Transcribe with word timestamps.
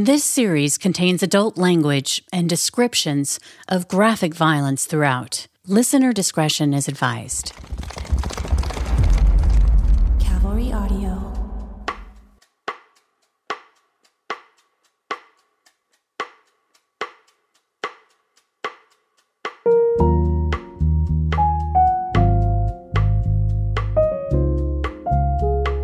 This 0.00 0.22
series 0.22 0.78
contains 0.78 1.24
adult 1.24 1.58
language 1.58 2.22
and 2.32 2.48
descriptions 2.48 3.40
of 3.66 3.88
graphic 3.88 4.32
violence 4.32 4.84
throughout. 4.84 5.48
Listener 5.66 6.12
discretion 6.12 6.72
is 6.72 6.86
advised. 6.86 7.52
Cavalry 10.20 10.72
Audio. 10.72 11.18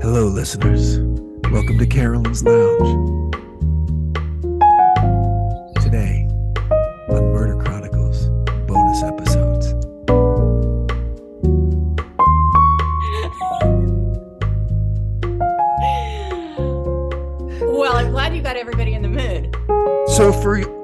Hello, 0.01 0.29
listeners. 0.29 1.01
Welcome 1.51 1.79
to 1.79 1.87
Carolyn's 1.89 2.45
Lounge. 2.45 3.25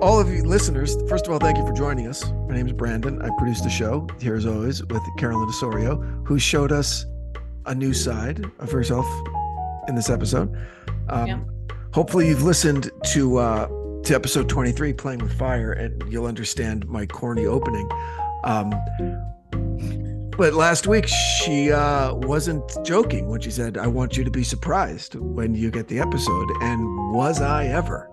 All 0.01 0.19
of 0.19 0.31
you 0.31 0.43
listeners, 0.43 0.97
first 1.11 1.27
of 1.27 1.33
all, 1.33 1.39
thank 1.39 1.59
you 1.59 1.67
for 1.67 1.75
joining 1.75 2.07
us. 2.07 2.25
My 2.49 2.55
name 2.55 2.67
is 2.67 2.73
Branden. 2.73 3.23
I 3.23 3.29
produce 3.37 3.61
the 3.61 3.69
show 3.69 4.07
here, 4.19 4.35
as 4.35 4.47
always, 4.47 4.83
with 4.87 5.03
Carolyn 5.19 5.47
Osorio, 5.47 5.97
who 6.25 6.39
showed 6.39 6.73
us 6.73 7.05
a 7.67 7.75
new 7.75 7.93
side 7.93 8.43
of 8.61 8.73
herself 8.73 9.07
in 9.89 9.95
this 9.95 10.09
episode. 10.09 10.57
Um, 11.11 11.27
Yeah. 11.27 11.41
Hopefully, 11.93 12.29
you've 12.29 12.43
listened 12.45 12.91
to 13.13 13.37
uh, 13.39 13.67
to 14.05 14.15
episode 14.15 14.49
23, 14.49 14.95
Playing 14.95 15.19
with 15.19 15.37
Fire, 15.39 15.73
and 15.73 16.03
you'll 16.11 16.27
understand 16.27 16.89
my 16.89 17.05
corny 17.05 17.45
opening. 17.45 17.87
Um, 18.45 18.73
but 20.39 20.55
last 20.55 20.87
week, 20.87 21.09
she 21.09 21.73
uh, 21.73 22.15
wasn't 22.15 22.65
joking 22.87 23.29
when 23.29 23.43
she 23.43 23.51
said, 23.51 23.77
I 23.77 23.87
want 23.89 24.17
you 24.17 24.25
to 24.25 24.31
be 24.31 24.45
surprised 24.45 25.17
when 25.17 25.55
you 25.55 25.71
get 25.71 25.89
the 25.89 26.01
episode. 26.01 26.49
And 26.63 27.13
was 27.13 27.43
I 27.43 27.67
ever? 27.67 28.09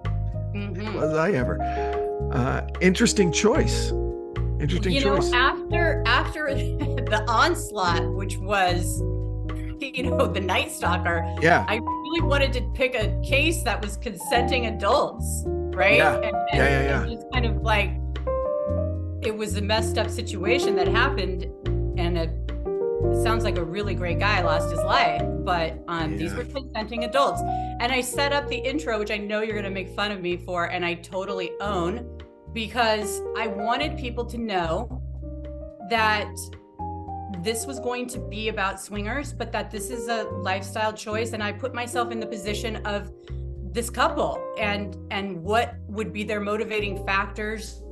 Mhm. 0.58 0.94
Was 0.96 1.14
I 1.14 1.32
ever? 1.32 1.60
Uh, 2.32 2.62
interesting 2.82 3.32
choice. 3.32 3.92
Interesting 4.60 4.94
You 4.94 5.02
choice. 5.02 5.30
know, 5.32 5.38
after 5.38 6.04
after 6.08 6.48
the 6.54 7.24
onslaught, 7.28 8.04
which 8.16 8.38
was, 8.38 9.02
you 9.80 10.04
know, 10.04 10.26
the 10.28 10.40
Night 10.42 10.72
Stalker, 10.72 11.24
yeah. 11.42 11.66
I 11.68 11.76
really 11.76 12.22
wanted 12.22 12.54
to 12.54 12.62
pick 12.74 12.96
a 12.96 13.20
case 13.24 13.64
that 13.64 13.82
was 13.82 13.98
consenting 13.98 14.66
adults, 14.68 15.44
right? 15.46 15.98
Yeah. 15.98 16.16
And, 16.16 16.26
and, 16.26 16.36
Yeah, 16.54 16.70
yeah, 16.70 17.06
yeah. 17.06 17.14
just 17.14 17.28
kind 17.32 17.46
of 17.46 17.58
like 17.62 17.92
it 19.22 19.36
was 19.36 19.58
a 19.58 19.62
messed 19.62 19.98
up 19.98 20.10
situation 20.10 20.76
that 20.78 20.88
happened, 20.88 21.46
and 22.00 22.18
a, 22.18 22.30
it 23.04 23.24
sounds 23.24 23.44
like 23.44 23.58
a 23.58 23.64
really 23.64 23.94
great 23.94 24.20
guy 24.20 24.42
lost 24.42 24.70
his 24.72 24.80
life, 24.80 25.22
but 25.44 25.78
um, 25.88 26.18
these 26.18 26.32
Yeah. 26.32 26.40
were 26.40 26.46
consenting 26.46 27.04
adults. 27.04 27.42
And 27.80 27.92
I 27.92 28.02
set 28.02 28.34
up 28.34 28.48
the 28.48 28.58
intro, 28.58 28.98
which 29.00 29.12
I 29.12 29.18
know 29.18 29.42
you're 29.42 29.54
going 29.54 29.64
to 29.66 29.70
make 29.70 29.90
fun 29.96 30.12
of 30.12 30.22
me 30.22 30.38
for, 30.38 30.66
and 30.66 30.84
I 30.86 30.96
totally 30.96 31.52
own 31.62 32.20
because 32.54 33.22
I 33.38 33.48
wanted 33.48 33.98
people 33.98 34.26
to 34.26 34.38
know 34.38 35.02
that 35.90 36.30
this 37.44 37.66
was 37.68 37.80
going 37.80 38.08
to 38.08 38.20
be 38.20 38.50
about 38.50 38.82
swingers, 38.82 39.32
but 39.32 39.52
that 39.52 39.70
this 39.70 39.90
is 39.90 40.08
a 40.08 40.24
lifestyle 40.24 40.92
choice. 40.92 41.34
And 41.34 41.44
I 41.44 41.52
put 41.52 41.74
myself 41.74 42.12
in 42.12 42.20
the 42.20 42.26
position 42.26 42.78
of 42.78 43.12
this 43.74 43.90
couple 43.92 44.42
and 44.58 44.98
and 45.12 45.44
what 45.44 45.76
would 45.88 46.12
be 46.12 46.24
their 46.24 46.40
motivating 46.40 47.06
factors 47.06 47.84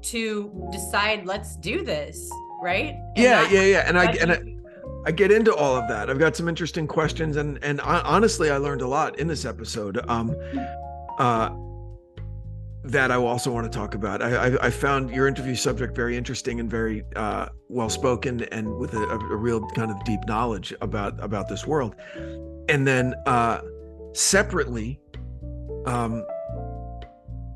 to 0.00 0.66
decide 0.72 1.26
let's 1.26 1.56
do 1.56 1.82
this, 1.84 2.30
right? 2.62 2.94
And 2.94 3.16
yeah, 3.16 3.42
not- 3.42 3.50
yeah, 3.50 3.62
yeah. 3.62 3.84
And 3.86 3.98
I 3.98 4.04
and 4.12 4.32
I. 4.32 4.42
I 5.08 5.12
get 5.12 5.30
into 5.30 5.54
all 5.54 5.76
of 5.76 5.86
that. 5.86 6.10
I've 6.10 6.18
got 6.18 6.34
some 6.34 6.48
interesting 6.48 6.88
questions, 6.88 7.36
and 7.36 7.62
and 7.62 7.80
hon- 7.80 8.02
honestly, 8.04 8.50
I 8.50 8.56
learned 8.56 8.82
a 8.82 8.88
lot 8.88 9.20
in 9.20 9.28
this 9.28 9.44
episode. 9.44 10.04
Um, 10.10 10.34
uh, 11.18 11.50
that 12.82 13.12
I 13.12 13.14
also 13.16 13.52
want 13.52 13.70
to 13.70 13.78
talk 13.78 13.94
about. 13.94 14.20
I, 14.20 14.46
I 14.46 14.66
I 14.66 14.70
found 14.70 15.10
your 15.10 15.28
interview 15.28 15.54
subject 15.54 15.94
very 15.94 16.16
interesting 16.16 16.58
and 16.58 16.68
very 16.68 17.04
uh, 17.14 17.46
well 17.68 17.88
spoken, 17.88 18.42
and 18.50 18.76
with 18.78 18.94
a, 18.94 19.02
a 19.02 19.36
real 19.36 19.64
kind 19.70 19.92
of 19.92 20.02
deep 20.04 20.20
knowledge 20.26 20.74
about 20.80 21.22
about 21.22 21.48
this 21.48 21.66
world. 21.68 21.94
And 22.68 22.84
then 22.84 23.14
uh, 23.26 23.60
separately, 24.12 24.98
um, 25.86 26.24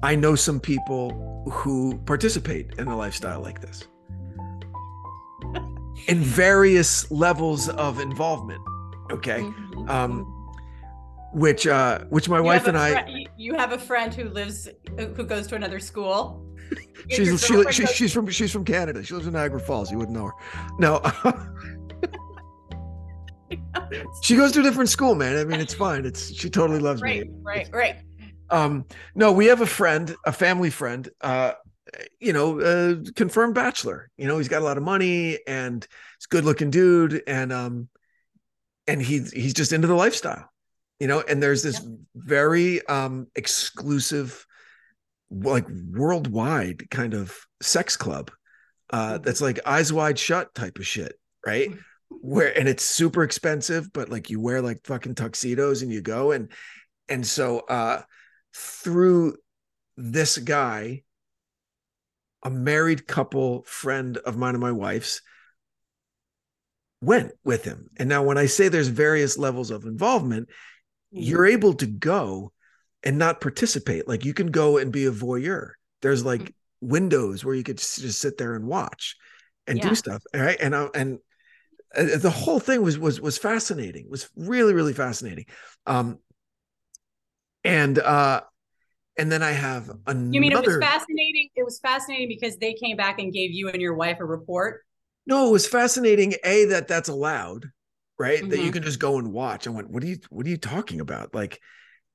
I 0.04 0.14
know 0.14 0.36
some 0.36 0.60
people 0.60 1.44
who 1.50 1.98
participate 2.06 2.74
in 2.78 2.86
a 2.86 2.96
lifestyle 2.96 3.40
like 3.40 3.60
this 3.60 3.84
in 6.10 6.20
various 6.20 7.10
levels 7.10 7.68
of 7.70 8.00
involvement. 8.00 8.60
Okay. 9.10 9.40
Mhm. 9.40 9.88
Um, 9.88 10.36
which 11.32 11.66
uh 11.66 12.00
which 12.10 12.28
my 12.28 12.38
You 12.38 12.42
wife 12.44 12.66
and 12.66 12.76
a 12.76 12.80
I 12.80 13.26
you- 13.36 13.54
have 13.54 13.72
a 13.72 13.78
friend 13.78 14.12
who 14.12 14.28
lives 14.30 14.68
who 14.98 15.24
goes 15.24 15.46
to 15.48 15.54
another 15.54 15.78
school. 15.78 16.44
She's 17.08 17.44
she, 17.44 17.64
she, 17.72 17.86
she's 17.86 18.12
from 18.12 18.28
she's 18.28 18.52
from 18.52 18.64
Canada. 18.64 19.02
She 19.04 19.14
lives 19.14 19.26
in 19.26 19.32
Niagara 19.32 19.60
Falls. 19.60 19.90
You 19.90 19.98
wouldn't 19.98 20.16
know 20.16 20.26
her. 20.26 20.32
No. 20.78 21.00
she 24.22 24.36
goes 24.36 24.52
to 24.52 24.60
a 24.60 24.62
different 24.62 24.90
school, 24.90 25.14
man. 25.14 25.36
I 25.36 25.44
mean, 25.44 25.60
it's 25.60 25.74
fine. 25.74 26.04
It's 26.04 26.32
she 26.34 26.50
totally 26.50 26.80
loves 26.80 27.02
right, 27.02 27.26
me. 27.26 27.32
right, 27.42 27.68
right. 27.72 27.96
Um 28.50 28.84
no, 29.14 29.32
we 29.32 29.46
have 29.46 29.60
a 29.60 29.66
friend, 29.66 30.14
a 30.26 30.32
family 30.32 30.70
friend, 30.70 31.08
uh 31.20 31.52
you 32.20 32.32
know, 32.32 32.60
uh 32.60 32.96
confirmed 33.16 33.54
bachelor. 33.54 34.10
You 34.16 34.26
know, 34.26 34.38
he's 34.38 34.48
got 34.48 34.62
a 34.62 34.64
lot 34.64 34.76
of 34.76 34.82
money 34.82 35.38
and 35.46 35.82
he's 36.18 36.26
a 36.26 36.34
good-looking 36.34 36.70
dude 36.70 37.22
and 37.26 37.52
um 37.52 37.88
and 38.86 39.00
he's 39.00 39.32
he's 39.32 39.54
just 39.54 39.72
into 39.72 39.88
the 39.88 39.94
lifestyle. 39.94 40.50
You 40.98 41.06
know, 41.06 41.20
and 41.20 41.42
there's 41.42 41.62
this 41.62 41.80
very 42.14 42.86
um 42.86 43.28
exclusive 43.36 44.46
like 45.30 45.66
worldwide 45.92 46.90
kind 46.90 47.14
of 47.14 47.36
sex 47.62 47.96
club 47.96 48.30
uh 48.92 49.18
Mhm. 49.18 49.22
that's 49.22 49.40
like 49.40 49.60
eyes 49.64 49.92
wide 49.92 50.18
shut 50.18 50.54
type 50.54 50.78
of 50.78 50.86
shit, 50.86 51.14
right? 51.46 51.70
Where 52.08 52.56
and 52.58 52.68
it's 52.68 52.82
super 52.84 53.22
expensive, 53.22 53.92
but 53.92 54.08
like 54.08 54.30
you 54.30 54.40
wear 54.40 54.60
like 54.60 54.80
fucking 54.84 55.14
tuxedos 55.14 55.82
and 55.82 55.92
you 55.92 56.00
go 56.02 56.32
and 56.32 56.50
and 57.08 57.26
so 57.26 57.60
uh 57.60 58.02
through 58.54 59.36
this 59.96 60.38
guy 60.38 61.02
a 62.42 62.50
married 62.50 63.06
couple 63.06 63.62
friend 63.64 64.16
of 64.18 64.36
mine 64.36 64.54
and 64.54 64.60
my 64.62 64.72
wife's 64.72 65.22
went 67.02 67.32
with 67.44 67.64
him. 67.64 67.88
And 67.98 68.08
now 68.08 68.22
when 68.22 68.38
i 68.38 68.46
say 68.46 68.68
there's 68.68 68.88
various 68.88 69.38
levels 69.38 69.70
of 69.70 69.84
involvement 69.84 70.48
you're 71.12 71.46
able 71.46 71.74
to 71.74 71.86
go 71.86 72.52
and 73.02 73.18
not 73.18 73.40
participate. 73.40 74.06
Like 74.06 74.24
you 74.24 74.34
can 74.34 74.48
go 74.50 74.78
and 74.78 74.92
be 74.92 75.06
a 75.06 75.10
voyeur. 75.10 75.72
There's 76.02 76.24
like 76.24 76.54
windows 76.80 77.44
where 77.44 77.54
you 77.54 77.62
could 77.64 77.78
just 77.78 78.20
sit 78.20 78.38
there 78.38 78.54
and 78.54 78.66
watch 78.66 79.16
and 79.66 79.78
Yeah. 79.78 79.88
do 79.88 79.94
stuff 79.94 80.22
all 80.34 80.40
right? 80.40 80.58
And 80.60 80.74
I, 80.74 80.88
and 80.94 81.18
uh, 81.96 82.18
the 82.18 82.30
whole 82.30 82.60
thing 82.60 82.82
was 82.82 82.98
was 82.98 83.20
was 83.20 83.38
fascinating. 83.38 84.08
Was 84.10 84.28
really 84.36 84.74
really 84.74 84.92
fascinating. 84.92 85.46
Um 85.86 86.18
and 87.64 87.98
uh 87.98 88.42
and 89.20 89.30
then 89.30 89.42
i 89.42 89.50
have 89.50 89.90
another 90.06 90.32
You 90.32 90.40
mean 90.40 90.52
it 90.52 90.60
was 90.66 90.76
fascinating? 90.78 91.48
It 91.54 91.64
was 91.64 91.78
fascinating 91.80 92.28
because 92.28 92.56
they 92.56 92.74
came 92.74 92.96
back 92.96 93.18
and 93.20 93.32
gave 93.32 93.50
you 93.52 93.68
and 93.68 93.80
your 93.80 93.94
wife 93.94 94.18
a 94.20 94.24
report. 94.24 94.82
no 95.26 95.48
it 95.48 95.52
was 95.52 95.66
fascinating 95.66 96.34
a 96.44 96.64
that 96.66 96.88
that's 96.88 97.08
allowed 97.08 97.66
right 98.18 98.48
that 98.50 98.58
you 98.58 98.70
Mhm. 98.70 98.72
can 98.72 98.82
just 98.82 98.98
go 98.98 99.18
and 99.18 99.32
watch 99.32 99.66
i 99.66 99.70
went 99.70 99.90
what 99.90 100.02
are 100.02 100.06
you 100.06 100.18
what 100.30 100.46
are 100.46 100.50
you 100.50 100.56
talking 100.56 101.00
about 101.00 101.34
like 101.34 101.60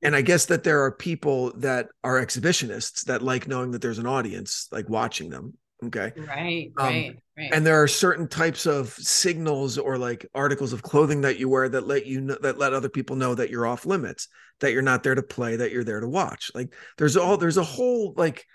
and 0.04 0.16
i 0.16 0.22
guess 0.22 0.48
that 0.48 0.64
there 0.64 0.82
are 0.84 0.92
people 0.92 1.52
that 1.58 1.88
are 2.04 2.24
exhibitionists 2.24 3.06
that 3.06 3.22
like 3.22 3.48
knowing 3.48 3.72
that 3.72 3.81
there's 3.81 4.00
an 4.00 4.08
audience 4.08 4.68
like 4.72 4.90
watching 4.90 5.30
them 5.30 5.54
okay 5.83 6.13
Right, 6.16 6.72
Um, 6.77 6.94
right, 6.94 7.19
right. 7.38 7.54
and 7.54 7.66
there 7.66 7.81
are 7.81 7.88
certain 7.88 8.27
types 8.27 8.66
of 8.66 8.89
signals 8.94 9.77
or 9.77 9.98
like 9.98 10.25
articles 10.33 10.74
of 10.74 10.81
clothing 10.83 11.22
that 11.22 11.38
you 11.39 11.50
wear 11.50 11.69
that 11.69 11.88
let 11.88 12.06
you 12.06 12.22
know 12.22 12.38
that 12.42 12.57
let 12.57 12.74
other 12.74 12.89
people 12.89 13.16
know 13.16 13.36
that 13.36 13.50
you're 13.50 13.68
off 13.68 13.86
limits 13.86 14.27
that 14.62 14.72
you're 14.72 14.81
not 14.81 15.04
there 15.04 15.16
to 15.16 15.24
play 15.24 15.57
that 15.57 15.72
you're 15.72 15.83
there 15.83 16.00
to 16.00 16.07
watch 16.07 16.51
like 16.56 16.74
there's 16.98 17.18
all 17.18 17.38
there's 17.38 17.57
a 17.57 17.63
whole 17.63 18.13
like 18.16 18.45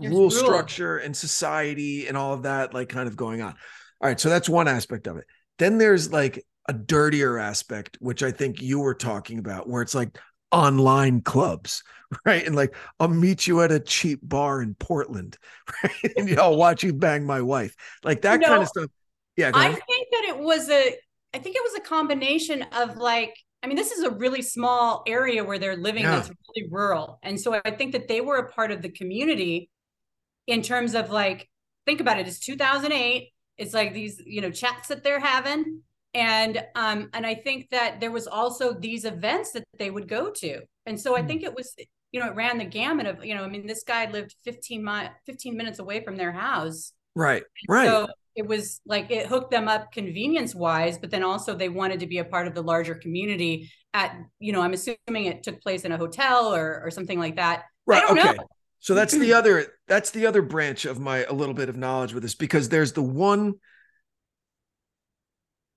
rule 0.00 0.10
rules. 0.10 0.38
structure 0.38 0.98
and 0.98 1.16
society 1.16 2.06
and 2.06 2.16
all 2.16 2.32
of 2.32 2.42
that 2.42 2.74
like 2.74 2.88
kind 2.88 3.08
of 3.08 3.16
going 3.16 3.40
on 3.42 3.50
all 4.00 4.08
right 4.08 4.20
so 4.20 4.28
that's 4.28 4.48
one 4.48 4.68
aspect 4.68 5.06
of 5.06 5.16
it 5.16 5.24
then 5.58 5.78
there's 5.78 6.12
like 6.12 6.44
a 6.68 6.72
dirtier 6.72 7.38
aspect 7.38 7.96
which 8.00 8.22
i 8.22 8.30
think 8.30 8.60
you 8.60 8.80
were 8.80 8.94
talking 8.94 9.38
about 9.38 9.68
where 9.68 9.82
it's 9.82 9.94
like 9.94 10.18
online 10.50 11.20
clubs 11.20 11.82
right 12.24 12.46
and 12.46 12.56
like 12.56 12.74
i'll 13.00 13.08
meet 13.08 13.46
you 13.46 13.60
at 13.60 13.70
a 13.70 13.80
cheap 13.80 14.20
bar 14.22 14.62
in 14.62 14.74
portland 14.74 15.36
right 15.84 16.12
and 16.16 16.38
i'll 16.38 16.56
watch 16.56 16.82
you 16.82 16.92
bang 16.92 17.24
my 17.24 17.40
wife 17.42 17.74
like 18.02 18.22
that 18.22 18.40
You 18.40 18.46
kind 18.46 18.62
of 18.62 18.68
stuff 18.68 18.90
yeah 19.36 19.50
I 19.54 19.68
think 19.72 20.08
that 20.12 20.24
it 20.24 20.38
was 20.38 20.70
a 20.70 20.96
I 21.34 21.38
think 21.38 21.56
it 21.56 21.62
was 21.62 21.74
a 21.74 21.80
combination 21.80 22.62
of 22.72 22.96
like 22.96 23.34
I 23.62 23.66
mean, 23.66 23.76
this 23.76 23.90
is 23.90 24.04
a 24.04 24.10
really 24.10 24.42
small 24.42 25.02
area 25.06 25.42
where 25.44 25.58
they're 25.58 25.76
living 25.76 26.04
Yeah. 26.04 26.12
that's 26.12 26.28
really 26.28 26.68
rural. 26.70 27.18
And 27.22 27.40
so 27.40 27.60
I 27.64 27.72
think 27.72 27.92
that 27.92 28.06
they 28.06 28.20
were 28.20 28.36
a 28.36 28.52
part 28.52 28.70
of 28.70 28.82
the 28.82 28.88
community 28.88 29.68
in 30.46 30.62
terms 30.62 30.94
of 30.94 31.10
like, 31.10 31.48
think 31.84 32.00
about 32.00 32.18
it, 32.20 32.28
it's 32.28 32.38
2008. 32.38 33.32
It's 33.56 33.74
like 33.74 33.92
these, 33.92 34.22
you 34.24 34.40
know, 34.40 34.50
chats 34.50 34.88
that 34.88 35.02
they're 35.02 35.18
having. 35.20 35.82
And 36.14 36.62
um, 36.74 37.10
and 37.12 37.26
I 37.26 37.34
think 37.34 37.68
that 37.70 38.00
there 38.00 38.10
was 38.10 38.26
also 38.26 38.72
these 38.72 39.04
events 39.04 39.52
that 39.52 39.64
they 39.78 39.90
would 39.90 40.08
go 40.08 40.30
to. 40.30 40.60
And 40.86 40.98
so 40.98 41.16
I 41.16 41.20
Hmm. 41.20 41.26
think 41.26 41.42
it 41.42 41.54
was, 41.54 41.74
you 42.12 42.20
know, 42.20 42.28
it 42.28 42.34
ran 42.34 42.58
the 42.58 42.64
gamut 42.64 43.06
of, 43.06 43.24
you 43.24 43.34
know, 43.34 43.44
I 43.44 43.48
mean, 43.48 43.66
this 43.66 43.84
guy 43.84 44.10
lived 44.10 44.34
15 44.44 44.84
mi- 44.84 45.10
15 45.26 45.56
minutes 45.56 45.78
away 45.78 46.02
from 46.02 46.16
their 46.16 46.32
house. 46.32 46.92
Right. 47.14 47.42
Right. 47.68 47.88
So 47.88 48.08
it 48.36 48.46
was 48.46 48.80
like 48.86 49.10
it 49.10 49.26
hooked 49.26 49.50
them 49.50 49.68
up 49.68 49.92
convenience 49.92 50.54
wise, 50.54 50.98
but 50.98 51.10
then 51.10 51.22
also 51.22 51.54
they 51.54 51.68
wanted 51.68 52.00
to 52.00 52.06
be 52.06 52.18
a 52.18 52.24
part 52.24 52.46
of 52.46 52.54
the 52.54 52.62
larger 52.62 52.94
community 52.94 53.70
at, 53.94 54.16
you 54.38 54.52
know, 54.52 54.62
I'm 54.62 54.74
assuming 54.74 55.26
it 55.26 55.42
took 55.42 55.60
place 55.60 55.84
in 55.84 55.92
a 55.92 55.98
hotel 55.98 56.54
or 56.54 56.80
or 56.84 56.90
something 56.90 57.18
like 57.18 57.36
that. 57.36 57.64
Right. 57.86 58.02
don't 58.02 58.14
okay. 58.18 58.34
know. 58.36 58.48
So 58.80 58.94
that's 58.94 59.16
the 59.16 59.32
other 59.34 59.66
that's 59.88 60.10
the 60.10 60.26
other 60.26 60.42
branch 60.42 60.84
of 60.84 61.00
my 61.00 61.24
a 61.24 61.32
little 61.32 61.54
bit 61.54 61.68
of 61.68 61.76
knowledge 61.76 62.12
with 62.14 62.22
this 62.22 62.34
because 62.34 62.68
there's 62.68 62.92
the 62.92 63.02
one 63.02 63.54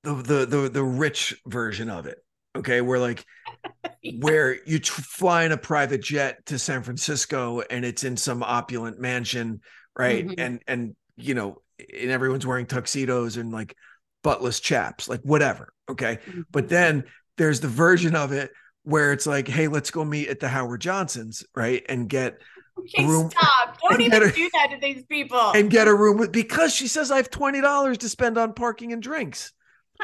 the 0.04 0.14
the 0.16 0.46
the 0.46 0.70
the 0.70 0.84
rich 0.84 1.40
version 1.46 1.90
of 1.90 2.06
it. 2.06 2.18
Okay, 2.56 2.82
where 2.82 3.00
like 3.00 3.26
where 4.20 4.58
you 4.66 4.80
tr- 4.80 5.02
fly 5.02 5.44
in 5.44 5.52
a 5.52 5.58
private 5.58 6.02
jet 6.02 6.46
to 6.48 6.60
San 6.60 6.84
Francisco 6.84 7.62
and 7.70 7.86
it's 7.86 8.04
in 8.04 8.18
some 8.18 8.44
opulent 8.44 9.00
mansion, 9.00 9.62
right? 9.98 10.28
Mhm. 10.28 10.36
And 10.38 10.62
and 10.68 10.96
you 11.18 11.34
know, 11.34 11.62
and 11.80 12.12
everyone's 12.12 12.46
wearing 12.46 12.66
tuxedos 12.66 13.38
and 13.38 13.52
like 13.52 13.76
buttless 14.24 14.62
chaps, 14.62 15.08
like 15.08 15.22
whatever. 15.22 15.72
Okay. 15.90 16.20
But 16.52 16.70
then 16.70 17.06
there's 17.38 17.60
the 17.60 17.68
version 17.68 18.16
of 18.16 18.32
it 18.32 18.52
where 18.84 19.14
it's 19.14 19.28
like, 19.28 19.48
hey, 19.48 19.68
let's 19.68 19.92
go 19.92 20.04
meet 20.04 20.28
at 20.30 20.40
the 20.40 20.48
Howard 20.48 20.82
Johnsons, 20.82 21.44
right? 21.56 21.84
And 21.88 22.10
get 22.10 22.38
Okay, 22.78 23.06
room- 23.06 23.30
stop. 23.30 23.78
Don't 23.90 24.02
even 24.02 24.24
a- 24.24 24.32
do 24.32 24.50
that 24.54 24.70
to 24.72 24.78
these 24.82 25.04
people. 25.06 25.52
and 25.56 25.70
get 25.70 25.88
a 25.88 25.94
room 25.94 26.18
with 26.18 26.32
because 26.32 26.74
she 26.74 26.88
says 26.88 27.12
I 27.12 27.18
have 27.18 27.30
twenty 27.30 27.62
dollars 27.62 28.00
to 28.00 28.10
spend 28.10 28.38
on 28.38 28.54
parking 28.54 28.92
and 28.94 29.02
drinks, 29.02 29.52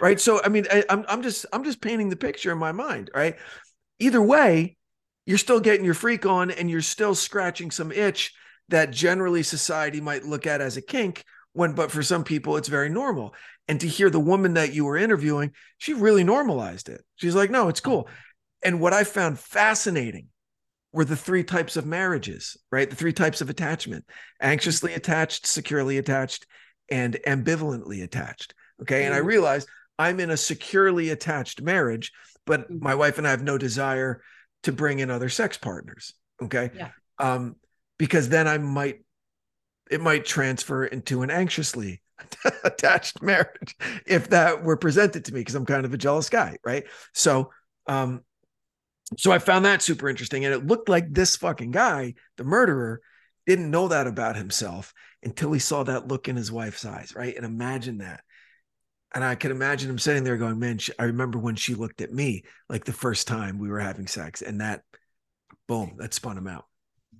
right? 0.02 0.20
so 0.20 0.42
I 0.44 0.50
mean, 0.50 0.66
I, 0.72 0.84
I'm 0.90 1.06
I'm 1.08 1.22
just 1.24 1.46
I'm 1.54 1.64
just 1.64 1.82
painting 1.82 2.10
the 2.10 2.16
picture 2.16 2.52
in 2.52 2.58
my 2.58 2.72
mind, 2.72 3.10
right? 3.16 3.36
Either 4.00 4.22
way, 4.22 4.78
you're 5.26 5.38
still 5.38 5.60
getting 5.60 5.86
your 5.86 5.94
freak 5.94 6.26
on, 6.26 6.52
and 6.52 6.70
you're 6.70 6.82
still 6.82 7.16
scratching 7.16 7.72
some 7.72 7.92
itch 7.92 8.34
that 8.70 8.92
generally 8.92 9.44
society 9.44 10.02
might 10.02 10.26
look 10.26 10.48
at 10.48 10.62
as 10.62 10.78
a 10.78 10.82
kink. 10.82 11.24
When, 11.54 11.74
but 11.74 11.92
for 11.92 12.04
some 12.04 12.24
people, 12.24 12.58
it's 12.58 12.68
very 12.68 12.90
normal. 12.90 13.34
And 13.68 13.80
to 13.82 13.88
hear 13.88 14.10
the 14.10 14.20
woman 14.20 14.54
that 14.54 14.74
you 14.74 14.86
were 14.86 14.98
interviewing, 14.98 15.52
she 15.78 15.94
really 15.94 16.24
normalized 16.24 16.88
it. 16.90 17.04
She's 17.16 17.36
like, 17.36 17.50
no, 17.50 17.68
it's 17.68 17.80
cool. 17.80 18.08
And 18.64 18.80
what 18.80 18.94
I 18.94 19.04
found 19.04 19.40
fascinating 19.40 20.28
were 20.92 21.06
the 21.06 21.16
three 21.16 21.44
types 21.44 21.76
of 21.76 21.86
marriages, 21.86 22.58
right? 22.72 22.90
The 22.90 22.96
three 22.96 23.14
types 23.14 23.42
of 23.42 23.50
attachment 23.50 24.06
anxiously 24.42 24.94
attached, 24.94 25.46
securely 25.46 25.98
attached, 25.98 26.46
and 26.90 27.18
ambivalently 27.28 28.04
attached. 28.04 28.54
Okay. 28.82 29.06
And 29.06 29.14
I 29.14 29.20
Mhm. 29.20 29.26
realized 29.26 29.68
I'm 30.00 30.20
in 30.20 30.30
a 30.30 30.38
securely 30.38 31.10
attached 31.10 31.62
marriage, 31.62 32.12
but 32.46 32.70
Mhm. 32.70 32.82
my 32.82 32.96
wife 32.96 33.18
and 33.18 33.28
I 33.28 33.32
have 33.32 33.44
no 33.44 33.58
desire 33.58 34.22
to 34.64 34.72
bring 34.72 35.00
in 35.00 35.10
other 35.10 35.30
sex 35.30 35.58
partners. 35.58 36.14
Okay. 36.42 36.72
Yeah. 36.74 36.92
Um, 37.18 37.56
because 37.98 38.30
then 38.30 38.48
I 38.48 38.58
might, 38.58 39.04
it 39.90 40.02
might 40.02 40.26
transfer 40.26 40.86
into 40.86 41.24
an 41.24 41.32
anxiously 41.32 42.02
attached 42.64 43.22
marriage 43.22 43.76
if 44.06 44.30
that 44.30 44.64
were 44.64 44.78
presented 44.78 45.26
to 45.26 45.34
me 45.34 45.42
because 45.42 45.56
I'm 45.56 45.66
kind 45.66 45.86
of 45.86 45.94
a 45.94 45.98
jealous 45.98 46.30
guy. 46.30 46.58
Right. 46.64 46.86
So, 47.14 47.52
um, 47.88 48.24
so 49.18 49.32
I 49.32 49.40
found 49.40 49.66
that 49.66 49.82
super 49.82 50.10
interesting. 50.10 50.46
And 50.46 50.54
it 50.54 50.68
looked 50.68 50.90
like 50.90 51.14
this 51.14 51.38
fucking 51.38 51.72
guy, 51.72 52.16
the 52.36 52.44
murderer, 52.44 53.02
didn't 53.46 53.72
know 53.72 53.88
that 53.88 54.08
about 54.08 54.36
himself 54.36 54.94
until 55.24 55.54
he 55.54 55.60
saw 55.60 55.84
that 55.84 56.08
look 56.10 56.28
in 56.28 56.36
his 56.36 56.52
wife's 56.52 56.86
eyes, 56.86 57.16
right? 57.16 57.36
And 57.36 57.46
imagine 57.46 58.00
that. 58.00 58.22
And 59.16 59.24
I 59.24 59.36
can 59.36 59.52
imagine 59.52 59.90
him 59.90 59.98
sitting 60.00 60.24
there 60.24 60.38
going, 60.38 60.60
Man, 60.60 60.78
she, 60.78 60.92
I 61.00 61.06
remember 61.06 61.40
when 61.40 61.56
she 61.56 61.76
looked 61.76 62.02
at 62.02 62.14
me 62.14 62.44
like 62.70 62.86
the 62.86 62.94
first 62.94 63.28
time 63.28 63.58
we 63.58 63.70
were 63.70 63.80
having 63.80 64.08
sex. 64.08 64.42
And 64.42 64.62
that, 64.62 64.82
boom, 65.68 65.96
that 65.98 66.14
spun 66.14 66.38
him 66.38 66.48
out. 66.48 66.66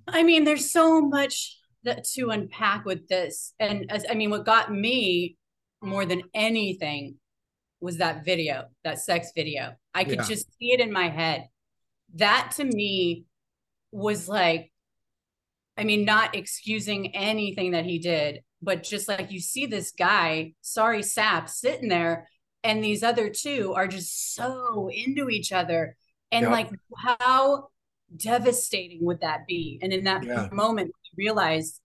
I 0.06 0.22
mean, 0.22 0.44
there's 0.44 0.70
so 0.70 1.00
much 1.00 1.58
that 1.84 2.04
to 2.14 2.30
unpack 2.30 2.84
with 2.84 3.08
this. 3.08 3.54
And 3.58 3.90
as 3.90 4.04
I 4.08 4.14
mean, 4.14 4.30
what 4.30 4.44
got 4.44 4.72
me 4.72 5.36
more 5.82 6.04
than 6.04 6.22
anything 6.34 7.16
was 7.80 7.98
that 7.98 8.24
video, 8.24 8.66
that 8.84 8.98
sex 8.98 9.32
video. 9.34 9.74
I 9.94 10.04
could 10.04 10.18
Yeah. 10.18 10.24
just 10.24 10.46
see 10.58 10.72
it 10.72 10.80
in 10.80 10.92
my 10.92 11.08
head. 11.08 11.48
That 12.14 12.52
to 12.56 12.64
me 12.64 13.24
was 13.92 14.28
like, 14.28 14.72
I 15.76 15.84
mean, 15.84 16.04
not 16.04 16.34
excusing 16.34 17.14
anything 17.14 17.70
that 17.72 17.84
he 17.84 17.98
did, 17.98 18.42
but 18.62 18.82
just 18.82 19.08
like 19.08 19.30
you 19.30 19.40
see 19.40 19.66
this 19.66 19.92
guy, 19.92 20.54
sorry 20.62 21.02
sap, 21.02 21.48
sitting 21.48 21.88
there, 21.88 22.28
and 22.64 22.82
these 22.82 23.02
other 23.02 23.30
two 23.30 23.72
are 23.74 23.86
just 23.88 24.34
so 24.34 24.90
into 24.92 25.30
each 25.30 25.52
other. 25.52 25.96
And 26.32 26.50
like, 26.50 26.70
how 26.96 27.68
devastating 28.14 29.04
would 29.04 29.20
that 29.20 29.46
be? 29.46 29.78
And 29.82 29.92
in 29.92 30.04
that 30.04 30.24
Yeah. 30.24 30.48
moment, 30.52 30.88
you 30.88 31.10
realize, 31.16 31.80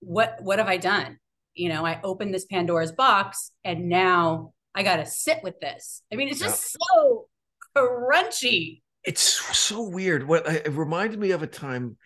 what 0.00 0.38
what 0.42 0.58
have 0.58 0.68
I 0.68 0.76
done? 0.76 1.18
You 1.54 1.68
know, 1.68 1.84
I 1.86 2.00
opened 2.02 2.34
this 2.34 2.46
Pandora's 2.46 2.92
box, 2.92 3.52
and 3.64 3.88
now 3.88 4.52
I 4.74 4.82
got 4.82 4.96
to 4.96 5.06
sit 5.06 5.42
with 5.42 5.60
this. 5.60 6.02
I 6.12 6.16
mean, 6.16 6.28
it's 6.28 6.40
just 6.40 6.76
so 6.94 7.28
crunchy. 7.76 8.82
It's 9.04 9.22
so 9.56 9.82
weird. 9.82 10.26
What 10.26 10.46
it 10.46 10.72
reminded 10.72 11.18
me 11.18 11.30
of 11.32 11.42
a 11.42 11.46
time 11.46 11.96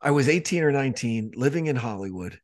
I 0.00 0.10
was 0.10 0.28
18 0.28 0.62
or 0.62 0.72
19 0.72 1.32
living 1.36 1.66
in 1.66 1.76
Hollywood. 1.76 2.40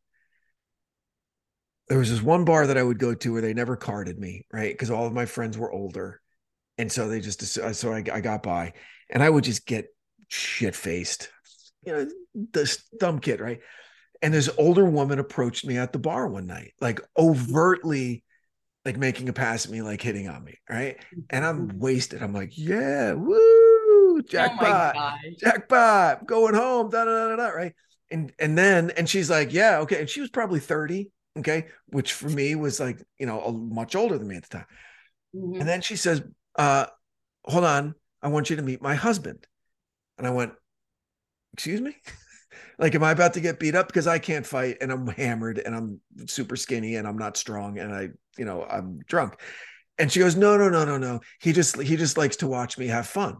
There 1.88 1.98
was 1.98 2.10
this 2.10 2.22
one 2.22 2.44
bar 2.44 2.66
that 2.66 2.78
I 2.78 2.82
would 2.82 2.98
go 2.98 3.14
to 3.14 3.32
where 3.32 3.42
they 3.42 3.54
never 3.54 3.76
carded 3.76 4.18
me, 4.18 4.46
right? 4.52 4.72
Because 4.72 4.90
all 4.90 5.06
of 5.06 5.12
my 5.12 5.26
friends 5.26 5.56
were 5.56 5.72
older. 5.72 6.20
And 6.76 6.90
so 6.92 7.08
they 7.08 7.20
just, 7.20 7.42
so 7.42 7.92
I, 7.92 8.04
I 8.12 8.20
got 8.20 8.42
by 8.42 8.74
and 9.10 9.22
I 9.22 9.30
would 9.30 9.44
just 9.44 9.66
get 9.66 9.86
shit 10.28 10.76
faced, 10.76 11.30
you 11.84 11.92
know, 11.92 12.06
this 12.52 12.84
dumb 13.00 13.18
kid, 13.18 13.40
right? 13.40 13.60
And 14.20 14.34
this 14.34 14.50
older 14.58 14.84
woman 14.84 15.18
approached 15.18 15.64
me 15.64 15.78
at 15.78 15.92
the 15.92 15.98
bar 15.98 16.28
one 16.28 16.46
night, 16.46 16.74
like 16.80 17.00
overtly, 17.16 18.24
like 18.84 18.96
making 18.96 19.28
a 19.28 19.32
pass 19.32 19.64
at 19.64 19.72
me, 19.72 19.82
like 19.82 20.02
hitting 20.02 20.28
on 20.28 20.44
me, 20.44 20.58
right? 20.68 20.96
And 21.30 21.44
I'm 21.44 21.68
mm-hmm. 21.68 21.78
wasted. 21.78 22.22
I'm 22.22 22.32
like, 22.32 22.52
yeah, 22.56 23.12
woo, 23.12 23.78
Oh 24.18 24.22
jackpot 24.22 24.94
gosh. 24.94 25.20
jackpot, 25.38 26.26
going 26.26 26.54
home, 26.54 26.90
da 26.90 27.04
da 27.04 27.28
da 27.28 27.36
da, 27.36 27.48
right? 27.48 27.74
And 28.10 28.32
and 28.38 28.58
then 28.58 28.90
and 28.90 29.08
she's 29.08 29.30
like, 29.30 29.52
yeah, 29.52 29.78
okay. 29.80 30.00
And 30.00 30.08
she 30.08 30.20
was 30.20 30.30
probably 30.30 30.60
30, 30.60 31.10
okay, 31.38 31.66
which 31.86 32.12
for 32.12 32.28
me 32.28 32.54
was 32.54 32.80
like, 32.80 33.02
you 33.18 33.26
know, 33.26 33.40
a, 33.40 33.52
much 33.52 33.94
older 33.94 34.18
than 34.18 34.28
me 34.28 34.36
at 34.36 34.42
the 34.42 34.58
time. 34.58 34.66
Mhm. 35.34 35.60
And 35.60 35.68
then 35.68 35.80
she 35.80 35.96
says, 35.96 36.22
uh, 36.56 36.86
hold 37.44 37.64
on, 37.64 37.94
I 38.22 38.28
want 38.28 38.50
you 38.50 38.56
to 38.56 38.62
meet 38.62 38.82
my 38.82 38.94
husband. 38.94 39.46
And 40.16 40.26
I 40.26 40.30
went, 40.30 40.52
excuse 41.52 41.80
me? 41.80 41.96
like, 42.78 42.94
am 42.94 43.04
I 43.04 43.12
about 43.12 43.34
to 43.34 43.40
get 43.40 43.60
beat 43.60 43.74
up? 43.74 43.86
Because 43.86 44.06
I 44.06 44.18
can't 44.18 44.46
fight 44.46 44.78
and 44.80 44.90
I'm 44.90 45.06
hammered 45.06 45.58
and 45.58 45.74
I'm 45.74 46.00
super 46.26 46.56
skinny 46.56 46.96
and 46.96 47.06
I'm 47.06 47.18
not 47.18 47.36
strong 47.36 47.78
and 47.78 47.94
I, 47.94 48.10
you 48.36 48.44
know, 48.44 48.64
I'm 48.64 49.00
drunk. 49.06 49.40
And 49.98 50.10
she 50.10 50.20
goes, 50.20 50.36
no, 50.36 50.56
no, 50.56 50.68
no, 50.68 50.84
no, 50.84 50.96
no. 50.96 51.20
He 51.40 51.52
just 51.52 51.80
he 51.80 51.96
just 51.96 52.16
likes 52.16 52.36
to 52.36 52.46
watch 52.46 52.78
me 52.78 52.86
have 52.86 53.06
fun. 53.06 53.38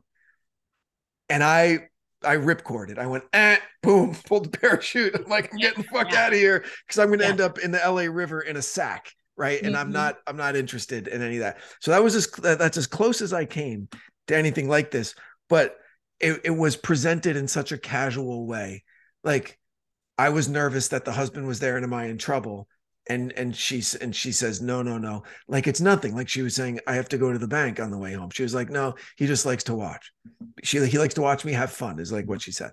And 1.29 1.43
I 1.43 1.89
I 2.25 2.37
ripcorded. 2.37 2.99
I 2.99 3.07
went, 3.07 3.25
eh, 3.33 3.59
boom, 3.83 4.15
pulled 4.27 4.51
the 4.53 4.59
parachute. 4.59 5.15
I'm 5.15 5.25
like, 5.31 5.53
I'm 5.53 5.59
getting 5.61 5.83
the 5.83 5.89
fuck 5.89 6.13
Yeah. 6.13 6.27
out 6.27 6.33
of 6.33 6.39
here 6.39 6.65
because 6.87 6.99
I'm 6.99 7.11
gonna 7.11 7.25
Yeah. 7.25 7.31
end 7.31 7.41
up 7.41 7.59
in 7.59 7.71
the 7.71 7.85
LA 7.85 8.03
River 8.09 8.41
in 8.41 8.57
a 8.57 8.63
sack, 8.63 9.13
right? 9.37 9.63
And 9.65 9.77
I'm 9.77 9.89
Mhm. 9.89 9.93
not 9.93 10.19
I'm 10.27 10.37
not 10.37 10.57
interested 10.57 11.09
in 11.09 11.23
any 11.23 11.37
of 11.37 11.41
that. 11.41 11.59
So 11.81 11.91
that 11.93 12.03
was 12.03 12.15
as 12.15 12.27
that's 12.27 12.77
as 12.77 12.87
close 12.87 13.23
as 13.23 13.33
I 13.33 13.45
came 13.45 13.89
to 14.29 14.37
anything 14.37 14.69
like 14.69 14.91
this. 14.91 15.15
But 15.49 15.77
it, 16.21 16.41
it 16.45 16.51
was 16.51 16.77
presented 16.77 17.37
in 17.37 17.47
such 17.49 17.73
a 17.73 17.79
casual 17.79 18.47
way. 18.47 18.85
Like 19.23 19.59
I 20.19 20.31
was 20.31 20.49
nervous 20.49 20.89
that 20.89 21.05
the 21.05 21.13
husband 21.13 21.47
was 21.47 21.61
there 21.61 21.77
and 21.77 21.85
am 21.85 21.95
I 21.95 22.07
in 22.07 22.19
trouble? 22.19 22.69
And 23.09 23.33
and 23.33 23.57
she's 23.57 23.95
and 23.95 24.15
she 24.15 24.33
says, 24.33 24.61
no, 24.61 24.83
no, 24.83 24.99
no. 24.99 25.23
Like 25.47 25.67
it's 25.67 25.81
nothing. 25.81 26.15
Like 26.15 26.29
she 26.29 26.43
was 26.43 26.55
saying, 26.55 26.81
I 26.87 26.95
have 26.95 27.09
to 27.11 27.19
go 27.19 27.33
to 27.33 27.39
the 27.39 27.49
bank 27.49 27.81
on 27.81 27.91
the 27.91 27.99
way 27.99 28.13
home. 28.13 28.31
She 28.31 28.43
was 28.43 28.55
like, 28.55 28.71
no, 28.71 28.95
he 29.17 29.27
just 29.27 29.47
likes 29.47 29.65
to 29.65 29.75
watch. 29.75 30.13
She 30.63 30.85
he 30.87 30.99
likes 30.99 31.15
to 31.15 31.23
watch 31.23 31.45
me 31.45 31.53
have 31.53 31.73
fun, 31.73 31.99
is 31.99 32.13
like 32.13 32.29
what 32.29 32.43
she 32.43 32.53
said. 32.53 32.73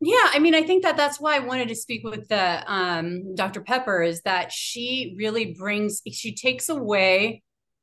Yeah, 0.00 0.30
I 0.32 0.38
mean, 0.38 0.54
I 0.54 0.62
think 0.62 0.84
that 0.84 0.96
that's 0.96 1.20
why 1.20 1.34
I 1.34 1.40
wanted 1.40 1.68
to 1.68 1.74
speak 1.74 2.04
with 2.04 2.28
the 2.28 2.62
um, 2.72 3.34
Dr. 3.34 3.62
Pepper 3.62 4.00
is 4.00 4.20
that 4.22 4.52
she 4.52 5.16
really 5.18 5.56
brings, 5.58 6.02
she 6.12 6.36
takes 6.36 6.68
away 6.68 7.42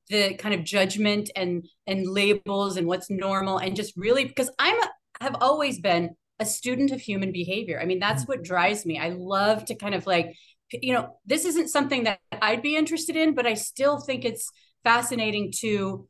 the 0.09 0.35
kind 0.35 0.55
of 0.55 0.63
judgment 0.63 1.29
and 1.35 1.65
and 1.87 2.07
labels 2.07 2.77
and 2.77 2.87
what's 2.87 3.09
normal 3.09 3.57
and 3.57 3.75
just 3.75 3.97
really 3.97 4.23
because 4.23 4.51
I'm 4.59 4.79
a, 4.79 4.89
have 5.19 5.35
always 5.41 5.79
been 5.79 6.15
a 6.39 6.45
student 6.45 6.91
of 6.91 7.01
human 7.01 7.31
behavior. 7.31 7.79
I 7.81 7.85
mean, 7.85 7.99
that's 7.99 8.27
what 8.27 8.43
drives 8.43 8.85
me. 8.85 8.99
I 8.99 9.09
love 9.09 9.65
to 9.65 9.75
kind 9.75 9.95
of 9.95 10.05
like, 10.05 10.35
you 10.71 10.93
know, 10.93 11.17
this 11.25 11.45
isn't 11.45 11.69
something 11.69 12.05
that 12.05 12.19
I'd 12.41 12.61
be 12.61 12.75
interested 12.75 13.15
in, 13.15 13.35
but 13.35 13.45
I 13.45 13.53
still 13.53 13.99
think 13.99 14.25
it's 14.25 14.49
fascinating 14.83 15.51
to 15.61 16.07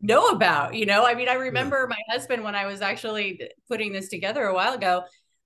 know 0.00 0.28
about 0.28 0.74
you 0.74 0.86
know 0.86 1.04
i 1.04 1.14
mean 1.14 1.28
i 1.28 1.34
remember 1.34 1.80
yeah. 1.80 1.96
my 1.96 2.14
husband 2.14 2.44
when 2.44 2.54
i 2.54 2.66
was 2.66 2.80
actually 2.80 3.40
putting 3.68 3.92
this 3.92 4.08
together 4.08 4.44
a 4.44 4.54
while 4.54 4.72
ago 4.74 5.02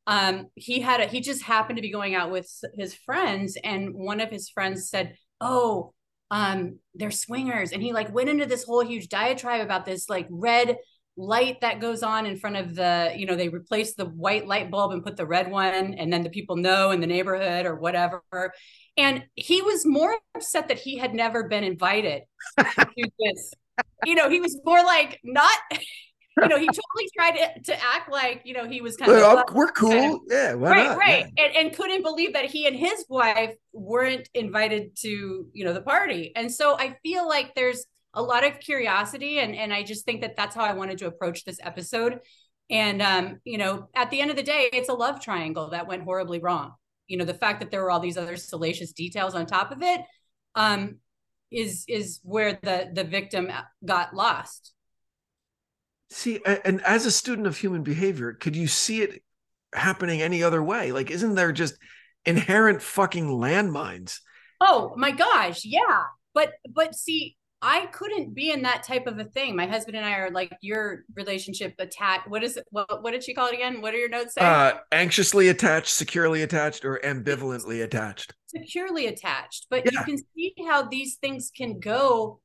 um 0.07 0.47
he 0.57 0.81
had 0.81 1.01
a 1.01 1.07
he 1.07 1.21
just 1.21 1.43
happened 1.43 1.77
to 1.77 1.83
be 1.83 1.91
going 1.91 2.15
out 2.15 2.31
with 2.31 2.51
his 2.75 2.95
friends 2.95 3.57
and 3.65 3.95
one 3.95 4.21
of 4.21 4.31
his 4.31 4.51
friends 4.51 4.91
said 4.91 5.17
oh 5.41 5.95
um 6.31 6.79
they're 6.95 7.11
swingers 7.11 7.73
and 7.73 7.83
he 7.83 7.93
like 7.95 8.13
went 8.13 8.29
into 8.29 8.45
this 8.45 8.65
whole 8.65 8.85
huge 8.85 9.09
diatribe 9.09 9.63
about 9.63 9.87
this 9.87 10.11
like 10.11 10.27
red 10.31 10.77
light 11.17 11.61
that 11.61 11.81
goes 11.81 12.03
on 12.03 12.25
in 12.27 12.39
front 12.39 12.57
of 12.57 12.75
the 12.75 13.13
you 13.17 13.27
know 13.27 13.37
they 13.37 13.49
replace 13.49 13.95
the 13.95 14.07
white 14.07 14.47
light 14.47 14.71
bulb 14.71 14.93
and 14.93 15.05
put 15.05 15.17
the 15.17 15.27
red 15.27 15.51
one 15.51 15.95
and 15.95 16.13
then 16.13 16.23
the 16.23 16.31
people 16.31 16.57
know 16.57 16.91
in 16.91 17.01
the 17.01 17.07
neighborhood 17.07 17.67
or 17.67 17.77
whatever. 17.77 18.23
And 18.97 19.25
he 19.35 19.63
was 19.63 19.87
more 19.87 20.19
upset 20.35 20.69
that 20.69 20.79
he 20.79 20.99
had 20.99 21.15
never 21.15 21.49
been 21.49 21.65
invited 21.65 22.23
to 22.59 23.11
this. 23.19 23.53
You 24.05 24.15
know 24.15 24.29
he 24.29 24.41
was 24.41 24.59
more 24.65 24.83
like 24.83 25.21
not 25.25 25.53
you 25.71 26.49
know 26.49 26.59
he 26.59 26.67
totally 26.67 27.09
tried 27.17 27.33
to, 27.33 27.63
to 27.73 27.83
act 27.83 28.11
like 28.11 28.43
you 28.45 28.55
know 28.55 28.67
he 28.67 28.81
was 28.81 28.97
kind 28.97 29.13
well, 29.13 29.39
of 29.39 29.55
we're 29.55 29.69
cool. 29.69 29.91
Kind 29.91 30.15
of, 30.15 30.21
yeah 30.31 30.53
right 30.53 30.89
not? 30.89 30.99
right. 30.99 31.27
Yeah. 31.37 31.45
And, 31.45 31.57
and 31.57 31.77
couldn't 31.77 32.03
believe 32.03 32.33
that 32.33 32.47
he 32.47 32.67
and 32.67 32.77
his 32.77 33.05
wife 33.09 33.55
weren't 33.73 34.29
invited 34.35 34.97
to 35.01 35.47
you 35.53 35.65
know 35.65 35.75
the 35.75 35.83
party. 35.83 36.33
And 36.35 36.51
so 36.51 36.79
i 36.79 36.97
feel 37.03 37.29
like 37.29 37.55
there's 37.55 37.85
a 38.15 38.23
lot 38.23 38.45
of 38.45 38.61
curiosity 38.61 39.39
and 39.39 39.55
and 39.55 39.73
I 39.73 39.83
just 39.83 40.05
think 40.05 40.21
that 40.21 40.37
that's 40.37 40.55
how 40.55 40.65
I 40.65 40.75
wanted 40.75 40.99
to 40.99 41.07
approach 41.07 41.45
this 41.45 41.59
episode. 41.63 42.21
And 42.71 43.03
um, 43.03 43.41
you 43.45 43.59
know, 43.59 43.89
at 43.95 44.11
the 44.11 44.21
end 44.21 44.31
of 44.31 44.37
the 44.37 44.43
day, 44.43 44.69
it's 44.73 44.89
a 44.89 44.95
love 44.95 45.21
triangle 45.21 45.71
that 45.71 45.87
went 45.87 46.05
horribly 46.05 46.39
wrong. 46.39 46.73
You 47.07 47.19
know, 47.19 47.25
the 47.25 47.35
fact 47.35 47.61
that 47.61 47.71
there 47.71 47.83
were 47.83 47.91
all 47.91 48.01
these 48.01 48.17
other 48.17 48.37
salacious 48.37 48.93
details 48.93 49.35
on 49.35 49.47
top 49.47 49.73
of 49.73 49.83
it 49.83 50.01
um, 50.55 50.99
is 51.51 51.85
is 51.89 52.21
where 52.23 52.59
the 52.63 52.91
the 52.93 53.05
victim 53.05 53.51
got 53.85 54.15
lost. 54.15 54.73
See, 56.11 56.41
and 56.45 56.83
as 56.83 57.07
a 57.07 57.11
student 57.11 57.47
of 57.47 57.57
human 57.57 57.83
behavior, 57.83 58.35
could 58.35 58.55
you 58.55 58.67
see 58.67 59.01
it 59.01 59.23
happening 59.75 60.21
any 60.21 60.43
other 60.43 60.63
way? 60.63 60.93
Like, 60.93 61.11
isn't 61.11 61.35
there 61.35 61.53
just 61.53 61.79
inherent 62.27 62.83
fucking 62.83 63.27
landmines? 63.29 64.19
Oh 64.61 64.93
my 64.97 65.11
gosh, 65.11 65.65
yeah. 65.65 66.05
But 66.35 66.53
but 66.71 66.95
see, 66.95 67.37
I 67.65 67.87
couldn't 67.87 68.35
be 68.35 68.51
in 68.51 68.63
that 68.63 68.83
type 68.83 69.07
of 69.07 69.21
a 69.21 69.25
thing. 69.25 69.55
My 69.55 69.67
husband 69.67 69.97
and 69.97 70.05
I 70.05 70.15
are 70.15 70.31
like 70.31 70.53
your 70.61 71.05
relationship 71.15 71.75
attached. 71.79 72.29
What 72.29 72.43
is 72.43 72.57
it? 72.57 72.67
What, 72.71 73.05
what 73.05 73.13
did 73.13 73.23
she 73.23 73.35
call 73.35 73.47
it 73.47 73.55
again? 73.55 73.81
What 73.81 73.95
are 73.95 73.99
your 73.99 74.09
notes 74.09 74.35
saying? 74.35 74.47
Uh, 74.47 74.79
anxiously 74.91 75.49
attached, 75.49 75.95
securely 75.95 76.43
attached, 76.43 76.85
or 76.85 77.01
ambivalently 77.05 77.85
attached. 77.85 78.35
Securely 78.49 79.07
attached. 79.07 79.69
But 79.71 79.85
yeah. 79.85 79.93
you 79.93 80.05
can 80.05 80.19
see 80.35 80.55
how 80.67 80.83
these 80.83 81.17
things 81.17 81.53
can 81.57 81.79
go. 81.79 82.41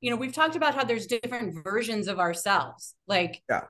You 0.00 0.10
know, 0.10 0.16
we've 0.16 0.32
talked 0.32 0.56
about 0.56 0.74
how 0.74 0.84
there's 0.84 1.06
different 1.06 1.62
versions 1.62 2.08
of 2.08 2.18
ourselves. 2.18 2.94
Like, 3.06 3.42
yeah. 3.50 3.64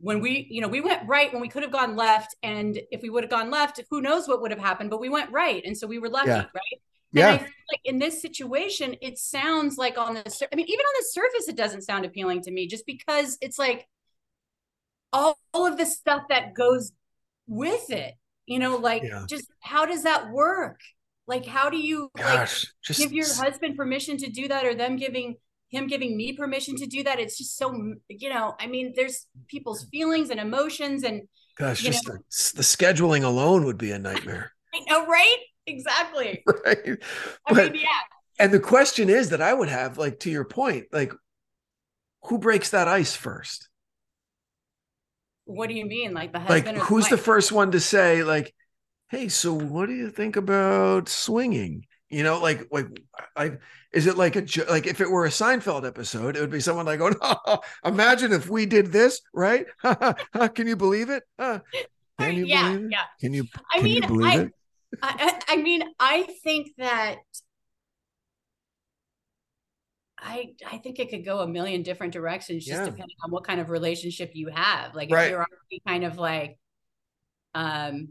When 0.00 0.20
we, 0.20 0.48
you 0.50 0.60
know, 0.60 0.66
we 0.68 0.80
went 0.80 1.06
right 1.06 1.32
when 1.32 1.40
we 1.40 1.48
could 1.48 1.62
have 1.62 1.70
gone 1.70 1.94
left. 1.94 2.34
And 2.42 2.80
if 2.90 3.02
we 3.02 3.10
would 3.10 3.22
have 3.22 3.30
gone 3.30 3.50
left, 3.50 3.80
who 3.88 4.00
knows 4.00 4.26
what 4.26 4.40
would 4.40 4.50
have 4.50 4.58
happened, 4.58 4.90
but 4.90 4.98
we 4.98 5.08
went 5.08 5.30
right. 5.30 5.62
And 5.64 5.78
so 5.78 5.86
we 5.86 6.00
were 6.00 6.08
lucky, 6.08 6.30
yeah. 6.30 6.46
right? 6.54 6.80
Yeah. 7.12 7.28
And 7.28 7.34
I 7.34 7.38
feel 7.38 7.52
like 7.72 7.80
in 7.84 7.98
this 7.98 8.22
situation, 8.22 8.96
it 9.00 9.18
sounds 9.18 9.76
like 9.76 9.98
on 9.98 10.14
the, 10.14 10.48
I 10.52 10.56
mean, 10.56 10.66
even 10.66 10.84
on 10.84 10.94
the 10.98 11.06
surface, 11.10 11.48
it 11.48 11.56
doesn't 11.56 11.82
sound 11.82 12.04
appealing 12.04 12.42
to 12.42 12.50
me 12.50 12.66
just 12.66 12.86
because 12.86 13.38
it's 13.40 13.58
like 13.58 13.86
all, 15.12 15.36
all 15.52 15.66
of 15.66 15.76
the 15.76 15.86
stuff 15.86 16.22
that 16.28 16.54
goes 16.54 16.92
with 17.46 17.90
it, 17.90 18.14
you 18.46 18.58
know, 18.58 18.76
like 18.76 19.02
yeah. 19.02 19.24
just 19.28 19.46
how 19.60 19.84
does 19.84 20.04
that 20.04 20.30
work? 20.30 20.80
Like, 21.26 21.46
how 21.46 21.70
do 21.70 21.76
you 21.76 22.10
Gosh, 22.16 22.64
like 22.64 22.72
just 22.82 23.00
give 23.00 23.12
your 23.12 23.32
husband 23.32 23.76
permission 23.76 24.16
to 24.18 24.30
do 24.30 24.48
that 24.48 24.66
or 24.66 24.74
them 24.74 24.96
giving 24.96 25.36
him 25.68 25.86
giving 25.86 26.16
me 26.16 26.32
permission 26.32 26.76
to 26.76 26.86
do 26.86 27.04
that? 27.04 27.20
It's 27.20 27.38
just 27.38 27.56
so, 27.56 27.72
you 28.08 28.28
know, 28.28 28.54
I 28.58 28.66
mean, 28.66 28.92
there's 28.96 29.26
people's 29.48 29.84
feelings 29.84 30.30
and 30.30 30.40
emotions 30.40 31.04
and, 31.04 31.22
Gosh, 31.56 31.82
just 31.82 32.04
the, 32.04 32.12
the 32.56 32.62
scheduling 32.62 33.22
alone 33.24 33.64
would 33.66 33.78
be 33.78 33.92
a 33.92 33.98
nightmare. 33.98 34.52
I 34.74 34.80
know, 34.88 35.06
right? 35.06 35.38
Exactly. 35.66 36.44
Right. 36.64 36.98
I 37.46 37.54
but, 37.54 37.72
mean, 37.72 37.82
yeah. 37.82 37.88
And 38.38 38.52
the 38.52 38.60
question 38.60 39.08
is 39.08 39.30
that 39.30 39.42
I 39.42 39.52
would 39.52 39.68
have, 39.68 39.98
like, 39.98 40.20
to 40.20 40.30
your 40.30 40.44
point, 40.44 40.86
like, 40.92 41.12
who 42.24 42.38
breaks 42.38 42.70
that 42.70 42.88
ice 42.88 43.14
first? 43.14 43.68
What 45.44 45.68
do 45.68 45.74
you 45.74 45.86
mean? 45.86 46.14
Like 46.14 46.32
the 46.32 46.38
husband? 46.38 46.78
Like, 46.78 46.86
who's 46.86 47.08
the, 47.08 47.16
the 47.16 47.22
first 47.22 47.52
one 47.52 47.72
to 47.72 47.80
say, 47.80 48.22
like, 48.22 48.54
hey, 49.10 49.28
so 49.28 49.52
what 49.52 49.86
do 49.86 49.94
you 49.94 50.08
think 50.08 50.36
about 50.36 51.08
swinging? 51.08 51.86
You 52.08 52.22
know, 52.22 52.40
like, 52.40 52.68
like, 52.70 52.86
I 53.36 53.52
is 53.92 54.06
it 54.06 54.16
like 54.16 54.36
a 54.36 54.46
like 54.70 54.86
if 54.86 55.00
it 55.00 55.10
were 55.10 55.26
a 55.26 55.30
Seinfeld 55.30 55.86
episode, 55.86 56.36
it 56.36 56.40
would 56.40 56.50
be 56.50 56.60
someone 56.60 56.86
like, 56.86 57.00
oh 57.00 57.12
no, 57.20 57.60
imagine 57.84 58.32
if 58.32 58.48
we 58.48 58.66
did 58.66 58.92
this, 58.92 59.20
right? 59.34 59.66
Can 60.54 60.66
you 60.66 60.76
believe 60.76 61.10
it? 61.10 61.24
Can 61.38 61.62
you 62.18 62.46
yeah, 62.46 62.68
believe 62.68 62.86
it? 62.86 62.90
Yeah. 62.92 63.04
Can 63.20 63.34
you? 63.34 63.46
I 63.72 63.82
mean, 63.82 63.96
you 63.96 64.06
believe 64.06 64.40
I, 64.40 64.42
it? 64.44 64.52
I, 65.02 65.40
I 65.48 65.56
mean, 65.56 65.84
I 65.98 66.24
think 66.42 66.68
that 66.78 67.16
I 70.18 70.54
I 70.70 70.78
think 70.78 70.98
it 70.98 71.10
could 71.10 71.24
go 71.24 71.40
a 71.40 71.48
million 71.48 71.82
different 71.82 72.12
directions 72.12 72.64
just 72.64 72.80
yeah. 72.80 72.84
depending 72.84 73.16
on 73.24 73.30
what 73.30 73.44
kind 73.44 73.60
of 73.60 73.70
relationship 73.70 74.32
you 74.34 74.48
have. 74.48 74.94
Like 74.94 75.10
right. 75.10 75.24
if 75.24 75.30
you're 75.30 75.38
already 75.38 75.82
kind 75.86 76.04
of 76.04 76.18
like 76.18 76.58
um 77.54 78.08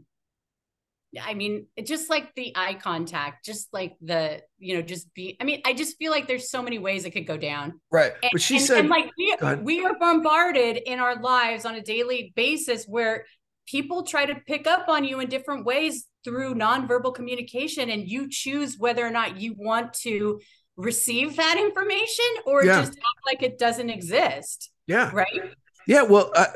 I 1.20 1.34
mean, 1.34 1.66
just 1.84 2.08
like 2.08 2.34
the 2.34 2.54
eye 2.56 2.72
contact, 2.72 3.44
just 3.44 3.68
like 3.70 3.96
the, 4.00 4.40
you 4.58 4.74
know, 4.74 4.80
just 4.80 5.12
be, 5.12 5.36
I 5.38 5.44
mean, 5.44 5.60
I 5.66 5.74
just 5.74 5.98
feel 5.98 6.10
like 6.10 6.26
there's 6.26 6.50
so 6.50 6.62
many 6.62 6.78
ways 6.78 7.04
it 7.04 7.10
could 7.10 7.26
go 7.26 7.36
down. 7.36 7.80
Right. 7.90 8.12
And, 8.22 8.30
but 8.32 8.40
she 8.40 8.56
and, 8.56 8.64
said, 8.64 8.78
and 8.78 8.88
like 8.88 9.10
we, 9.18 9.36
we 9.62 9.84
are 9.84 9.98
bombarded 9.98 10.78
in 10.78 11.00
our 11.00 11.20
lives 11.20 11.66
on 11.66 11.74
a 11.74 11.82
daily 11.82 12.32
basis 12.34 12.86
where 12.86 13.26
people 13.66 14.04
try 14.04 14.24
to 14.24 14.36
pick 14.46 14.66
up 14.66 14.88
on 14.88 15.04
you 15.04 15.20
in 15.20 15.28
different 15.28 15.66
ways 15.66 16.06
through 16.24 16.54
nonverbal 16.54 17.14
communication 17.14 17.90
and 17.90 18.08
you 18.08 18.28
choose 18.28 18.78
whether 18.78 19.06
or 19.06 19.10
not 19.10 19.40
you 19.40 19.54
want 19.56 19.92
to 19.92 20.40
receive 20.76 21.36
that 21.36 21.58
information 21.58 22.24
or 22.46 22.64
yeah. 22.64 22.80
just 22.80 22.92
act 22.92 23.26
like 23.26 23.42
it 23.42 23.58
doesn't 23.58 23.90
exist 23.90 24.70
yeah. 24.86 25.10
right? 25.12 25.54
Yeah 25.86 26.02
well 26.02 26.30
uh, 26.34 26.46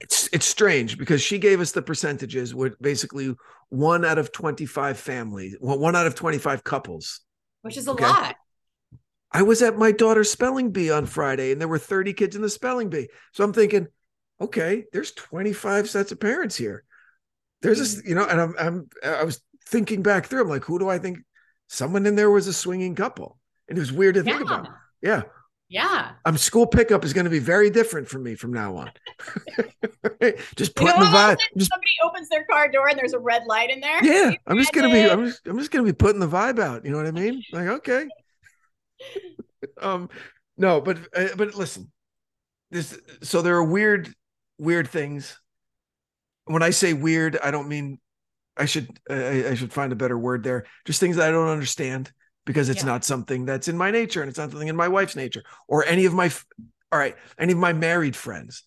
it's 0.00 0.28
it's 0.32 0.46
strange 0.46 0.98
because 0.98 1.22
she 1.22 1.38
gave 1.38 1.60
us 1.60 1.72
the 1.72 1.82
percentages 1.82 2.54
with 2.54 2.80
basically 2.80 3.34
one 3.68 4.04
out 4.04 4.18
of 4.18 4.32
25 4.32 4.98
families 4.98 5.56
well, 5.60 5.78
one 5.78 5.96
out 5.96 6.06
of 6.06 6.14
25 6.14 6.64
couples. 6.64 7.20
Which 7.62 7.76
is 7.76 7.88
a 7.88 7.92
okay? 7.92 8.04
lot. 8.04 8.36
I 9.32 9.42
was 9.42 9.60
at 9.62 9.76
my 9.76 9.92
daughter's 9.92 10.30
spelling 10.30 10.70
bee 10.70 10.90
on 10.90 11.06
friday 11.06 11.52
and 11.52 11.60
there 11.60 11.68
were 11.68 11.78
30 11.78 12.12
kids 12.14 12.36
in 12.36 12.42
the 12.42 12.50
spelling 12.50 12.88
bee. 12.88 13.08
So 13.32 13.44
i'm 13.44 13.52
thinking 13.52 13.88
okay 14.40 14.84
there's 14.92 15.12
25 15.12 15.88
sets 15.88 16.12
of 16.12 16.20
parents 16.20 16.56
here 16.56 16.84
there's 17.62 17.78
this, 17.78 18.02
you 18.06 18.14
know, 18.14 18.26
and 18.26 18.40
I'm, 18.40 18.54
I'm, 18.58 18.88
I 19.04 19.24
was 19.24 19.40
thinking 19.66 20.02
back 20.02 20.26
through. 20.26 20.42
I'm 20.42 20.48
like, 20.48 20.64
who 20.64 20.78
do 20.78 20.88
I 20.88 20.98
think? 20.98 21.18
Someone 21.68 22.06
in 22.06 22.14
there 22.14 22.30
was 22.30 22.46
a 22.46 22.52
swinging 22.52 22.94
couple, 22.94 23.38
and 23.68 23.76
it 23.76 23.80
was 23.80 23.92
weird 23.92 24.14
to 24.14 24.22
think 24.22 24.38
yeah. 24.38 24.42
about. 24.42 24.68
Yeah, 25.02 25.22
yeah. 25.68 26.12
I'm 26.24 26.36
school 26.36 26.66
pickup 26.66 27.04
is 27.04 27.12
going 27.12 27.24
to 27.24 27.30
be 27.30 27.40
very 27.40 27.70
different 27.70 28.08
for 28.08 28.18
me 28.18 28.36
from 28.36 28.52
now 28.52 28.76
on. 28.76 28.90
just 30.54 30.76
putting 30.76 30.94
you 30.94 31.00
know, 31.00 31.10
the 31.10 31.16
vibe. 31.16 31.38
Just, 31.56 31.70
somebody 31.72 31.90
opens 32.04 32.28
their 32.28 32.44
car 32.44 32.70
door 32.70 32.88
and 32.88 32.98
there's 32.98 33.14
a 33.14 33.18
red 33.18 33.42
light 33.46 33.70
in 33.70 33.80
there. 33.80 34.04
Yeah, 34.04 34.32
I'm 34.46 34.58
just 34.58 34.72
gonna 34.72 34.92
be. 34.92 35.10
I'm 35.10 35.26
just. 35.26 35.46
I'm 35.46 35.58
just 35.58 35.70
gonna 35.70 35.84
be 35.84 35.92
putting 35.92 36.20
the 36.20 36.28
vibe 36.28 36.60
out. 36.60 36.84
You 36.84 36.92
know 36.92 36.98
what 36.98 37.06
I 37.06 37.10
mean? 37.10 37.42
Like, 37.52 37.68
okay. 37.68 38.06
um, 39.80 40.08
no, 40.56 40.80
but 40.80 40.98
uh, 41.14 41.28
but 41.36 41.54
listen, 41.54 41.90
this. 42.70 42.98
So 43.22 43.42
there 43.42 43.56
are 43.56 43.64
weird, 43.64 44.12
weird 44.58 44.88
things 44.88 45.36
when 46.46 46.62
I 46.62 46.70
say 46.70 46.92
weird, 46.92 47.38
I 47.42 47.50
don't 47.50 47.68
mean 47.68 47.98
I 48.56 48.64
should 48.64 48.98
I, 49.10 49.48
I, 49.48 49.54
should 49.54 49.72
find 49.72 49.92
a 49.92 49.96
better 49.96 50.18
word 50.18 50.42
there. 50.42 50.64
Just 50.84 51.00
things 51.00 51.16
that 51.16 51.28
I 51.28 51.32
don't 51.32 51.48
understand 51.48 52.10
because 52.46 52.68
it's 52.68 52.82
yeah. 52.82 52.90
not 52.90 53.04
something 53.04 53.44
that's 53.44 53.68
in 53.68 53.76
my 53.76 53.90
nature 53.90 54.22
and 54.22 54.28
it's 54.28 54.38
not 54.38 54.50
something 54.50 54.68
in 54.68 54.76
my 54.76 54.88
wife's 54.88 55.16
nature 55.16 55.42
or 55.68 55.84
any 55.84 56.06
of 56.06 56.14
my 56.14 56.30
all 56.92 56.98
right, 56.98 57.16
any 57.38 57.52
of 57.52 57.58
my 57.58 57.72
married 57.72 58.16
friends. 58.16 58.62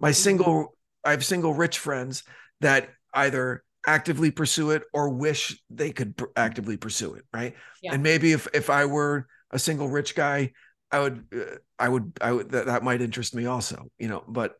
My 0.00 0.10
mm-hmm. 0.10 0.14
single 0.14 0.76
I 1.04 1.10
have 1.10 1.24
single 1.24 1.52
rich 1.52 1.78
friends 1.78 2.22
that 2.60 2.88
either 3.12 3.62
actively 3.86 4.30
pursue 4.30 4.70
it 4.70 4.84
or 4.94 5.10
wish 5.10 5.60
they 5.68 5.90
could 5.90 6.16
pr- 6.16 6.24
actively 6.36 6.76
pursue 6.76 7.14
it, 7.14 7.24
right? 7.32 7.54
Yeah. 7.82 7.92
And 7.92 8.02
maybe 8.02 8.32
if 8.32 8.48
if 8.54 8.70
I 8.70 8.86
were 8.86 9.26
a 9.50 9.58
single 9.58 9.88
rich 9.88 10.14
guy, 10.14 10.52
I 10.90 11.00
would 11.00 11.24
uh, 11.34 11.56
I 11.78 11.88
would 11.88 12.12
I 12.20 12.32
would 12.32 12.50
that, 12.50 12.66
that 12.66 12.82
might 12.82 13.02
interest 13.02 13.34
me 13.34 13.46
also, 13.46 13.90
you 13.98 14.08
know, 14.08 14.24
but 14.26 14.54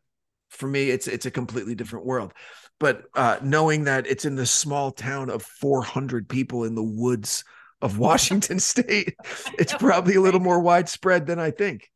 for 0.49 0.67
me 0.67 0.89
it's 0.89 1.07
it's 1.07 1.25
a 1.25 1.31
completely 1.31 1.75
different 1.75 2.05
world 2.05 2.33
but 2.79 3.03
uh, 3.13 3.37
knowing 3.41 3.85
that 3.85 4.07
it's 4.07 4.25
in 4.25 4.35
the 4.35 4.45
small 4.45 4.91
town 4.91 5.29
of 5.29 5.43
400 5.43 6.27
people 6.27 6.63
in 6.63 6.75
the 6.75 6.83
woods 6.83 7.43
of 7.81 7.97
Washington 7.99 8.59
State, 8.59 9.15
it's 9.57 9.73
probably 9.79 10.15
a 10.15 10.21
little 10.21 10.39
more 10.39 10.59
widespread 10.59 11.25
than 11.25 11.39
I 11.39 11.51
think. 11.51 11.89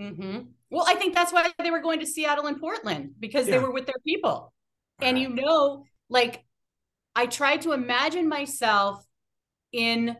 Mm-hmm. 0.00 0.40
Well, 0.70 0.84
I 0.86 0.94
think 0.94 1.14
that's 1.14 1.32
why 1.32 1.50
they 1.62 1.70
were 1.70 1.80
going 1.80 2.00
to 2.00 2.06
Seattle 2.06 2.46
and 2.46 2.60
Portland 2.60 3.12
because 3.18 3.46
yeah. 3.46 3.56
they 3.56 3.62
were 3.62 3.72
with 3.72 3.86
their 3.86 3.94
people. 4.04 4.52
And 5.00 5.18
you 5.18 5.28
know, 5.28 5.84
like 6.08 6.44
I 7.14 7.26
tried 7.26 7.62
to 7.62 7.72
imagine 7.72 8.28
myself 8.28 9.04
in 9.72 10.16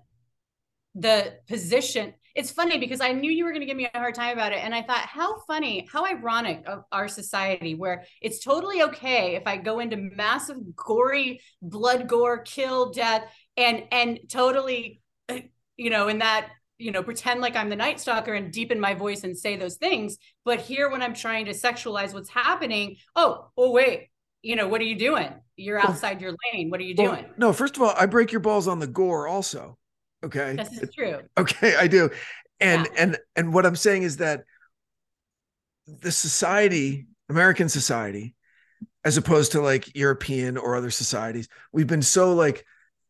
the 0.95 1.35
position. 1.49 2.15
It's 2.37 2.51
funny 2.51 2.79
because 2.79 3.01
I 3.01 3.13
knew 3.13 3.31
you 3.31 3.45
were 3.45 3.51
going 3.51 3.63
to 3.63 3.67
give 3.67 3.79
me 3.79 3.89
a 3.93 3.99
hard 3.99 4.15
time 4.15 4.35
about 4.35 4.53
it. 4.53 4.59
And 4.63 4.75
I 4.75 4.83
thought, 4.83 5.07
how 5.07 5.41
funny, 5.47 5.89
how 5.91 6.05
ironic 6.05 6.63
of 6.67 6.85
our 6.93 7.09
society 7.09 7.75
where 7.75 8.05
it's 8.21 8.45
totally 8.45 8.83
okay 8.83 9.37
if 9.37 9.47
I 9.47 9.57
go 9.57 9.81
into 9.81 9.97
massive, 9.97 10.59
gory, 10.77 11.41
blood 11.63 12.09
gore, 12.09 12.39
kill, 12.43 12.93
death, 12.93 13.25
and 13.57 13.85
and 13.91 14.21
totally, 14.29 15.01
uh, 15.31 15.39
you 15.79 15.89
know, 15.89 16.09
in 16.09 16.19
that 16.19 16.51
you 16.79 16.93
know 16.93 17.03
pretend 17.03 17.41
like 17.41 17.57
i'm 17.57 17.71
the 17.71 17.77
night 17.77 17.99
stalker 17.99 18.35
and 18.35 18.53
deepen 18.53 18.79
my 18.79 18.93
voice 18.93 19.25
and 19.25 19.39
say 19.39 19.57
those 19.57 19.77
things 19.77 20.19
but 20.45 20.61
here 20.61 20.91
when 20.91 21.01
i'm 21.01 21.15
trying 21.15 21.47
to 21.47 21.53
sexualize 21.53 22.13
what's 22.13 22.29
happening 22.29 22.97
oh 23.15 23.49
oh 23.57 23.71
wait 23.71 24.11
you 24.43 24.57
know 24.57 24.69
what 24.69 24.83
are 24.83 24.85
you 24.85 24.99
doing 24.99 25.33
you're 25.57 25.79
outside 25.79 26.21
your 26.21 26.35
lane 26.53 26.69
what 26.69 26.79
are 26.79 26.85
you 26.85 26.95
Well, 26.99 27.15
doing 27.15 27.25
no, 27.39 27.55
first 27.55 27.77
of 27.77 27.83
all, 27.83 27.95
I 27.97 28.05
break 28.05 28.31
your 28.31 28.41
balls 28.41 28.69
on 28.69 28.79
the 28.79 28.87
gore 28.87 29.27
also. 29.27 29.79
Okay. 30.27 30.57
this 30.57 30.73
is 30.83 30.91
true 30.95 31.21
Okay, 31.39 31.77
I 31.77 31.87
do. 31.87 32.11
And 32.61 32.87
Yeah. 32.87 33.03
and 33.03 33.19
and 33.37 33.55
what 33.55 33.67
I'm 33.67 33.77
saying 33.77 34.03
is 34.05 34.17
that 34.19 34.45
the 35.87 36.11
society, 36.13 37.07
American 37.29 37.69
society, 37.69 38.35
as 39.05 39.17
opposed 39.17 39.53
to 39.53 39.61
like 39.61 39.95
European 39.95 40.57
or 40.57 40.77
other 40.77 40.91
societies, 40.91 41.49
we've 41.73 41.87
been 41.87 42.03
so 42.03 42.35
like 42.35 42.65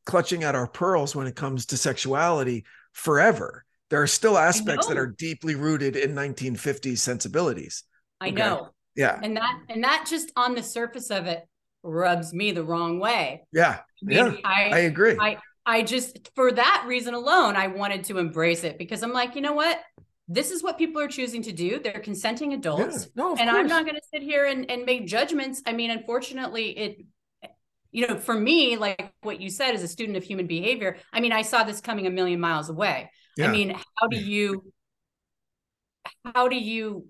clutching 0.05 0.45
at 0.45 0.55
our 0.55 0.67
pearls 0.69 1.17
when 1.17 1.27
it 1.27 1.35
comes 1.37 1.67
to 1.67 1.77
sexuality 1.77 2.65
forever. 2.93 3.65
There 3.91 4.03
are 4.03 4.07
still 4.07 4.37
aspects 4.37 4.87
that 4.89 4.99
are 4.99 5.07
deeply 5.07 5.55
rooted 5.55 5.97
in 5.97 6.15
1950s 6.15 6.99
sensibilities. 6.99 7.85
i 8.21 8.29
Okay. 8.29 8.37
know 8.37 8.71
Yeah. 8.95 9.19
and 9.23 9.37
that 9.37 9.55
and 9.69 9.83
that 9.85 10.07
just 10.09 10.33
on 10.37 10.55
the 10.55 10.63
surface 10.63 11.11
of 11.11 11.27
it 11.27 11.45
rubs 11.83 12.33
me 12.35 12.53
the 12.53 12.65
wrong 12.65 12.99
way 12.99 13.47
Yeah. 13.53 13.81
Yeah. 14.03 14.35
I, 14.45 14.71
I 14.73 14.79
agree. 14.81 15.17
I 15.21 15.39
I 15.67 15.83
just 15.83 16.31
for 16.37 16.53
that 16.53 16.85
reason 16.87 17.13
alone, 17.13 17.57
I 17.57 17.67
wanted 17.67 18.05
to 18.05 18.19
embrace 18.19 18.63
it 18.63 18.79
because 18.79 19.03
I'm 19.03 19.13
like, 19.13 19.35
you 19.35 19.41
know 19.41 19.53
what? 19.53 19.81
This 20.29 20.51
is 20.51 20.63
what 20.63 20.79
people 20.79 21.03
are 21.03 21.09
choosing 21.09 21.43
to 21.43 21.53
do. 21.53 21.81
They're 21.81 22.01
consenting 22.01 22.53
Yeah. 22.53 22.59
adults. 22.59 23.09
No, 23.15 23.33
of 23.33 23.41
and 23.41 23.51
I'm 23.51 23.67
not 23.67 23.85
going 23.85 23.97
to 23.97 24.03
sit 24.13 24.23
here 24.23 24.47
and, 24.47 24.71
and 24.71 24.85
make 24.85 25.07
judgments. 25.07 25.63
I 25.67 25.73
mean, 25.73 25.91
unfortunately, 25.91 26.71
it, 26.79 27.07
you 27.93 28.07
know, 28.07 28.17
for 28.17 28.35
me, 28.35 28.77
like 28.77 29.13
what 29.23 29.41
you 29.41 29.51
said 29.51 29.75
as 29.75 29.83
a 29.83 29.89
student 29.89 30.17
of 30.17 30.25
human 30.25 30.47
behavior, 30.47 30.99
I 31.13 31.21
mean, 31.21 31.33
I 31.33 31.43
saw 31.43 31.65
this 31.65 31.81
coming 31.81 32.07
a 32.07 32.11
million 32.11 32.41
miles 32.41 32.69
away. 32.69 33.11
Yeah. 33.37 33.49
I 33.49 33.53
mean, 33.53 33.71
how 33.71 34.09
do 34.09 34.17
you, 34.17 34.73
how 36.35 36.49
do 36.49 36.57
you, 36.57 37.07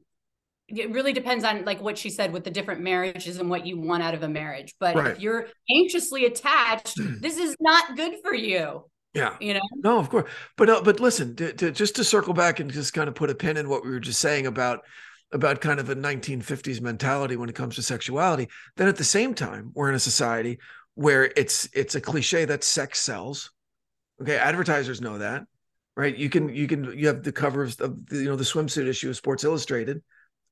it 0.69 0.91
really 0.91 1.13
depends 1.13 1.45
on 1.45 1.65
like 1.65 1.81
what 1.81 1.97
she 1.97 2.11
said 2.11 2.33
with 2.33 2.45
the 2.45 2.51
different 2.51 2.81
marriages 2.81 3.39
and 3.39 3.49
what 3.49 3.67
you 3.67 3.79
want 3.79 4.03
out 4.03 4.15
of 4.15 4.23
a 4.23 4.29
marriage. 4.29 4.75
But 4.81 4.97
Right. 4.97 5.13
if 5.13 5.21
you're 5.21 5.49
anxiously 5.71 6.25
attached, 6.25 6.97
this 7.21 7.39
is 7.39 7.57
not 7.61 7.97
good 7.97 8.15
for 8.23 8.35
you, 8.35 8.85
yeah. 9.15 9.37
you 9.41 9.55
know? 9.55 9.61
No, 9.77 9.99
of 9.99 10.09
course. 10.11 10.29
But 10.57 10.69
uh, 10.69 10.83
but 10.83 10.99
listen, 10.99 11.37
to, 11.37 11.53
to, 11.53 11.71
just 11.71 11.97
to 11.97 12.05
circle 12.05 12.35
back 12.35 12.59
and 12.59 12.71
just 12.71 12.93
kind 12.95 13.09
of 13.09 13.15
put 13.15 13.31
a 13.31 13.35
pin 13.35 13.57
in 13.57 13.69
what 13.69 13.85
we 13.85 13.91
were 13.91 14.01
just 14.01 14.21
saying 14.21 14.47
about 14.47 14.81
about 15.33 15.61
kind 15.61 15.81
of 15.81 15.91
a 15.91 15.97
1950s 15.97 16.81
mentality 16.81 17.37
when 17.37 17.49
it 17.49 17.55
comes 17.55 17.75
to 17.77 17.83
sexuality. 17.83 18.49
Then 18.77 18.89
at 18.89 18.97
the 18.97 19.05
same 19.05 19.35
time, 19.35 19.73
we're 19.75 19.89
in 19.89 19.95
a 19.95 20.01
society 20.01 20.59
where 20.95 21.31
it's 21.37 21.69
it's 21.75 21.95
a 21.95 22.01
cliche 22.01 22.45
that 22.45 22.65
sex 22.65 23.01
sells. 23.01 23.53
Okay, 24.21 24.37
advertisers 24.37 25.01
know 25.01 25.19
that, 25.19 25.45
right? 25.97 26.17
You 26.17 26.29
can 26.29 26.49
you 26.49 26.67
can 26.67 26.85
you 26.99 27.07
have 27.07 27.23
the 27.23 27.33
covers 27.33 27.77
of 27.81 28.07
the, 28.07 28.17
you 28.17 28.25
know 28.25 28.37
the 28.37 28.45
swimsuit 28.45 28.89
issue 28.89 29.11
of 29.11 29.17
Sports 29.17 29.45
Illustrated, 29.45 30.03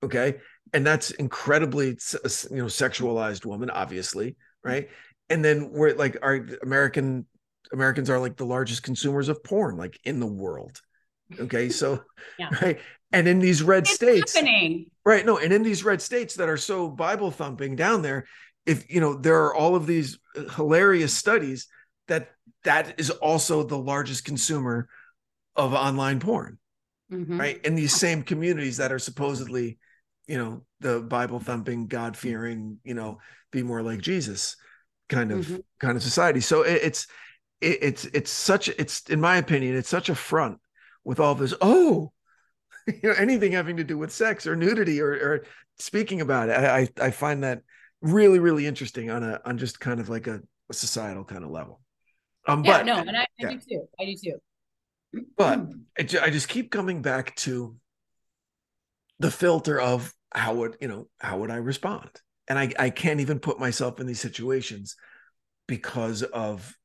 okay, 0.03 0.37
and 0.73 0.87
that's 0.87 1.11
incredibly 1.13 1.89
you 1.89 1.93
know 1.93 2.67
sexualized 2.67 3.45
woman, 3.45 3.71
obviously, 3.71 4.37
right? 4.63 4.89
And 5.31 5.45
then 5.45 5.71
we're 5.71 5.95
like 5.95 6.17
our 6.23 6.47
American 6.63 7.27
Americans 7.73 8.11
are 8.11 8.19
like 8.19 8.37
the 8.37 8.47
largest 8.47 8.83
consumers 8.83 9.29
of 9.29 9.43
porn, 9.43 9.77
like 9.77 9.99
in 10.05 10.21
the 10.21 10.27
world. 10.27 10.81
Okay, 11.41 11.69
so 11.69 12.03
Yeah. 12.39 12.51
right, 12.63 12.81
and 13.13 13.29
in 13.29 13.39
these 13.39 13.63
red 13.63 13.85
It's 13.85 13.95
states, 13.95 14.35
happening. 14.35 14.91
right? 15.05 15.25
No, 15.25 15.39
and 15.39 15.53
in 15.53 15.63
these 15.63 15.85
red 15.85 16.03
states 16.03 16.35
that 16.37 16.49
are 16.49 16.57
so 16.57 16.89
Bible 16.89 17.31
thumping 17.31 17.77
down 17.77 18.03
there, 18.03 18.27
if 18.67 18.91
you 18.93 19.01
know 19.01 19.15
there 19.15 19.45
are 19.45 19.55
all 19.55 19.77
of 19.77 19.87
these 19.87 20.19
uh, 20.37 20.49
hilarious 20.55 21.17
studies 21.17 21.67
that 22.09 22.31
that 22.65 22.99
is 22.99 23.11
also 23.11 23.63
the 23.63 23.79
largest 23.79 24.25
consumer 24.25 24.89
of 25.57 25.73
online 25.73 26.21
porn, 26.21 26.59
Mhm. 27.11 27.39
right? 27.39 27.65
In 27.65 27.75
these 27.75 27.95
same 27.95 28.23
communities 28.23 28.77
that 28.79 28.93
are 28.93 28.99
supposedly, 28.99 29.79
you 30.27 30.39
know, 30.39 30.65
the 30.81 31.01
Bible 31.01 31.41
thumping, 31.41 31.87
God 31.87 32.17
fearing, 32.17 32.79
you 32.85 32.95
know, 32.95 33.19
be 33.53 33.63
more 33.63 33.83
like 33.83 34.01
Jesus 34.01 34.57
kind 35.09 35.33
of 35.33 35.49
Mhm. 35.49 35.63
kind 35.81 35.97
of 35.97 36.03
society. 36.03 36.41
So 36.41 36.63
it, 36.63 36.81
it's 36.83 37.07
it, 37.61 37.79
it's 37.83 38.05
it's 38.07 38.31
such 38.31 38.69
it's 38.69 39.03
in 39.11 39.21
my 39.21 39.37
opinion 39.39 39.77
it's 39.77 39.89
such 39.89 40.09
a 40.11 40.15
front 40.15 40.59
with 41.05 41.21
all 41.21 41.35
this 41.35 41.55
oh 41.61 42.13
you 42.87 43.01
know 43.05 43.15
anything 43.19 43.53
having 43.53 43.77
to 43.79 43.85
do 43.85 43.99
with 43.99 44.13
sex 44.13 44.47
or 44.47 44.57
nudity 44.57 45.01
or, 45.01 45.13
or 45.13 45.45
speaking 45.79 46.21
about 46.21 46.49
it 46.49 46.53
I, 46.53 46.81
I 46.81 46.89
i 47.07 47.11
find 47.11 47.43
that 47.45 47.63
really 48.01 48.39
really 48.39 48.67
interesting 48.67 49.11
on 49.11 49.23
a 49.23 49.41
on 49.45 49.59
just 49.59 49.81
kind 49.81 50.01
of 50.01 50.09
like 50.09 50.27
a, 50.27 50.41
a 50.71 50.75
societal 50.75 51.25
kind 51.25 51.45
of 51.45 51.51
level 51.51 51.81
um 52.49 52.65
Yeah, 52.65 52.83
but 52.83 52.83
no, 52.83 53.05
and 53.07 53.17
I, 53.17 53.27
I 53.41 53.45
yeah. 53.45 53.51
do 53.51 53.59
too. 53.61 53.89
I 54.01 54.05
do 54.07 54.17
too. 54.17 54.41
But 55.37 55.67
it, 55.99 56.15
I 56.21 56.31
just 56.31 56.49
keep 56.49 56.71
coming 56.71 57.03
back 57.03 57.35
to 57.37 57.77
the 59.19 59.31
filter 59.31 59.81
of 59.81 60.13
how 60.35 60.55
would 60.55 60.77
you 60.81 60.89
know 60.89 61.09
how 61.19 61.39
would 61.39 61.51
I 61.51 61.57
respond, 61.57 62.11
and 62.49 62.59
I 62.59 62.73
I 62.79 62.91
can't 62.91 63.21
even 63.21 63.39
put 63.39 63.59
myself 63.61 64.01
in 64.01 64.07
these 64.07 64.21
situations 64.21 64.97
because 65.67 66.23
of 66.23 66.77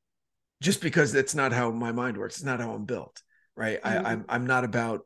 just 0.62 0.80
because 0.80 1.14
it's 1.14 1.34
not 1.34 1.52
how 1.52 1.70
my 1.70 1.92
mind 1.92 2.16
works. 2.16 2.36
It's 2.36 2.44
not 2.44 2.60
how 2.60 2.72
I'm 2.72 2.84
built, 2.84 3.22
right? 3.56 3.82
Mhm. 3.82 4.04
I, 4.06 4.12
I'm 4.12 4.24
I'm 4.28 4.46
not 4.46 4.64
about 4.64 5.00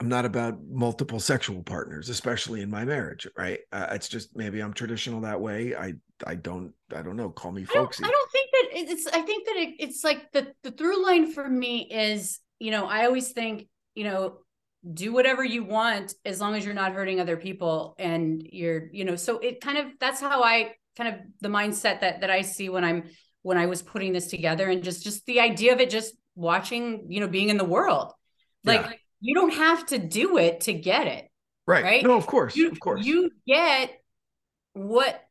I'm 0.00 0.08
not 0.08 0.24
about 0.24 0.58
multiple 0.64 1.18
sexual 1.18 1.62
partners, 1.62 2.08
especially 2.08 2.60
in 2.62 2.70
my 2.70 2.84
marriage, 2.84 3.26
right? 3.36 3.58
Uh, 3.72 3.88
it's 3.90 4.08
just 4.08 4.36
maybe 4.36 4.60
I'm 4.60 4.72
traditional 4.72 5.22
that 5.22 5.40
way. 5.40 5.74
I 5.74 5.94
I 6.26 6.36
don't 6.36 6.72
I 6.94 7.02
don't 7.02 7.16
know. 7.16 7.30
Call 7.30 7.52
me 7.52 7.62
I 7.62 7.64
don't, 7.64 7.82
folksy. 7.84 8.04
I 8.04 8.08
don't 8.08 8.27
that 8.27 8.27
it- 8.27 8.27
it's 8.72 9.06
I 9.06 9.20
think 9.22 9.46
that 9.46 9.56
it, 9.56 9.74
it's 9.80 10.04
like 10.04 10.30
the 10.32 10.52
the 10.62 10.70
through 10.70 11.04
line 11.04 11.32
for 11.32 11.48
me 11.48 11.88
is, 11.90 12.40
you 12.58 12.70
know, 12.70 12.86
I 12.86 13.06
always 13.06 13.30
think, 13.32 13.68
you 13.94 14.04
know, 14.04 14.38
do 14.94 15.12
whatever 15.12 15.44
you 15.44 15.64
want 15.64 16.14
as 16.24 16.40
long 16.40 16.54
as 16.54 16.64
you're 16.64 16.74
not 16.74 16.92
hurting 16.92 17.20
other 17.20 17.36
people 17.36 17.94
and 17.98 18.42
you're, 18.52 18.88
you 18.92 19.04
know, 19.04 19.16
so 19.16 19.38
it 19.38 19.60
kind 19.60 19.78
of 19.78 19.86
that's 20.00 20.20
how 20.20 20.42
I 20.42 20.74
kind 20.96 21.14
of 21.14 21.20
the 21.40 21.48
mindset 21.48 22.00
that 22.00 22.20
that 22.20 22.30
I 22.30 22.42
see 22.42 22.68
when 22.68 22.84
I'm 22.84 23.04
when 23.42 23.58
I 23.58 23.66
was 23.66 23.82
putting 23.82 24.12
this 24.12 24.28
together 24.28 24.68
and 24.68 24.82
just 24.82 25.02
just 25.04 25.24
the 25.26 25.40
idea 25.40 25.72
of 25.72 25.80
it 25.80 25.90
just 25.90 26.14
watching, 26.34 27.06
you 27.08 27.20
know, 27.20 27.28
being 27.28 27.48
in 27.48 27.56
the 27.56 27.64
world. 27.64 28.12
Like 28.64 28.82
Yeah. 28.82 28.92
you 29.20 29.34
don't 29.34 29.54
have 29.54 29.86
to 29.86 29.98
do 29.98 30.38
it 30.38 30.62
to 30.62 30.72
get 30.72 31.06
it. 31.06 31.30
right. 31.66 31.84
right? 31.84 32.02
No, 32.04 32.16
of 32.16 32.26
course, 32.26 32.56
you, 32.56 32.70
of 32.70 32.80
course. 32.80 33.04
you 33.04 33.30
get 33.46 33.90
what 34.74 35.24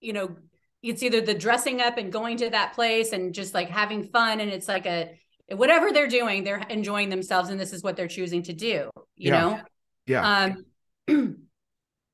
you 0.00 0.12
know 0.12 0.36
it's 0.82 1.02
either 1.02 1.20
the 1.20 1.34
dressing 1.34 1.80
up 1.80 1.98
and 1.98 2.12
going 2.12 2.36
to 2.38 2.50
that 2.50 2.72
place 2.72 3.12
and 3.12 3.34
just 3.34 3.54
like 3.54 3.68
having 3.68 4.04
fun 4.04 4.40
and 4.40 4.50
it's 4.50 4.68
like 4.68 4.86
a 4.86 5.10
whatever 5.50 5.92
they're 5.92 6.08
doing 6.08 6.44
they're 6.44 6.62
enjoying 6.68 7.08
themselves 7.08 7.48
and 7.48 7.58
this 7.58 7.72
is 7.72 7.82
what 7.82 7.96
they're 7.96 8.08
choosing 8.08 8.42
to 8.42 8.52
do 8.52 8.90
you 9.16 9.32
Yeah. 9.32 9.62
yeah. 10.06 10.52
um 11.08 11.36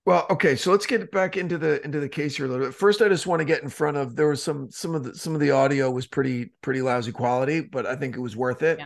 Well, 0.06 0.26
okay, 0.28 0.54
so 0.54 0.70
let's 0.70 0.84
get 0.84 1.10
back 1.10 1.38
into 1.38 1.56
the 1.56 1.82
into 1.82 1.98
the 1.98 2.10
case 2.10 2.36
here 2.36 2.44
a 2.44 2.48
little 2.48 2.66
bit. 2.66 2.74
First, 2.74 3.00
I 3.00 3.08
just 3.08 3.26
want 3.26 3.40
to 3.40 3.44
get 3.46 3.62
in 3.62 3.70
front 3.70 3.96
of 3.96 4.14
there 4.14 4.28
was 4.28 4.42
some 4.42 4.70
some 4.70 4.94
of 4.94 5.02
the 5.02 5.14
some 5.14 5.34
of 5.34 5.40
the 5.40 5.52
audio 5.52 5.90
was 5.90 6.06
pretty 6.06 6.52
pretty 6.60 6.82
lousy 6.82 7.10
quality, 7.10 7.62
but 7.62 7.86
I 7.86 7.96
think 7.96 8.14
it 8.14 8.20
was 8.20 8.36
worth 8.36 8.62
it. 8.62 8.80
Yeah. 8.80 8.84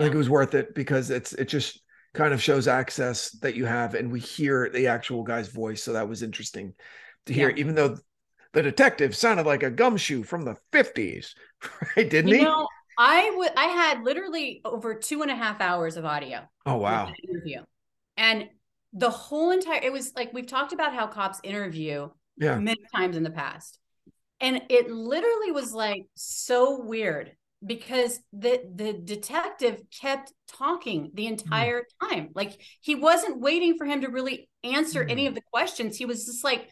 I 0.00 0.04
think 0.04 0.14
it 0.14 0.18
was 0.18 0.30
worth 0.30 0.54
it 0.54 0.74
because 0.74 1.10
it's 1.10 1.34
it 1.34 1.48
just 1.48 1.82
kind 2.14 2.32
of 2.32 2.42
shows 2.42 2.66
access 2.66 3.30
that 3.40 3.56
you 3.56 3.66
have, 3.66 3.94
and 3.94 4.10
we 4.10 4.20
hear 4.20 4.70
the 4.70 4.86
actual 4.86 5.22
guy's 5.22 5.48
voice, 5.48 5.82
so 5.82 5.92
that 5.92 6.08
was 6.08 6.22
interesting 6.22 6.72
to 7.26 7.34
hear. 7.34 7.50
Yeah. 7.50 7.56
Even 7.56 7.74
though 7.74 7.98
the 8.52 8.62
detective 8.62 9.14
sounded 9.14 9.46
like 9.46 9.62
a 9.62 9.70
gumshoe 9.70 10.22
from 10.22 10.44
the 10.44 10.56
fifties, 10.72 11.34
right? 11.96 12.08
Didn't 12.08 12.28
you 12.28 12.38
he? 12.38 12.44
know 12.44 12.66
i 13.00 13.32
would 13.36 13.52
i 13.56 13.66
had 13.66 14.02
literally 14.02 14.60
over 14.64 14.92
two 14.92 15.22
and 15.22 15.30
a 15.30 15.36
half 15.36 15.60
hours 15.60 15.96
of 15.96 16.04
audio 16.04 16.40
oh 16.66 16.74
wow, 16.78 17.08
interview 17.28 17.62
and 18.16 18.48
the 18.92 19.08
whole 19.08 19.52
entire 19.52 19.80
it 19.80 19.92
was 19.92 20.12
like 20.16 20.32
we've 20.32 20.48
talked 20.48 20.72
about 20.72 20.92
how 20.92 21.06
cops 21.06 21.38
interview 21.44 22.08
yeah, 22.38 22.58
many 22.58 22.80
times 22.94 23.16
in 23.16 23.22
the 23.22 23.30
past. 23.30 23.78
And 24.40 24.62
it 24.68 24.90
literally 24.90 25.50
was 25.50 25.72
like 25.72 26.06
so 26.14 26.80
weird 26.80 27.32
because 27.64 28.20
the 28.32 28.62
the 28.72 28.92
detective 28.92 29.82
kept 30.00 30.32
talking 30.46 31.10
the 31.14 31.26
hmm. 31.26 31.32
entire 31.32 31.84
time. 32.00 32.30
Like 32.34 32.60
he 32.80 32.94
wasn't 32.94 33.40
waiting 33.40 33.76
for 33.76 33.84
him 33.84 34.02
to 34.02 34.08
really 34.08 34.48
answer 34.62 35.02
any 35.02 35.24
hmm. 35.24 35.28
of 35.28 35.34
the 35.34 35.42
questions. 35.52 35.96
He 35.96 36.04
was 36.04 36.24
just 36.24 36.44
like 36.44 36.70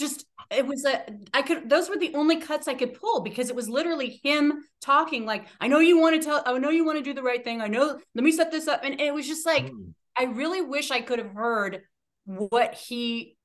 just 0.00 0.26
it 0.50 0.66
was 0.66 0.84
a 0.84 1.04
I 1.32 1.42
could 1.42 1.68
those 1.70 1.88
were 1.88 1.96
the 1.96 2.14
only 2.14 2.40
cuts 2.40 2.66
I 2.66 2.74
could 2.74 2.94
pull 2.94 3.20
because 3.20 3.50
it 3.50 3.54
was 3.56 3.68
literally 3.68 4.20
him 4.24 4.64
talking 4.80 5.24
like 5.26 5.46
I 5.60 5.68
know 5.68 5.78
you 5.78 5.98
want 6.00 6.20
to 6.20 6.26
tell 6.26 6.42
I 6.44 6.58
know 6.58 6.70
you 6.70 6.84
want 6.84 6.98
to 6.98 7.04
do 7.04 7.14
the 7.14 7.22
right 7.22 7.44
thing. 7.44 7.60
I 7.60 7.68
know 7.68 8.00
let 8.14 8.24
me 8.24 8.32
set 8.32 8.50
this 8.50 8.66
up 8.66 8.80
and 8.82 9.00
it 9.00 9.14
was 9.14 9.26
just 9.28 9.46
like 9.46 9.66
Mm. 9.66 9.94
I 10.16 10.24
really 10.24 10.60
wish 10.60 10.90
I 10.90 11.00
could 11.02 11.18
have 11.20 11.30
heard 11.32 11.82
what 12.24 12.74
he 12.74 13.36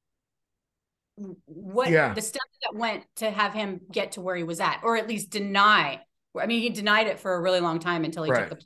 what 1.46 1.90
Yeah. 1.92 2.14
the 2.14 2.22
steps 2.22 2.58
that 2.64 2.76
went 2.76 3.06
to 3.18 3.30
have 3.32 3.54
him 3.54 3.82
get 3.92 4.14
to 4.14 4.22
where 4.22 4.36
he 4.36 4.44
was 4.44 4.60
at 4.60 4.82
or 4.84 4.98
at 4.98 5.08
least 5.08 5.30
deny 5.30 6.02
I 6.38 6.46
mean 6.48 6.62
he 6.62 6.70
denied 6.70 7.08
it 7.08 7.20
for 7.20 7.34
a 7.36 7.42
really 7.42 7.62
long 7.62 7.80
time 7.80 8.04
until 8.04 8.24
he 8.24 8.32
Right. 8.32 8.50
took 8.50 8.60
the 8.60 8.66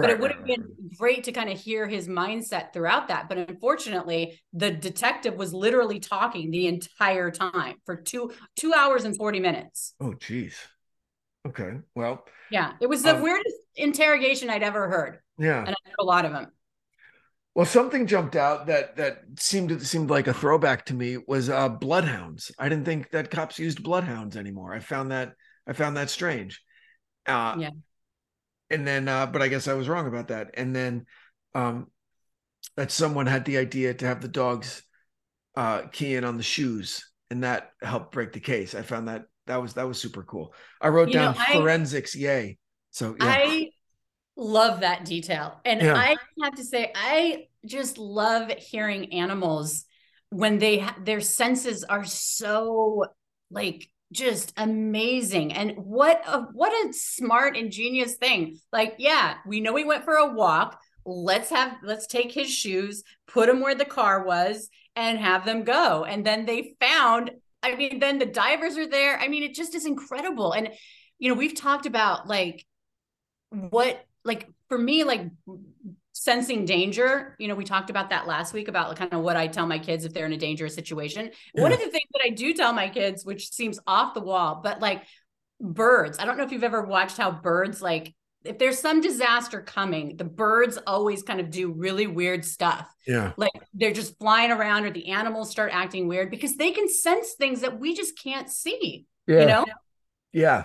but 0.00 0.10
it 0.10 0.20
would 0.20 0.32
have 0.32 0.44
been 0.44 0.64
great 0.98 1.24
to 1.24 1.32
kind 1.32 1.50
of 1.50 1.58
hear 1.58 1.86
his 1.86 2.08
mindset 2.08 2.72
throughout 2.72 3.08
that. 3.08 3.28
But 3.28 3.38
unfortunately, 3.38 4.40
the 4.52 4.70
detective 4.70 5.34
was 5.34 5.52
literally 5.52 6.00
talking 6.00 6.50
the 6.50 6.66
entire 6.66 7.30
time 7.30 7.76
for 7.84 7.96
two 7.96 8.32
two 8.56 8.72
hours 8.72 9.04
and 9.04 9.16
40 9.16 9.40
minutes. 9.40 9.94
Oh 10.00 10.14
geez. 10.14 10.56
Okay. 11.46 11.78
Well. 11.94 12.24
Yeah. 12.50 12.72
It 12.80 12.88
was 12.88 13.02
the 13.02 13.16
um, 13.16 13.22
weirdest 13.22 13.56
interrogation 13.76 14.50
I'd 14.50 14.62
ever 14.62 14.88
heard. 14.88 15.20
Yeah. 15.38 15.60
And 15.60 15.70
I 15.70 15.76
heard 15.84 15.96
a 15.98 16.04
lot 16.04 16.24
of 16.24 16.32
them. 16.32 16.48
Well, 17.54 17.66
something 17.66 18.06
jumped 18.06 18.36
out 18.36 18.66
that 18.66 18.96
that 18.96 19.22
seemed 19.38 19.80
seemed 19.86 20.10
like 20.10 20.26
a 20.26 20.34
throwback 20.34 20.84
to 20.86 20.94
me 20.94 21.16
was 21.26 21.48
uh, 21.48 21.70
bloodhounds. 21.70 22.52
I 22.58 22.68
didn't 22.68 22.84
think 22.84 23.10
that 23.12 23.30
cops 23.30 23.58
used 23.58 23.82
bloodhounds 23.82 24.36
anymore. 24.36 24.74
I 24.74 24.80
found 24.80 25.10
that 25.10 25.32
I 25.66 25.72
found 25.72 25.96
that 25.96 26.10
strange. 26.10 26.62
Uh, 27.24 27.56
Yeah. 27.58 27.70
And 28.70 28.86
then, 28.86 29.08
uh, 29.08 29.26
but 29.26 29.42
I 29.42 29.48
guess 29.48 29.68
I 29.68 29.74
was 29.74 29.88
wrong 29.88 30.06
about 30.06 30.28
that. 30.28 30.50
And 30.54 30.74
then, 30.74 31.06
um, 31.54 31.88
that 32.76 32.90
someone 32.90 33.26
had 33.26 33.44
the 33.44 33.58
idea 33.58 33.94
to 33.94 34.06
have 34.06 34.20
the 34.20 34.28
dogs 34.28 34.82
uh, 35.56 35.82
key 35.92 36.14
in 36.16 36.24
on 36.24 36.36
the 36.36 36.42
shoes, 36.42 37.10
and 37.30 37.42
that 37.44 37.70
helped 37.80 38.12
break 38.12 38.32
the 38.32 38.40
case. 38.40 38.74
I 38.74 38.82
found 38.82 39.08
that 39.08 39.24
that 39.46 39.62
was 39.62 39.74
that 39.74 39.88
was 39.88 39.98
super 40.00 40.22
cool. 40.22 40.52
I 40.80 40.88
wrote 40.88 41.08
You 41.08 41.14
know, 41.14 41.32
down 41.32 41.36
I- 41.38 41.52
forensics, 41.54 42.14
yay! 42.14 42.58
So 42.90 43.16
yeah, 43.18 43.26
I 43.26 43.70
love 44.36 44.80
that 44.80 45.04
detail. 45.06 45.60
And 45.64 45.80
Yeah. 45.80 45.94
I 45.94 46.16
have 46.42 46.56
to 46.56 46.64
say, 46.64 46.92
I 46.94 47.46
just 47.64 47.96
love 47.96 48.50
hearing 48.50 49.12
animals 49.14 49.84
when 50.30 50.58
they 50.58 50.78
ha- 50.80 50.96
their 51.02 51.20
senses 51.20 51.84
are 51.84 52.04
so 52.04 53.06
like 53.50 53.88
just 54.12 54.52
amazing. 54.56 55.52
And 55.52 55.72
what 55.76 56.22
a 56.26 56.42
what 56.52 56.72
a 56.72 56.92
smart 56.92 57.56
ingenious 57.56 58.16
thing. 58.16 58.58
Like 58.72 58.96
yeah 58.98 59.36
we 59.46 59.60
know 59.60 59.72
we 59.72 59.84
went 59.84 60.04
for 60.04 60.14
a 60.14 60.32
walk. 60.32 60.80
Let's 61.04 61.50
have 61.50 61.76
let's 61.82 62.06
take 62.06 62.32
his 62.32 62.50
shoes 62.52 63.02
put 63.28 63.46
them 63.46 63.60
where 63.60 63.74
the 63.74 63.84
car 63.84 64.24
was 64.24 64.68
and 64.94 65.18
have 65.18 65.44
them 65.44 65.64
go. 65.64 66.04
And 66.04 66.24
then 66.24 66.46
they 66.46 66.74
found 66.80 67.30
i 67.62 67.74
mean 67.74 67.98
then 67.98 68.18
the 68.18 68.26
divers 68.26 68.76
are 68.76 68.88
there. 68.88 69.18
I 69.18 69.28
mean 69.28 69.42
it 69.42 69.54
just 69.54 69.74
is 69.74 69.86
incredible. 69.86 70.52
And 70.52 70.70
you 71.18 71.28
know 71.28 71.34
we've 71.38 71.54
talked 71.54 71.86
about 71.86 72.28
like 72.28 72.64
what 73.50 74.04
like 74.24 74.48
for 74.68 74.78
me 74.78 75.04
like 75.04 75.28
sensing 76.26 76.64
danger. 76.64 77.36
You 77.38 77.48
know 77.48 77.54
we 77.54 77.64
talked 77.64 77.88
about 77.88 78.10
that 78.10 78.26
last 78.26 78.52
week 78.52 78.68
about 78.68 78.96
kind 78.96 79.12
of 79.12 79.22
what 79.22 79.36
i 79.36 79.46
tell 79.46 79.66
my 79.66 79.78
kids 79.78 80.04
if 80.04 80.12
they're 80.12 80.26
in 80.26 80.32
a 80.32 80.36
dangerous 80.36 80.74
situation. 80.74 81.30
One 81.54 81.72
of 81.72 81.78
the 81.78 81.88
things 81.88 82.08
that 82.12 82.22
i 82.24 82.30
do 82.30 82.52
tell 82.52 82.72
my 82.72 82.88
kids 82.88 83.24
which 83.24 83.50
seems 83.50 83.78
off 83.86 84.12
the 84.14 84.20
wall 84.20 84.60
but 84.62 84.80
like 84.80 85.04
birds. 85.60 86.18
I 86.18 86.24
don't 86.24 86.36
know 86.36 86.44
if 86.44 86.52
you've 86.52 86.64
ever 86.64 86.82
watched 86.82 87.16
how 87.16 87.30
birds 87.30 87.80
like 87.80 88.14
if 88.44 88.58
there's 88.58 88.78
some 88.78 89.00
disaster 89.00 89.60
coming 89.60 90.16
the 90.16 90.24
birds 90.24 90.78
always 90.86 91.22
kind 91.22 91.40
of 91.40 91.50
do 91.50 91.72
really 91.72 92.08
weird 92.08 92.44
stuff. 92.44 92.92
Yeah, 93.06 93.32
like 93.36 93.52
they're 93.72 93.92
just 93.92 94.18
flying 94.18 94.50
around 94.50 94.84
or 94.84 94.90
the 94.90 95.08
animals 95.08 95.50
start 95.50 95.70
acting 95.72 96.08
weird 96.08 96.30
because 96.30 96.56
they 96.56 96.72
can 96.72 96.88
sense 96.88 97.34
things 97.34 97.60
that 97.60 97.78
we 97.78 97.94
just 97.94 98.20
can't 98.20 98.50
see 98.50 99.06
yeah, 99.26 99.40
you 99.40 99.46
know? 99.46 99.64
Yeah, 100.32 100.64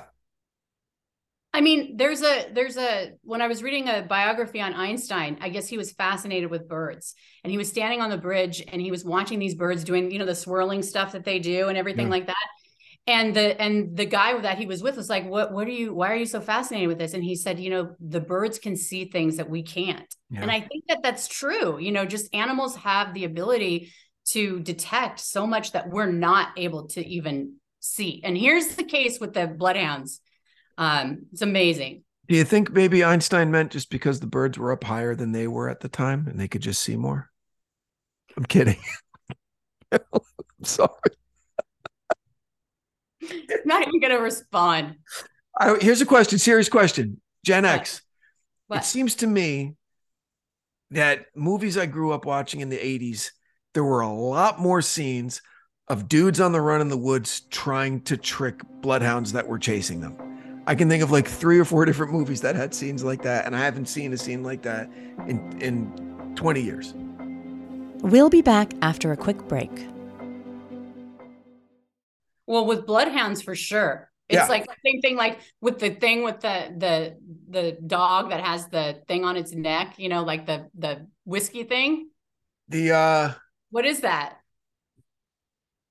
I 1.53 1.59
mean, 1.61 1.97
there's 1.97 2.21
a 2.21 2.49
there's 2.53 2.77
a 2.77 3.11
when 3.23 3.41
I 3.41 3.47
was 3.47 3.61
reading 3.61 3.89
a 3.89 4.03
biography 4.03 4.61
on 4.61 4.73
Einstein, 4.73 5.37
I 5.41 5.49
guess 5.49 5.67
he 5.67 5.77
was 5.77 5.91
fascinated 5.91 6.49
with 6.49 6.69
birds. 6.69 7.13
And 7.43 7.51
he 7.51 7.57
was 7.57 7.67
standing 7.67 7.99
on 8.01 8.09
the 8.09 8.17
bridge 8.17 8.63
and 8.67 8.81
he 8.81 8.89
was 8.91 9.03
watching 9.03 9.37
these 9.39 9.55
birds 9.55 9.83
doing, 9.83 10.11
you 10.11 10.19
know, 10.19 10.25
the 10.25 10.35
swirling 10.35 10.81
stuff 10.81 11.11
that 11.11 11.25
they 11.25 11.39
do 11.39 11.67
and 11.67 11.77
everything 11.77 12.07
Yeah. 12.07 12.11
like 12.11 12.27
that. 12.27 12.35
And 13.07 13.35
the 13.35 13.59
and 13.59 13.97
the 13.97 14.05
guy 14.05 14.39
that 14.39 14.59
he 14.59 14.65
was 14.67 14.83
with 14.83 14.95
was 14.95 15.09
like, 15.09 15.25
"What 15.27 15.51
what 15.53 15.67
are 15.67 15.71
you 15.71 15.93
why 15.93 16.11
are 16.11 16.15
you 16.15 16.25
so 16.27 16.39
fascinated 16.39 16.87
with 16.87 16.99
this?" 16.99 17.13
And 17.13 17.23
he 17.23 17.35
said, 17.35 17.59
"You 17.59 17.71
know, 17.71 17.95
the 17.99 18.21
birds 18.21 18.59
can 18.59 18.75
see 18.77 19.05
things 19.05 19.37
that 19.37 19.49
we 19.49 19.63
can't." 19.63 20.13
yeah. 20.29 20.41
And 20.43 20.51
I 20.51 20.61
think 20.61 20.85
that 20.87 20.99
that's 21.03 21.27
true. 21.27 21.79
You 21.79 21.91
know, 21.91 22.05
just 22.05 22.33
animals 22.33 22.75
have 22.77 23.13
the 23.13 23.25
ability 23.25 23.91
to 24.29 24.59
detect 24.59 25.19
so 25.19 25.47
much 25.47 25.71
that 25.71 25.89
we're 25.89 26.11
not 26.11 26.49
able 26.57 26.87
to 26.89 27.05
even 27.05 27.55
see. 27.79 28.21
And 28.23 28.37
here's 28.37 28.75
the 28.75 28.83
case 28.83 29.19
with 29.19 29.33
the 29.33 29.47
bloodhounds. 29.47 30.21
Um, 30.81 31.27
it's 31.31 31.43
amazing. 31.43 32.01
Do 32.27 32.35
you 32.35 32.43
think 32.43 32.71
maybe 32.71 33.03
Einstein 33.03 33.51
meant 33.51 33.71
just 33.71 33.91
because 33.91 34.19
the 34.19 34.25
birds 34.25 34.57
were 34.57 34.71
up 34.71 34.83
higher 34.83 35.13
than 35.13 35.31
they 35.31 35.47
were 35.47 35.69
at 35.69 35.79
the 35.79 35.89
time 35.89 36.25
and 36.27 36.39
they 36.39 36.47
could 36.47 36.63
just 36.63 36.81
see 36.81 36.95
more? 36.95 37.29
I'm 38.35 38.45
kidding. 38.45 38.79
I'm 39.91 39.99
sorry. 40.63 40.89
Not 43.65 43.87
even 43.87 43.99
gonna 43.99 44.19
respond. 44.19 44.95
I, 45.59 45.77
here's 45.79 46.01
a 46.01 46.05
question, 46.05 46.39
serious 46.39 46.67
question. 46.67 47.21
Gen 47.45 47.61
What? 47.61 47.73
X. 47.73 48.01
What? 48.65 48.79
It 48.79 48.85
seems 48.85 49.13
to 49.15 49.27
me 49.27 49.75
that 50.89 51.27
movies 51.35 51.77
I 51.77 51.85
grew 51.85 52.11
up 52.11 52.25
watching 52.25 52.61
in 52.61 52.69
the 52.69 52.77
80s, 52.77 53.29
there 53.75 53.83
were 53.83 54.01
a 54.01 54.11
lot 54.11 54.59
more 54.59 54.81
scenes 54.81 55.43
of 55.87 56.09
dudes 56.09 56.39
on 56.39 56.53
the 56.53 56.61
run 56.61 56.81
in 56.81 56.89
the 56.89 56.97
woods 56.97 57.41
trying 57.51 58.01
to 58.05 58.17
trick 58.17 58.61
bloodhounds 58.81 59.33
that 59.33 59.47
were 59.47 59.59
chasing 59.59 60.01
them. 60.01 60.30
I 60.67 60.75
can 60.75 60.87
think 60.89 61.01
of 61.03 61.11
like 61.11 61.27
three 61.27 61.59
or 61.59 61.65
four 61.65 61.85
different 61.85 62.11
movies 62.13 62.41
that 62.41 62.55
had 62.55 62.73
scenes 62.73 63.03
like 63.03 63.23
that, 63.23 63.45
and 63.45 63.55
I 63.55 63.59
haven't 63.59 63.87
seen 63.87 64.13
a 64.13 64.17
scene 64.17 64.43
like 64.43 64.61
that 64.63 64.89
in 65.27 65.57
in 65.61 66.33
20 66.35 66.61
years. 66.61 66.93
We'll 68.03 68.29
be 68.29 68.41
back 68.41 68.73
after 68.81 69.11
a 69.11 69.17
quick 69.17 69.37
break. 69.47 69.71
Well, 72.47 72.65
with 72.65 72.85
bloodhounds 72.85 73.41
for 73.41 73.55
sure. 73.55 74.09
It's 74.29 74.37
Yeah. 74.37 74.47
like 74.47 74.65
the 74.65 74.75
same 74.85 75.01
thing 75.01 75.15
like 75.17 75.39
with 75.61 75.79
the 75.79 75.89
thing 75.91 76.23
with 76.23 76.39
the 76.39 76.73
the 76.77 77.17
the 77.49 77.71
dog 77.85 78.29
that 78.29 78.41
has 78.41 78.67
the 78.69 79.01
thing 79.07 79.25
on 79.25 79.35
its 79.37 79.51
neck, 79.53 79.95
you 79.97 80.09
know, 80.09 80.23
like 80.23 80.45
the 80.45 80.67
the 80.77 81.07
whiskey 81.25 81.63
thing. 81.63 82.09
The 82.69 82.91
uh 82.93 83.33
What 83.71 83.85
is 83.85 84.01
that? 84.01 84.37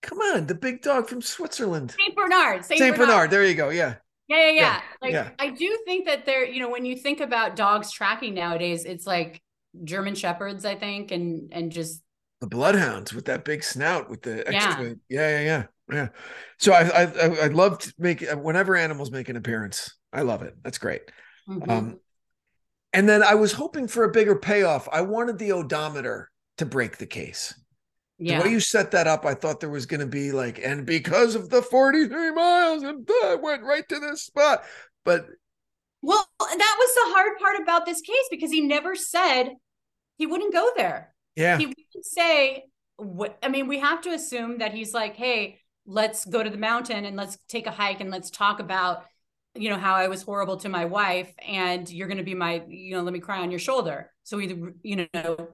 come 0.02 0.18
on, 0.18 0.46
the 0.46 0.54
big 0.54 0.80
dog 0.80 1.06
from 1.08 1.20
Switzerland. 1.20 1.94
Saint 1.98 2.16
Bernard. 2.16 2.64
Saint, 2.64 2.78
St. 2.78 2.96
Bernard. 2.96 3.08
Bernard. 3.08 3.30
There 3.30 3.44
you 3.44 3.54
go. 3.54 3.68
Yeah. 3.68 3.96
Yeah, 4.30 4.38
yeah, 4.38 4.50
yeah. 4.50 4.62
Yeah, 4.62 4.80
Like 5.02 5.12
yeah. 5.12 5.30
I 5.38 5.50
do 5.50 5.78
think 5.84 6.06
that 6.06 6.24
there, 6.24 6.44
you 6.44 6.60
know, 6.60 6.70
when 6.70 6.84
you 6.84 6.96
think 6.96 7.20
about 7.20 7.56
dogs 7.56 7.90
tracking 7.90 8.34
nowadays, 8.34 8.84
it's 8.84 9.06
like 9.06 9.42
German 9.84 10.14
shepherds, 10.14 10.64
I 10.64 10.76
think, 10.76 11.10
and 11.10 11.52
and 11.52 11.72
just 11.72 12.02
the 12.40 12.46
bloodhounds 12.46 13.12
with 13.12 13.26
that 13.26 13.44
big 13.44 13.62
snout 13.62 14.08
with 14.08 14.22
the 14.22 14.44
Yeah. 14.50 14.66
extra 14.66 14.94
yeah 15.08 15.28
yeah 15.28 15.40
yeah 15.40 15.64
yeah 15.92 16.08
so 16.58 16.72
i 16.72 17.02
i 17.02 17.44
I- 17.44 17.46
love 17.48 17.78
to 17.80 17.92
make 17.98 18.22
whenever 18.30 18.76
animals 18.76 19.10
make 19.10 19.28
an 19.28 19.36
appearance 19.36 19.94
i 20.12 20.22
love 20.22 20.42
it 20.42 20.54
that's 20.64 20.78
great 20.78 21.02
mhm. 21.46 21.70
um 21.70 22.00
and 22.92 23.08
then 23.08 23.22
i 23.22 23.34
was 23.34 23.52
hoping 23.52 23.88
for 23.88 24.04
a 24.04 24.10
bigger 24.10 24.36
payoff 24.36 24.88
i 24.92 25.02
wanted 25.02 25.38
the 25.38 25.52
odometer 25.52 26.30
to 26.56 26.66
break 26.66 26.98
the 26.98 27.06
case 27.06 27.54
yeah. 28.20 28.38
the 28.38 28.44
way 28.44 28.50
you 28.50 28.60
set 28.60 28.90
that 28.90 29.06
up 29.06 29.24
i 29.24 29.34
thought 29.34 29.58
there 29.60 29.70
was 29.70 29.86
going 29.86 30.00
to 30.00 30.06
be 30.06 30.30
like 30.30 30.60
and 30.62 30.86
because 30.86 31.34
of 31.34 31.50
the 31.50 31.62
43 31.62 32.30
miles 32.32 32.82
and 32.82 33.08
i 33.24 33.34
went 33.34 33.62
right 33.62 33.88
to 33.88 33.98
this 33.98 34.22
spot 34.22 34.62
but 35.04 35.26
Well, 36.02 36.24
that 36.38 36.76
was 36.78 36.94
the 36.94 37.14
hard 37.14 37.38
part 37.38 37.60
about 37.60 37.86
this 37.86 38.00
case 38.00 38.28
because 38.30 38.50
he 38.50 38.60
never 38.60 38.94
said 38.94 39.50
he 40.16 40.26
wouldn't 40.26 40.52
go 40.52 40.70
there. 40.76 41.14
yeah 41.36 41.58
He 41.58 41.66
wouldn't 41.66 42.04
say 42.04 42.64
what 42.96 43.38
I 43.42 43.48
mean, 43.48 43.66
we 43.66 43.78
have 43.78 44.02
to 44.02 44.10
assume 44.10 44.58
that 44.58 44.74
he's 44.74 44.92
like, 44.92 45.16
hey, 45.16 45.58
let's 45.86 46.24
go 46.24 46.42
to 46.42 46.50
the 46.50 46.58
mountain 46.58 47.04
and 47.06 47.16
let's 47.16 47.38
take 47.48 47.66
a 47.66 47.70
hike 47.70 48.00
and 48.00 48.10
let's 48.10 48.30
talk 48.30 48.60
about, 48.60 49.04
you 49.54 49.70
know, 49.70 49.78
how 49.78 49.94
I 49.94 50.08
was 50.08 50.22
horrible 50.22 50.58
to 50.58 50.68
my 50.68 50.84
wife 50.84 51.32
and 51.46 51.90
you're 51.90 52.08
gonna 52.08 52.22
be 52.22 52.34
my, 52.34 52.62
you 52.68 52.94
know, 52.96 53.02
let 53.02 53.12
me 53.12 53.20
cry 53.20 53.40
on 53.40 53.50
your 53.50 53.60
shoulder. 53.60 54.12
So 54.24 54.38
either, 54.40 54.74
you 54.82 55.08
know, 55.14 55.48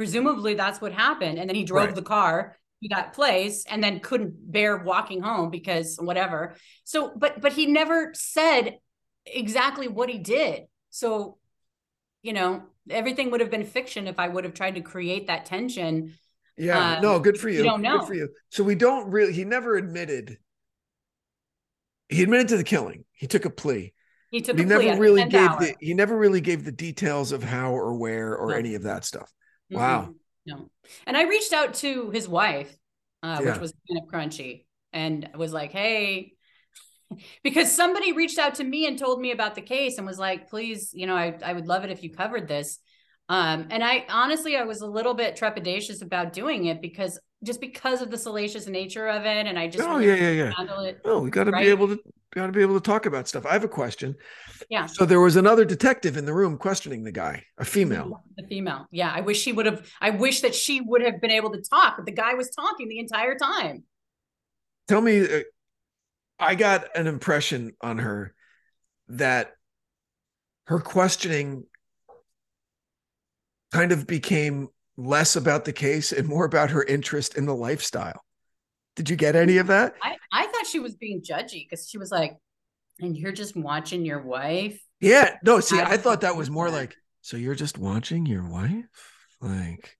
presumably 0.00 0.54
that's 0.54 0.80
what 0.80 0.92
happened. 0.92 1.38
And 1.38 1.46
then 1.46 1.54
he 1.54 1.62
drove 1.64 1.88
Right. 1.88 1.94
the 1.94 2.00
car 2.00 2.56
to 2.82 2.88
that 2.88 3.12
place 3.12 3.66
and 3.66 3.84
then 3.84 4.00
couldn't 4.00 4.50
bear 4.50 4.78
walking 4.78 5.20
home 5.20 5.50
because 5.50 5.98
whatever. 6.00 6.54
So, 6.84 7.12
but 7.14 7.42
but 7.42 7.52
he 7.52 7.66
never 7.66 8.12
said 8.14 8.78
exactly 9.26 9.88
what 9.88 10.08
he 10.08 10.16
did. 10.16 10.62
So, 10.88 11.36
you 12.22 12.32
know, 12.32 12.62
everything 12.88 13.30
would 13.30 13.42
have 13.42 13.50
been 13.50 13.66
fiction 13.66 14.06
if 14.06 14.18
I 14.18 14.28
would 14.28 14.44
have 14.44 14.54
tried 14.54 14.76
to 14.76 14.80
create 14.80 15.26
that 15.26 15.44
tension. 15.44 16.14
yeah 16.56 16.96
um, 16.96 17.02
no 17.02 17.20
good 17.20 17.38
for 17.38 17.50
you 17.50 17.62
don't 17.62 17.82
know. 17.82 17.98
good 17.98 18.06
for 18.08 18.14
you 18.14 18.28
so 18.48 18.64
we 18.64 18.74
don't 18.74 19.10
really 19.10 19.34
he 19.34 19.44
never 19.44 19.76
admitted 19.76 20.38
he 22.08 22.22
admitted 22.22 22.48
to 22.48 22.56
the 22.56 22.64
killing 22.64 23.04
he 23.12 23.26
took 23.26 23.44
a 23.44 23.50
plea 23.50 23.92
He 24.30 24.40
took 24.40 24.56
he 24.56 24.62
a 24.62 24.66
plea 24.66 24.86
never 24.86 25.00
really 25.00 25.24
gave 25.24 25.50
hour. 25.50 25.60
the 25.60 25.74
he 25.80 25.92
never 25.94 26.16
really 26.16 26.40
gave 26.40 26.64
the 26.64 26.72
details 26.72 27.32
of 27.32 27.42
how 27.42 27.72
or 27.72 27.94
where 27.98 28.34
or 28.34 28.48
No. 28.50 28.56
any 28.56 28.74
of 28.74 28.82
that 28.84 29.04
stuff 29.04 29.30
wow 29.70 30.02
Mhm. 30.02 30.14
No. 30.46 30.70
And 31.06 31.16
I 31.16 31.24
reached 31.24 31.52
out 31.52 31.74
to 31.74 32.10
his 32.10 32.26
wife, 32.28 32.74
uh, 33.22 33.40
Yeah. 33.42 33.52
which 33.52 33.60
was 33.60 33.74
kind 33.88 34.00
of 34.02 34.08
crunchy, 34.10 34.64
and 34.92 35.28
was 35.36 35.52
like, 35.52 35.70
hey, 35.70 36.32
because 37.44 37.70
somebody 37.70 38.12
reached 38.12 38.38
out 38.38 38.54
to 38.56 38.64
me 38.64 38.86
and 38.86 38.98
told 38.98 39.20
me 39.20 39.32
about 39.32 39.54
the 39.54 39.60
case 39.62 39.98
and 39.98 40.06
was 40.06 40.18
like, 40.18 40.48
please, 40.48 40.90
you 40.94 41.06
know, 41.06 41.16
I, 41.16 41.38
I 41.44 41.52
would 41.52 41.66
love 41.66 41.84
it 41.84 41.90
if 41.90 42.02
you 42.02 42.10
covered 42.10 42.48
this. 42.48 42.78
Um, 43.28 43.68
and 43.70 43.84
I 43.84 44.06
honestly, 44.08 44.56
I 44.56 44.64
was 44.64 44.80
a 44.80 44.86
little 44.86 45.14
bit 45.14 45.36
trepidatious 45.36 46.02
about 46.02 46.32
doing 46.32 46.64
it 46.66 46.80
because 46.80 47.18
just 47.42 47.60
because 47.60 48.02
of 48.02 48.10
the 48.10 48.18
salacious 48.18 48.66
nature 48.66 49.08
of 49.08 49.24
it, 49.24 49.46
and 49.46 49.58
I 49.58 49.68
just 49.68 49.86
Oh 49.86 49.98
yeah, 49.98 50.14
yeah, 50.14 50.30
yeah. 50.30 50.52
handle 50.56 50.80
it. 50.80 51.00
Oh, 51.04 51.20
we 51.20 51.30
got 51.30 51.44
to 51.44 51.50
right? 51.50 51.64
be 51.64 51.70
able 51.70 51.88
to 51.88 52.00
got 52.34 52.46
to 52.46 52.52
be 52.52 52.62
able 52.62 52.74
to 52.74 52.80
talk 52.80 53.06
about 53.06 53.28
stuff. 53.28 53.44
I 53.46 53.52
have 53.52 53.64
a 53.64 53.68
question. 53.68 54.14
Yeah. 54.68 54.86
So 54.86 55.04
there 55.04 55.20
was 55.20 55.36
another 55.36 55.64
detective 55.64 56.16
in 56.16 56.24
the 56.24 56.32
room 56.32 56.58
questioning 56.58 57.02
the 57.02 57.12
guy, 57.12 57.44
a 57.58 57.64
female. 57.64 58.22
The 58.36 58.46
female. 58.46 58.86
Yeah. 58.92 59.10
I 59.12 59.20
wish 59.20 59.40
she 59.40 59.52
would 59.52 59.66
have, 59.66 59.90
I 60.00 60.10
wish 60.10 60.42
that 60.42 60.54
she 60.54 60.80
would 60.80 61.02
have 61.02 61.20
been 61.20 61.32
able 61.32 61.50
to 61.52 61.60
talk, 61.60 61.96
but 61.96 62.06
the 62.06 62.12
guy 62.12 62.34
was 62.34 62.50
talking 62.50 62.88
the 62.88 63.00
entire 63.00 63.36
time. 63.36 63.82
Tell 64.86 65.00
me, 65.00 65.22
uh, 65.22 65.40
I 66.38 66.54
got 66.54 66.96
an 66.96 67.06
impression 67.06 67.72
on 67.80 67.98
her 67.98 68.34
that 69.08 69.52
her 70.66 70.78
questioning 70.78 71.64
kind 73.72 73.92
of 73.92 74.06
became 74.06 74.68
less 74.96 75.36
about 75.36 75.64
the 75.64 75.72
case 75.72 76.12
and 76.12 76.28
more 76.28 76.44
about 76.44 76.70
her 76.70 76.82
interest 76.82 77.36
in 77.36 77.46
the 77.46 77.54
lifestyle. 77.54 78.22
Did 78.96 79.08
you 79.08 79.16
get 79.16 79.36
any 79.36 79.58
of 79.58 79.68
that? 79.68 79.94
I, 80.02 80.16
I 80.32 80.46
thought 80.46 80.66
she 80.66 80.80
was 80.80 80.94
being 80.94 81.22
judgy 81.22 81.66
because 81.68 81.88
she 81.88 81.98
was 81.98 82.10
like, 82.10 82.36
and 83.00 83.16
you're 83.16 83.32
just 83.32 83.56
watching 83.56 84.04
your 84.04 84.20
wife. 84.20 84.80
Yeah. 85.00 85.36
No, 85.42 85.60
see, 85.60 85.80
I 85.80 85.92
I 85.92 85.96
thought 85.96 86.20
that 86.20 86.36
was 86.36 86.50
more 86.50 86.70
that. 86.70 86.76
like, 86.76 86.96
so 87.22 87.36
you're 87.36 87.54
just 87.54 87.78
watching 87.78 88.26
your 88.26 88.46
wife? 88.46 88.84
Like, 89.40 89.96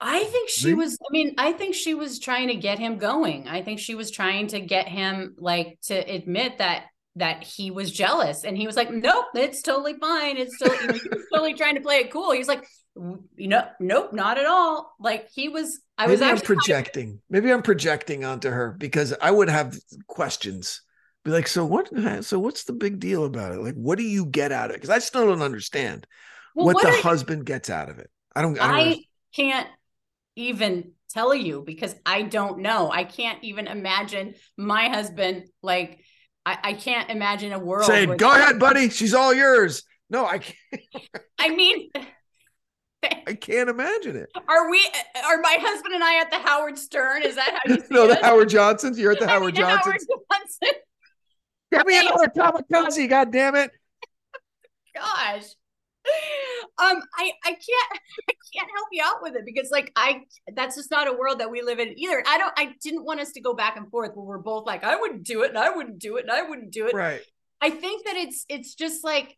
I 0.00 0.24
think 0.24 0.48
she 0.48 0.74
was, 0.74 0.96
I 1.02 1.12
mean, 1.12 1.34
I 1.36 1.52
think 1.52 1.74
she 1.74 1.94
was 1.94 2.18
trying 2.18 2.48
to 2.48 2.54
get 2.54 2.78
him 2.78 2.98
going. 2.98 3.48
I 3.48 3.62
think 3.62 3.80
she 3.80 3.94
was 3.94 4.10
trying 4.10 4.46
to 4.48 4.60
get 4.60 4.88
him 4.88 5.34
like 5.38 5.78
to 5.86 5.94
admit 5.94 6.58
that 6.58 6.84
that 7.16 7.42
he 7.42 7.70
was 7.70 7.90
jealous. 7.90 8.44
And 8.44 8.56
he 8.56 8.66
was 8.66 8.76
like, 8.76 8.90
Nope, 8.90 9.26
it's 9.34 9.62
totally 9.62 9.94
fine. 9.94 10.36
It's 10.36 10.56
still 10.56 10.70
was 10.86 11.02
totally 11.32 11.54
trying 11.54 11.74
to 11.74 11.80
play 11.80 11.96
it 11.96 12.10
cool. 12.10 12.32
He 12.32 12.38
was 12.38 12.48
like, 12.48 12.64
you 12.96 13.48
know, 13.48 13.66
nope, 13.78 14.12
not 14.12 14.38
at 14.38 14.46
all. 14.46 14.94
Like 15.00 15.28
he 15.30 15.48
was, 15.48 15.80
I 15.96 16.06
was 16.06 16.20
maybe 16.20 16.30
I'm 16.30 16.36
actually 16.36 16.46
projecting. 16.56 17.20
Maybe 17.30 17.52
I'm 17.52 17.62
projecting 17.62 18.24
onto 18.24 18.50
her 18.50 18.72
because 18.72 19.14
I 19.20 19.30
would 19.30 19.48
have 19.48 19.78
questions. 20.06 20.82
Be 21.24 21.30
like, 21.30 21.46
so 21.48 21.64
what? 21.64 21.90
So 22.24 22.38
what's 22.38 22.64
the 22.64 22.72
big 22.72 22.98
deal 22.98 23.24
about 23.24 23.52
it? 23.52 23.60
Like, 23.60 23.74
what 23.74 23.98
do 23.98 24.04
you 24.04 24.26
get 24.26 24.52
out 24.52 24.70
of 24.70 24.76
it? 24.76 24.78
Because 24.82 24.90
I 24.90 24.98
still 24.98 25.26
don't 25.26 25.42
understand 25.42 26.06
Well, 26.54 26.66
what, 26.66 26.76
what 26.76 26.82
the 26.82 26.88
are 26.90 26.96
you- 26.96 27.02
husband 27.02 27.46
gets 27.46 27.70
out 27.70 27.90
of 27.90 27.98
it. 27.98 28.10
I 28.34 28.42
don't. 28.42 28.60
I, 28.60 28.66
don't 28.66 28.92
I 28.92 29.04
can't 29.34 29.68
even 30.36 30.92
tell 31.10 31.34
you 31.34 31.62
because 31.66 31.94
I 32.06 32.22
don't 32.22 32.60
know. 32.60 32.90
I 32.90 33.04
can't 33.04 33.42
even 33.42 33.66
imagine 33.66 34.34
my 34.56 34.88
husband 34.88 35.44
like 35.62 36.04
I, 36.46 36.58
I 36.62 36.72
can't 36.74 37.10
imagine 37.10 37.52
a 37.52 37.58
world 37.58 37.86
saying, 37.86 38.16
"Go 38.16 38.30
ahead, 38.30 38.58
buddy. 38.58 38.88
She's 38.88 39.14
all 39.14 39.34
yours." 39.34 39.82
No, 40.08 40.24
I 40.26 40.38
can't. 40.38 40.82
I 41.38 41.54
mean 41.54 41.90
I 43.02 43.34
can't 43.34 43.70
imagine 43.70 44.16
it. 44.16 44.30
are 44.48 44.70
we 44.70 44.86
are 45.24 45.40
my 45.40 45.56
husband 45.60 45.94
and 45.94 46.04
I 46.04 46.20
at 46.20 46.30
the 46.30 46.38
Howard 46.38 46.76
Stern? 46.78 47.22
Is 47.22 47.36
that 47.36 47.50
how 47.64 47.74
you 47.74 47.80
see 47.80 47.86
No, 47.90 48.06
the 48.06 48.14
us? 48.18 48.24
Howard 48.24 48.48
Johnsons. 48.50 48.98
You're 48.98 49.12
at 49.12 49.20
the 49.20 49.24
I 49.28 49.30
Howard 49.32 49.54
mean, 49.54 49.62
Johnsons. 49.62 50.06
Howard 50.08 50.22
Johnson. 50.32 50.68
Get 51.72 51.86
me 51.86 51.98
another 51.98 52.26
kamikaze. 52.36 53.08
God 53.08 53.32
damn 53.32 53.54
it! 53.56 53.70
Gosh. 54.94 55.44
Um, 56.78 56.96
I 57.16 57.30
I 57.44 57.50
can't 57.50 58.00
I 58.28 58.32
can't 58.54 58.68
help 58.74 58.88
you 58.90 59.02
out 59.04 59.22
with 59.22 59.36
it 59.36 59.42
because 59.44 59.70
like 59.70 59.92
I 59.96 60.22
that's 60.54 60.74
just 60.76 60.90
not 60.90 61.06
a 61.08 61.12
world 61.12 61.40
that 61.40 61.50
we 61.50 61.62
live 61.62 61.78
in 61.78 61.96
either. 61.98 62.22
I 62.26 62.38
don't 62.38 62.52
I 62.56 62.74
didn't 62.82 63.04
want 63.04 63.20
us 63.20 63.32
to 63.32 63.40
go 63.40 63.54
back 63.54 63.76
and 63.76 63.88
forth 63.90 64.12
where 64.14 64.24
we're 64.24 64.38
both 64.38 64.66
like 64.66 64.82
I 64.82 64.96
wouldn't 64.96 65.24
do 65.24 65.42
it 65.42 65.50
and 65.50 65.58
I 65.58 65.70
wouldn't 65.70 65.98
do 65.98 66.16
it 66.16 66.22
and 66.22 66.30
I 66.32 66.42
wouldn't 66.42 66.72
do 66.72 66.86
it. 66.86 66.94
Right. 66.94 67.20
I 67.60 67.70
think 67.70 68.06
that 68.06 68.16
it's 68.16 68.44
it's 68.48 68.74
just 68.74 69.04
like 69.04 69.36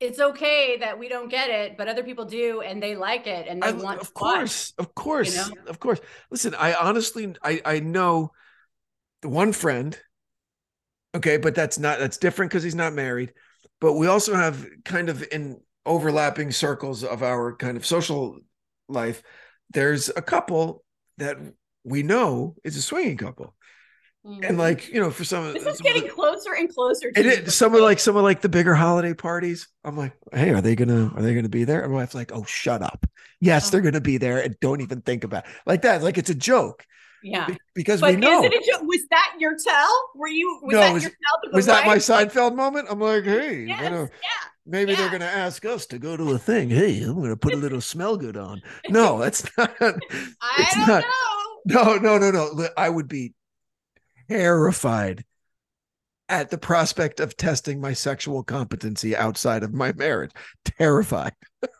it's 0.00 0.20
okay 0.20 0.76
that 0.78 0.98
we 0.98 1.08
don't 1.08 1.28
get 1.28 1.50
it, 1.50 1.76
but 1.76 1.88
other 1.88 2.02
people 2.04 2.24
do 2.24 2.60
and 2.60 2.82
they 2.82 2.94
like 2.94 3.26
it 3.26 3.46
and 3.48 3.62
they 3.62 3.72
I- 3.72 3.72
want 3.72 4.00
of 4.00 4.08
to 4.08 4.12
watch. 4.20 4.34
course, 4.36 4.72
of 4.78 4.94
course, 4.94 5.36
know? 5.36 5.56
of 5.66 5.78
course. 5.80 6.00
Listen, 6.30 6.54
I 6.54 6.74
honestly, 6.74 7.34
I 7.42 7.60
I 7.64 7.80
know 7.80 8.32
the 9.22 9.28
one 9.28 9.52
friend. 9.52 9.98
Okay, 11.14 11.36
but 11.38 11.54
that's 11.54 11.78
not 11.78 11.98
that's 11.98 12.18
different 12.18 12.50
because 12.50 12.62
he's 12.62 12.74
not 12.74 12.92
married. 12.92 13.32
But 13.80 13.94
we 13.94 14.06
also 14.06 14.34
have 14.34 14.66
kind 14.84 15.08
of 15.08 15.24
in 15.32 15.60
overlapping 15.86 16.52
circles 16.52 17.02
of 17.04 17.22
our 17.22 17.56
kind 17.56 17.76
of 17.76 17.86
social 17.86 18.38
life. 18.88 19.22
There's 19.70 20.10
a 20.10 20.22
couple 20.22 20.84
that 21.18 21.36
we 21.84 22.02
know 22.02 22.56
is 22.64 22.76
a 22.76 22.82
swinging 22.82 23.16
couple, 23.16 23.54
Mhm. 24.28 24.46
and 24.48 24.58
like 24.58 24.88
you 24.88 25.00
know, 25.00 25.10
for 25.10 25.24
some, 25.24 25.46
of 25.46 25.54
this 25.54 25.64
is 25.66 25.80
getting 25.80 26.02
the- 26.04 26.10
closer 26.10 26.52
and 26.54 26.68
closer 26.72 27.10
to 27.10 27.18
It 27.20 27.44
me. 27.46 27.50
some 27.50 27.74
of 27.74 27.80
like 27.80 27.98
some 27.98 28.16
of 28.16 28.22
like 28.22 28.42
the 28.42 28.48
bigger 28.48 28.74
holiday 28.74 29.14
parties. 29.14 29.68
I'm 29.84 29.96
like, 29.96 30.12
hey, 30.32 30.50
are 30.50 30.60
they 30.60 30.76
gonna 30.76 31.10
are 31.16 31.22
they 31.22 31.34
gonna 31.34 31.48
be 31.48 31.64
there? 31.64 31.82
And 31.82 31.92
my 31.92 32.00
wife's 32.00 32.14
like, 32.14 32.30
oh, 32.34 32.44
shut 32.44 32.82
up. 32.82 33.06
Yes, 33.40 33.68
Oh. 33.68 33.70
they're 33.70 33.80
gonna 33.80 34.00
be 34.02 34.18
there, 34.18 34.38
and 34.40 34.54
don't 34.60 34.80
even 34.82 35.00
think 35.00 35.24
about 35.24 35.44
it. 35.46 35.50
like 35.66 35.82
that. 35.82 36.02
Like 36.02 36.18
it's 36.18 36.28
a 36.30 36.34
joke 36.34 36.84
yeah. 37.22 37.46
be- 37.46 37.58
because 37.74 38.00
But 38.02 38.14
we 38.14 38.20
know. 38.20 38.44
is 38.44 38.50
it 38.52 38.80
a? 38.80 38.84
Was 38.84 39.00
that 39.10 39.34
your 39.38 39.56
tell? 39.64 40.10
Were 40.14 40.28
you 40.28 40.60
was 40.62 40.72
No, 40.74 40.80
that 40.80 40.92
was- 40.92 41.02
your 41.04 41.12
tell 41.12 41.52
Was 41.52 41.66
that 41.66 41.86
my 41.86 41.96
Seinfeld 41.96 42.54
moment? 42.54 42.88
I'm 42.90 43.00
like, 43.00 43.24
hey, 43.24 43.64
Yes, 43.66 43.82
you 43.82 43.90
know, 43.90 44.02
yeah. 44.02 44.48
maybe 44.66 44.94
they're 44.94 45.10
gonna 45.10 45.24
ask 45.24 45.64
us 45.64 45.86
to 45.86 45.98
go 45.98 46.16
to 46.18 46.32
a 46.32 46.38
thing. 46.38 46.68
Hey, 46.68 47.02
I'm 47.02 47.20
gonna 47.20 47.36
put 47.36 47.54
a 47.54 47.56
little 47.56 47.80
smell 47.80 48.16
good 48.18 48.36
on. 48.36 48.60
No, 48.90 49.18
that's 49.18 49.44
not. 49.56 49.72
I 49.80 50.70
don't 50.74 50.86
not. 50.88 51.02
know. 51.02 51.44
No, 51.64 51.96
no, 51.96 52.18
no, 52.18 52.30
no. 52.30 52.68
I 52.76 52.88
would 52.88 53.08
be 53.08 53.34
terrified 54.28 55.24
at 56.28 56.50
the 56.50 56.58
prospect 56.58 57.20
of 57.20 57.36
testing 57.36 57.80
my 57.80 57.92
sexual 57.94 58.42
competency 58.42 59.16
outside 59.16 59.62
of 59.62 59.72
my 59.72 59.92
marriage. 59.92 60.32
Terrified. 60.64 61.32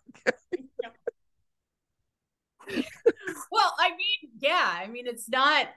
Well, 3.51 3.73
I 3.79 3.91
mean, 3.91 4.31
yeah. 4.39 4.79
I 4.83 4.87
mean, 4.89 5.07
it's 5.07 5.29
not. 5.29 5.69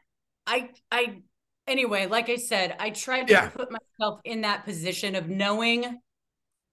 I 0.45 0.69
I 0.91 1.21
anyway. 1.67 2.05
Like 2.07 2.29
I 2.29 2.35
said, 2.35 2.75
I 2.79 2.89
tried 2.89 3.27
to 3.27 3.33
Yeah. 3.33 3.49
put 3.49 3.69
myself 3.71 4.19
in 4.25 4.41
that 4.41 4.65
position 4.65 5.15
of 5.15 5.29
knowing, 5.29 5.99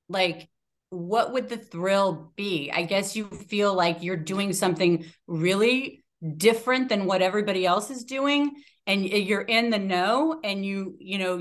like, 0.08 0.48
what 0.90 1.32
would 1.32 1.48
the 1.48 1.56
thrill 1.56 2.32
be? 2.36 2.70
I 2.72 2.82
guess 2.82 3.14
you 3.14 3.26
feel 3.28 3.74
like 3.74 4.02
you're 4.02 4.16
doing 4.16 4.52
something 4.52 5.04
really 5.26 6.04
different 6.36 6.88
than 6.88 7.04
what 7.06 7.22
everybody 7.22 7.64
else 7.64 7.90
is 7.90 8.04
doing, 8.04 8.50
and 8.88 9.04
you're 9.04 9.42
in 9.42 9.70
the 9.70 9.78
know, 9.78 10.40
and 10.42 10.64
you 10.66 10.96
you 10.98 11.18
know, 11.18 11.40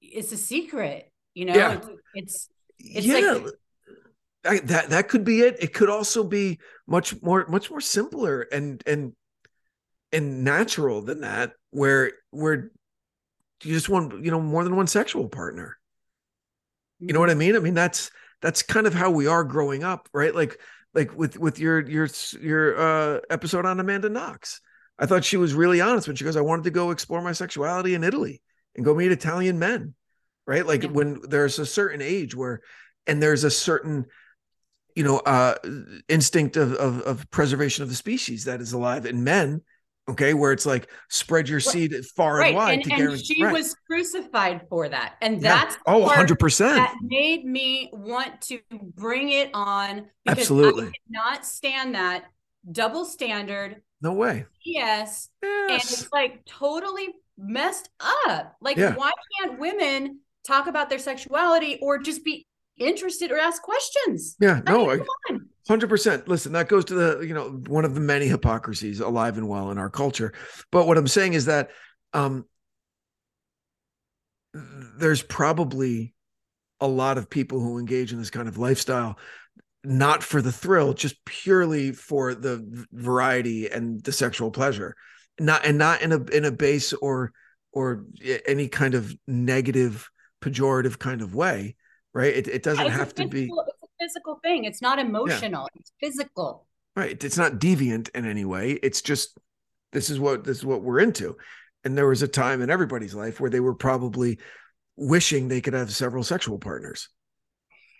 it's 0.00 0.32
a 0.32 0.36
secret. 0.38 1.10
You 1.34 1.46
know, 1.46 1.54
Yeah. 1.54 1.80
it's, 2.14 2.48
it's 2.78 3.06
yeah. 3.06 3.32
like- 3.32 3.52
I, 4.44 4.58
that 4.58 4.90
that 4.90 5.08
could 5.08 5.24
be 5.24 5.40
it. 5.42 5.62
It 5.62 5.72
could 5.72 5.88
also 5.88 6.24
be 6.24 6.58
much 6.86 7.20
more 7.22 7.46
much 7.48 7.70
more 7.70 7.80
simpler 7.80 8.40
and 8.40 8.82
and 8.86 9.12
and 10.12 10.42
natural 10.44 11.00
than 11.02 11.20
that, 11.20 11.52
where 11.70 12.12
where 12.30 12.72
you 13.62 13.72
just 13.72 13.88
want 13.88 14.24
you 14.24 14.30
know 14.32 14.40
more 14.40 14.64
than 14.64 14.74
one 14.74 14.88
sexual 14.88 15.28
partner. 15.28 15.78
You 16.98 17.12
know 17.12 17.20
what 17.20 17.30
I 17.30 17.34
mean? 17.34 17.54
I 17.54 17.60
mean 17.60 17.74
that's 17.74 18.10
that's 18.40 18.62
kind 18.62 18.86
of 18.88 18.94
how 18.94 19.10
we 19.12 19.28
are 19.28 19.44
growing 19.44 19.84
up, 19.84 20.08
right? 20.12 20.34
Like 20.34 20.58
like 20.92 21.16
with 21.16 21.38
with 21.38 21.60
your 21.60 21.80
your 21.88 22.08
your 22.40 22.78
uh 22.78 23.20
episode 23.30 23.64
on 23.64 23.78
Amanda 23.78 24.08
Knox. 24.08 24.60
I 25.02 25.06
thought 25.06 25.24
she 25.24 25.36
was 25.36 25.52
really 25.52 25.80
honest 25.80 26.06
when 26.06 26.14
she 26.16 26.24
goes, 26.24 26.36
I 26.36 26.42
wanted 26.42 26.62
to 26.64 26.70
go 26.70 26.92
explore 26.92 27.20
my 27.20 27.32
sexuality 27.32 27.94
in 27.94 28.04
Italy 28.04 28.40
and 28.76 28.84
go 28.84 28.94
meet 28.94 29.10
Italian 29.12 29.58
men. 29.58 29.94
Right. 30.46 30.64
Like 30.66 30.84
Yeah. 30.84 30.90
when 30.90 31.20
there's 31.28 31.58
a 31.58 31.66
certain 31.66 32.00
age 32.00 32.34
where 32.34 32.60
and 33.06 33.20
there's 33.22 33.44
a 33.44 33.50
certain 33.50 34.06
you 34.94 35.02
know 35.04 35.18
uh 35.18 35.54
instinct 36.08 36.56
of, 36.56 36.72
of 36.74 37.00
of 37.02 37.30
preservation 37.30 37.82
of 37.82 37.88
the 37.88 37.94
species 37.94 38.44
that 38.44 38.60
is 38.60 38.72
alive 38.74 39.06
in 39.06 39.24
men 39.24 39.62
okay 40.08 40.34
where 40.34 40.52
it's 40.52 40.66
like 40.66 40.90
spread 41.08 41.48
your 41.48 41.58
Right. 41.58 41.64
seed 41.64 41.94
far 42.14 42.36
right 42.38 42.48
and 42.48 42.56
wide 42.56 42.74
and, 42.74 42.84
to 42.84 42.90
and 42.90 42.98
guarantee 42.98 43.34
she 43.36 43.42
right. 43.44 43.52
was 43.54 43.74
crucified 43.88 44.66
for 44.68 44.88
that 44.88 45.14
and 45.22 45.40
Yeah. 45.40 45.56
that's 45.64 45.76
oh 45.86 45.98
100 46.00 46.38
percent 46.38 46.76
that 46.76 46.94
made 47.02 47.44
me 47.44 47.88
want 47.92 48.40
to 48.42 48.60
bring 48.70 49.30
it 49.30 49.50
on 49.54 50.06
Absolutely. 50.26 50.82
I 50.82 50.86
could 50.86 50.94
not 51.08 51.46
stand 51.46 51.94
that 51.94 52.24
double 52.70 53.04
standard 53.06 53.82
no 54.02 54.12
way 54.12 54.44
yes 54.64 55.28
and 55.42 55.70
it's 55.72 56.10
like 56.12 56.44
totally 56.44 57.08
messed 57.38 57.88
up 58.26 58.56
like 58.60 58.76
Yeah. 58.76 58.94
why 58.94 59.12
can't 59.38 59.58
women 59.58 60.18
talk 60.46 60.66
about 60.66 60.90
their 60.90 60.98
sexuality 60.98 61.78
or 61.80 61.98
just 61.98 62.24
be 62.24 62.46
interested 62.78 63.30
or 63.30 63.38
ask 63.38 63.62
questions 63.62 64.36
yeah 64.40 64.60
I 64.66 64.72
no 64.72 64.78
mean, 64.86 64.90
I, 64.90 64.96
come 64.96 65.06
on. 65.30 65.48
Hundred 65.68 65.88
percent. 65.88 66.26
Listen, 66.26 66.50
that 66.54 66.68
goes 66.68 66.84
to 66.86 66.94
the 66.94 67.20
you 67.24 67.34
know 67.34 67.50
one 67.68 67.84
of 67.84 67.94
the 67.94 68.00
many 68.00 68.26
hypocrisies 68.26 68.98
alive 68.98 69.38
and 69.38 69.48
well 69.48 69.70
in 69.70 69.78
our 69.78 69.88
culture. 69.88 70.32
But 70.72 70.88
what 70.88 70.98
I'm 70.98 71.06
saying 71.06 71.34
is 71.34 71.44
that 71.44 71.70
um, 72.12 72.46
there's 74.52 75.22
probably 75.22 76.14
a 76.80 76.88
lot 76.88 77.16
of 77.16 77.30
people 77.30 77.60
who 77.60 77.78
engage 77.78 78.12
in 78.12 78.18
this 78.18 78.30
kind 78.30 78.48
of 78.48 78.58
lifestyle, 78.58 79.18
not 79.84 80.22
for 80.22 80.40
the 80.40 80.52
thrill, 80.52 80.94
just 80.94 81.24
purely 81.24 81.92
for 81.92 82.34
the 82.34 82.86
variety 82.92 83.68
and 83.68 84.02
the 84.04 84.12
sexual 84.12 84.50
pleasure, 84.50 84.94
not 85.40 85.64
and 85.64 85.78
not 85.78 86.02
in 86.02 86.12
a 86.12 86.22
in 86.24 86.44
a 86.44 86.52
base 86.52 86.92
or 86.92 87.32
or 87.72 88.04
any 88.46 88.68
kind 88.68 88.94
of 88.94 89.14
negative, 89.26 90.08
pejorative 90.40 90.98
kind 90.98 91.22
of 91.22 91.34
way, 91.34 91.74
right? 92.12 92.34
It, 92.34 92.48
it 92.48 92.62
doesn't 92.62 92.86
It's 92.86 92.94
have 92.94 93.14
to 93.14 93.26
be. 93.26 93.42
physical- 93.42 93.64
it's 93.66 93.82
a 93.82 94.04
physical 94.04 94.40
thing 94.42 94.64
it's 94.64 94.82
not 94.82 94.98
emotional 94.98 95.68
it's 95.76 95.92
physical 96.00 96.66
Right. 96.94 97.22
It's 97.24 97.38
not 97.38 97.52
deviant 97.52 98.10
in 98.14 98.26
any 98.26 98.44
way. 98.44 98.72
It's 98.72 99.00
just 99.00 99.38
this 99.92 100.10
is 100.10 100.20
what 100.20 100.44
this 100.44 100.58
is 100.58 100.64
what 100.64 100.82
we're 100.82 100.98
into. 101.00 101.36
And 101.84 101.96
there 101.96 102.06
was 102.06 102.22
a 102.22 102.28
time 102.28 102.60
in 102.60 102.68
everybody's 102.70 103.14
life 103.14 103.40
where 103.40 103.48
they 103.50 103.60
were 103.60 103.74
probably 103.74 104.38
wishing 104.96 105.48
they 105.48 105.62
could 105.62 105.72
have 105.72 105.90
several 105.90 106.22
sexual 106.22 106.58
partners. 106.58 107.08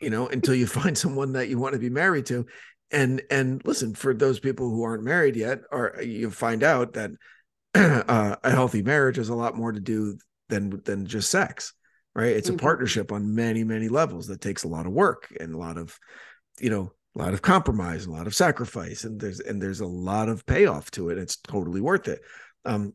You 0.03 0.11
know, 0.11 0.27
until 0.29 0.55
you 0.55 0.67
find 0.81 0.97
someone 0.99 1.33
that 1.33 1.49
you 1.49 1.59
want 1.59 1.75
to 1.75 1.79
be 1.79 1.91
married 1.91 2.27
to. 2.27 2.47
And 2.91 3.23
and 3.31 3.63
listen, 3.65 3.95
for 3.95 4.13
those 4.13 4.39
people 4.39 4.69
who 4.69 4.83
aren't 4.83 5.05
married 5.05 5.37
yet, 5.37 5.61
or 5.71 6.03
you 6.03 6.31
find 6.31 6.63
out 6.63 6.93
that 6.95 7.13
uh, 7.75 8.37
a 8.43 8.51
healthy 8.51 8.83
marriage 8.83 9.17
has 9.17 9.31
a 9.31 9.35
lot 9.35 9.57
more 9.57 9.73
to 9.73 9.81
do 9.81 10.19
than 10.51 10.83
than 10.85 11.07
just 11.07 11.31
sex, 11.31 11.73
right? 12.15 12.37
It's 12.37 12.51
Mhm. 12.51 12.55
a 12.55 12.59
partnership 12.59 13.11
on 13.11 13.35
many 13.35 13.65
many 13.65 13.89
levels 13.89 14.27
that 14.27 14.43
takes 14.43 14.65
a 14.65 14.69
lot 14.69 14.85
of 14.87 14.93
work 14.93 15.29
and 15.41 15.55
a 15.55 15.59
lot 15.59 15.79
of, 15.79 15.99
you 16.61 16.69
know, 16.69 16.93
a 17.17 17.19
lot 17.19 17.33
of 17.33 17.41
compromise, 17.41 18.05
a 18.05 18.11
lot 18.11 18.27
of 18.27 18.35
sacrifice, 18.35 19.05
and 19.05 19.19
there's 19.19 19.41
and 19.41 19.63
there's 19.63 19.81
a 19.81 19.87
lot 19.87 20.29
of 20.29 20.45
payoff 20.45 20.91
to 20.91 21.09
it. 21.09 21.17
It's 21.17 21.37
totally 21.37 21.81
worth 21.81 22.09
it. 22.09 22.21
Um, 22.67 22.93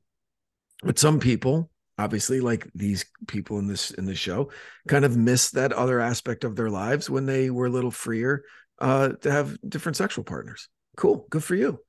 but 0.84 1.00
some 1.00 1.20
people, 1.20 1.72
obviously, 1.98 2.40
like 2.40 2.68
these 2.76 3.06
people 3.28 3.60
in 3.60 3.68
this 3.68 3.92
in 3.92 4.06
this 4.06 4.18
show, 4.18 4.52
kind 4.88 5.06
of 5.06 5.18
miss 5.18 5.52
that 5.52 5.74
other 5.74 6.00
aspect 6.00 6.44
of 6.44 6.56
their 6.56 6.70
lives 6.70 7.10
when 7.10 7.26
they 7.26 7.50
were 7.50 7.68
a 7.68 7.72
little 7.72 7.92
freer 7.92 8.44
uh, 8.80 9.10
to 9.10 9.32
have 9.32 9.58
different 9.68 9.96
sexual 9.96 10.24
partners. 10.24 10.70
Cool, 10.96 11.26
good 11.30 11.44
for 11.44 11.56
you. 11.56 11.80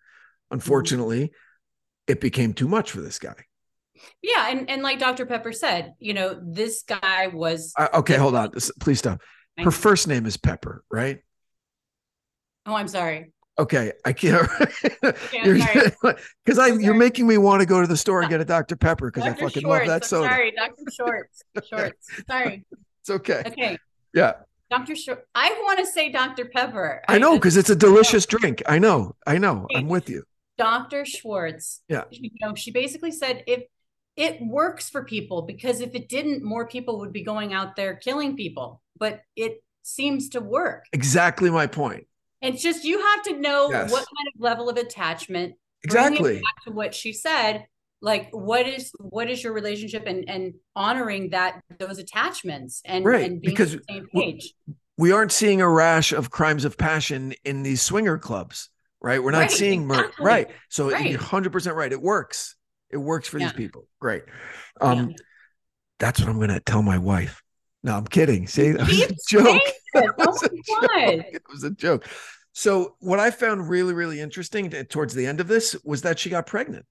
Unfortunately, 0.50 1.32
it 2.06 2.20
became 2.20 2.54
too 2.54 2.68
much 2.68 2.90
for 2.92 3.00
this 3.00 3.18
guy. 3.18 3.44
Yeah, 4.22 4.48
and 4.48 4.70
and 4.70 4.82
like 4.82 4.98
Dr. 4.98 5.26
Pepper 5.26 5.52
said, 5.52 5.94
you 5.98 6.14
know, 6.14 6.40
this 6.42 6.82
guy 6.82 7.28
was. 7.28 7.72
Uh, 7.76 7.88
okay, 7.94 8.16
hold 8.16 8.34
on. 8.34 8.52
Please 8.80 8.98
stop. 8.98 9.20
Her 9.58 9.72
first 9.72 10.06
name 10.06 10.24
is 10.24 10.36
Pepper, 10.36 10.84
right? 10.88 11.18
Oh, 12.64 12.74
I'm 12.74 12.86
sorry. 12.86 13.32
Okay, 13.58 13.92
I 14.04 14.12
can't. 14.12 14.48
Because 16.44 16.58
I, 16.58 16.68
you're 16.68 16.94
making 17.08 17.26
me 17.26 17.38
want 17.38 17.60
to 17.60 17.66
go 17.66 17.80
to 17.80 17.86
the 17.86 17.96
store 17.96 18.20
and 18.20 18.30
get 18.30 18.40
a 18.40 18.44
Dr 18.56 18.76
Pepper 18.76 19.10
because 19.10 19.24
I 19.24 19.34
fucking 19.34 19.62
Schwartz, 19.62 19.86
love 19.86 19.86
that 19.86 20.02
I'm 20.04 20.08
soda. 20.08 20.28
Sorry, 20.28 20.52
Dr. 20.52 20.82
Shorts. 20.92 21.42
Shorts. 21.68 22.08
Sorry. 22.28 22.64
It's 23.00 23.10
okay. 23.10 23.42
Okay, 23.46 23.78
Yeah, 24.14 24.34
Dr. 24.70 24.94
Short. 24.94 25.26
I 25.34 25.50
want 25.62 25.78
to 25.80 25.86
say 25.86 26.10
Dr. 26.10 26.46
Pepper. 26.46 27.02
I 27.08 27.18
know 27.18 27.34
because 27.34 27.56
it's 27.56 27.70
a 27.70 27.76
delicious 27.76 28.26
drink. 28.26 28.62
I 28.66 28.78
know. 28.78 29.16
I 29.26 29.38
know. 29.38 29.66
I'm 29.74 29.88
with 29.88 30.08
you. 30.08 30.24
Dr. 30.56 31.04
Schwartz. 31.04 31.80
Yeah. 31.88 32.04
You 32.10 32.30
know, 32.40 32.54
she 32.54 32.70
basically 32.70 33.12
said 33.12 33.44
if 33.46 33.64
it 34.16 34.40
works 34.40 34.90
for 34.90 35.04
people 35.04 35.42
because 35.42 35.80
if 35.80 35.94
it 35.94 36.08
didn't, 36.08 36.42
more 36.42 36.66
people 36.66 36.98
would 37.00 37.12
be 37.12 37.22
going 37.22 37.52
out 37.52 37.76
there 37.76 37.94
killing 37.94 38.36
people. 38.36 38.82
But 38.98 39.22
it 39.36 39.62
seems 39.82 40.30
to 40.30 40.40
work. 40.40 40.84
Exactly 40.92 41.50
my 41.50 41.66
point. 41.66 42.06
It's 42.40 42.62
just 42.62 42.84
you 42.84 43.00
have 43.00 43.22
to 43.24 43.38
know 43.38 43.70
Yes. 43.70 43.90
what 43.90 44.06
kind 44.16 44.28
of 44.34 44.40
level 44.40 44.68
of 44.68 44.76
attachment. 44.76 45.54
Exactly. 45.84 46.34
back 46.36 46.64
to 46.66 46.72
what 46.72 46.94
she 46.94 47.12
said. 47.12 47.66
Like 48.00 48.28
what 48.32 48.66
is 48.68 48.92
what 48.98 49.28
is 49.28 49.42
your 49.42 49.52
relationship 49.52 50.04
and 50.06 50.28
and 50.28 50.54
honoring 50.76 51.30
that 51.30 51.60
those 51.78 51.98
attachments 51.98 52.80
and 52.84 53.04
Right, 53.04 53.24
and 53.24 53.40
being 53.40 53.52
because 53.54 53.74
on 53.74 53.80
the 53.88 53.94
same 53.94 54.06
page. 54.14 54.54
We 54.96 55.12
aren't 55.12 55.32
seeing 55.32 55.60
a 55.60 55.68
rash 55.68 56.12
of 56.12 56.30
crimes 56.30 56.64
of 56.64 56.76
passion 56.76 57.32
in 57.44 57.62
these 57.62 57.82
swinger 57.82 58.18
clubs, 58.18 58.70
right? 59.00 59.22
We're 59.22 59.30
not 59.32 59.38
Right, 59.42 59.50
seeing 59.50 59.86
murder, 59.86 60.04
exactly. 60.04 60.26
right? 60.26 60.50
So 60.68 60.90
Right. 60.90 61.10
you're 61.10 61.20
100% 61.20 61.76
right. 61.76 61.92
It 61.92 62.02
works. 62.02 62.56
It 62.90 62.96
works 62.96 63.28
for 63.28 63.38
these 63.38 63.52
people. 63.52 63.86
Great. 64.00 64.22
Um, 64.80 65.10
Yeah. 65.10 65.16
That's 66.00 66.20
what 66.20 66.28
I'm 66.28 66.36
going 66.36 66.48
to 66.50 66.60
tell 66.60 66.82
my 66.82 66.98
wife. 66.98 67.42
No, 67.88 67.96
I'm 67.96 68.04
kidding. 68.04 68.46
See, 68.46 68.72
that 68.72 68.86
was 68.86 69.00
a 69.00 69.14
joke. 69.30 69.62
it. 69.94 70.14
Was 70.18 70.42
a 70.42 70.48
joke. 70.48 71.24
It 71.32 71.42
was 71.50 71.64
a 71.64 71.70
joke. 71.70 72.06
So, 72.52 72.96
what 72.98 73.18
I 73.18 73.30
found 73.30 73.70
really, 73.70 73.94
really 73.94 74.20
interesting 74.20 74.68
towards 74.90 75.14
the 75.14 75.24
end 75.24 75.40
of 75.40 75.48
this 75.48 75.74
was 75.84 76.02
that 76.02 76.18
she 76.18 76.28
got 76.28 76.46
pregnant. 76.46 76.84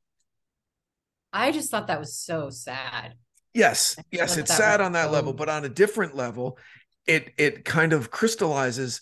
I 1.31 1.51
just 1.51 1.69
thought 1.69 1.85
that 1.85 1.99
was 1.99 2.15
so 2.15 2.49
sad. 2.49 3.13
Yes, 3.53 3.95
yes, 4.11 4.37
it's 4.37 4.51
sad 4.51 4.81
on 4.81 4.93
that 4.93 5.05
so- 5.05 5.11
level, 5.11 5.33
but 5.33 5.49
on 5.49 5.65
a 5.65 5.69
different 5.69 6.15
level, 6.15 6.57
it 7.05 7.29
it 7.37 7.63
kind 7.63 7.93
of 7.93 8.09
crystallizes 8.09 9.01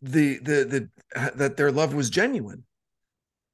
the 0.00 0.38
the 0.38 0.64
the 0.64 0.88
uh, 1.14 1.28
that 1.34 1.58
their 1.58 1.70
love 1.70 1.92
was 1.92 2.08
genuine, 2.08 2.64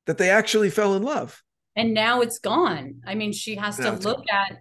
that 0.06 0.16
they 0.16 0.30
actually 0.30 0.70
fell 0.70 0.94
in 0.94 1.02
love. 1.02 1.42
And 1.74 1.92
now 1.92 2.20
it's 2.20 2.38
gone. 2.38 3.00
I 3.04 3.16
mean, 3.16 3.32
she 3.32 3.56
has 3.56 3.80
Now 3.80 3.96
to 3.96 4.08
look 4.08 4.24
at 4.30 4.58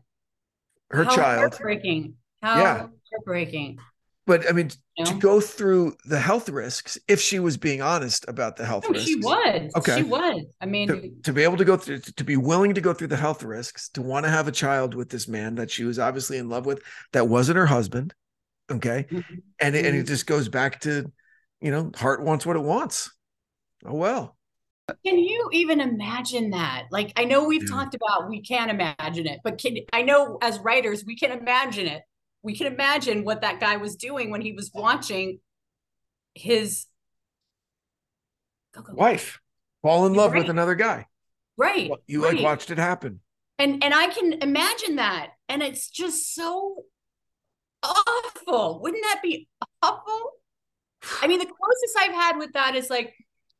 Her 0.89 1.05
child, 1.05 1.53
heartbreaking. 1.53 2.15
How 2.41 2.61
Yeah. 2.61 2.87
Heartbreaking. 3.11 3.77
but 4.25 4.47
I 4.47 4.51
mean, 4.51 4.69
You 4.97 5.05
to 5.05 5.13
go 5.15 5.41
through 5.41 5.95
the 6.05 6.19
health 6.19 6.49
risks, 6.49 6.97
if 7.07 7.19
she 7.19 7.39
was 7.39 7.57
being 7.57 7.81
honest 7.81 8.25
about 8.27 8.57
the 8.57 8.65
health 8.65 8.83
No, 8.83 8.91
risks, 8.91 9.07
she 9.09 9.15
was. 9.15 9.71
Okay. 9.75 9.97
She 9.97 10.03
was. 10.03 10.45
I 10.61 10.65
mean, 10.65 10.87
to, 10.87 11.11
to 11.23 11.33
be 11.33 11.43
able 11.43 11.57
to 11.57 11.65
go 11.65 11.77
through 11.77 11.99
to 11.99 12.23
be 12.23 12.37
willing 12.37 12.73
to 12.73 12.81
go 12.81 12.93
through 12.93 13.07
the 13.07 13.17
health 13.17 13.43
risks 13.43 13.89
to 13.89 14.01
want 14.01 14.25
to 14.25 14.29
have 14.29 14.47
a 14.47 14.51
child 14.51 14.93
with 14.93 15.09
this 15.09 15.27
man 15.27 15.55
that 15.55 15.71
she 15.71 15.83
was 15.83 15.99
obviously 15.99 16.37
in 16.37 16.49
love 16.49 16.65
with 16.65 16.81
that 17.13 17.27
wasn't 17.27 17.57
her 17.57 17.65
husband 17.65 18.13
okay 18.71 19.05
Mhm. 19.11 19.23
and 19.59 19.75
it, 19.75 19.85
and 19.85 19.95
it 19.95 20.03
Mhm. 20.03 20.07
just 20.07 20.27
goes 20.27 20.49
back 20.49 20.79
to 20.81 21.11
you 21.61 21.71
know 21.71 21.91
heart 21.95 22.21
wants 22.23 22.45
what 22.45 22.55
it 22.55 22.63
wants 22.63 23.11
oh 23.85 23.95
well 23.95 24.37
Can 25.05 25.19
you 25.19 25.49
even 25.53 25.81
imagine 25.81 26.49
that? 26.51 26.87
Like, 26.91 27.13
I 27.15 27.23
know 27.25 27.45
we've 27.45 27.63
Yeah. 27.63 27.77
talked 27.77 27.95
about 27.95 28.27
we 28.29 28.41
can't 28.41 28.71
imagine 28.71 29.27
it, 29.27 29.39
but 29.43 29.57
can 29.59 29.77
I 29.93 30.01
know 30.01 30.37
as 30.41 30.59
writers 30.59 31.05
we 31.05 31.15
can 31.15 31.31
imagine 31.31 31.87
it. 31.87 32.01
We 32.41 32.55
can 32.55 32.67
imagine 32.67 33.23
what 33.23 33.41
that 33.41 33.59
guy 33.59 33.77
was 33.77 33.95
doing 33.95 34.31
when 34.31 34.41
he 34.41 34.53
was 34.53 34.71
watching 34.73 35.39
his 36.33 36.85
Go, 38.73 38.81
go. 38.81 38.93
wife 38.93 39.39
fall 39.81 40.05
in 40.05 40.13
love 40.13 40.33
with 40.33 40.49
another 40.49 40.75
guy 40.75 41.07
right. 41.57 41.89
you 42.05 42.21
like 42.21 42.33
right. 42.33 42.43
watched 42.43 42.69
it 42.69 42.77
happen 42.77 43.19
and 43.59 43.83
and 43.83 43.93
I 43.93 44.07
can 44.07 44.33
imagine 44.41 44.95
that, 44.95 45.31
and 45.49 45.61
it's 45.61 45.89
just 45.89 46.33
so 46.33 46.85
awful. 47.83 48.79
Wouldn't 48.81 49.03
that 49.03 49.19
be 49.21 49.47
awful? 49.83 50.31
I 51.21 51.27
mean, 51.27 51.39
the 51.39 51.45
closest 51.45 51.97
I've 51.99 52.13
had 52.13 52.37
with 52.37 52.53
that 52.53 52.75
is 52.75 52.89
like 52.89 53.13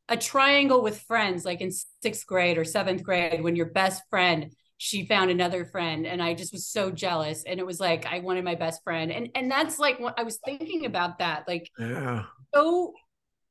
a 0.08 0.16
triangle 0.16 0.82
with 0.82 1.02
friends, 1.02 1.44
like 1.44 1.60
in 1.62 1.72
sixth 2.02 2.26
grade 2.26 2.58
or 2.58 2.64
seventh 2.64 3.04
grade, 3.04 3.44
when 3.44 3.58
your 3.58 3.68
best 3.68 4.02
friend 4.10 4.54
she 4.80 5.06
found 5.08 5.32
another 5.32 5.66
friend, 5.66 6.08
and 6.08 6.24
I 6.24 6.36
just 6.36 6.54
was 6.54 6.68
so 6.68 6.92
jealous, 6.92 7.44
and 7.46 7.60
it 7.62 7.68
was 7.68 7.80
like 7.82 8.08
I 8.08 8.22
wanted 8.22 8.46
my 8.46 8.56
best 8.56 8.84
friend, 8.84 9.12
and 9.12 9.30
and 9.36 9.52
that's 9.52 9.80
like 9.80 10.00
what 10.02 10.20
I 10.20 10.24
was 10.24 10.40
thinking 10.46 10.86
about 10.88 11.20
that, 11.20 11.46
like 11.48 11.72
yeah 11.78 12.26
so 12.56 12.94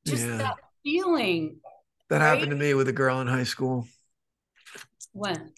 just 0.07 0.29
Yeah. 0.29 0.39
that 0.39 0.55
feeling. 0.85 1.61
that 2.11 2.21
Right? 2.21 2.21
happened 2.21 2.51
to 2.51 2.57
me 2.57 2.75
with 2.75 2.89
a 2.89 2.93
girl 2.93 3.21
in 3.21 3.27
high 3.27 3.45
school 3.45 3.87
When 5.13 5.53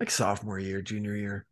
like 0.00 0.10
sophomore 0.10 0.58
year 0.58 0.82
junior 0.82 1.14
year 1.14 1.46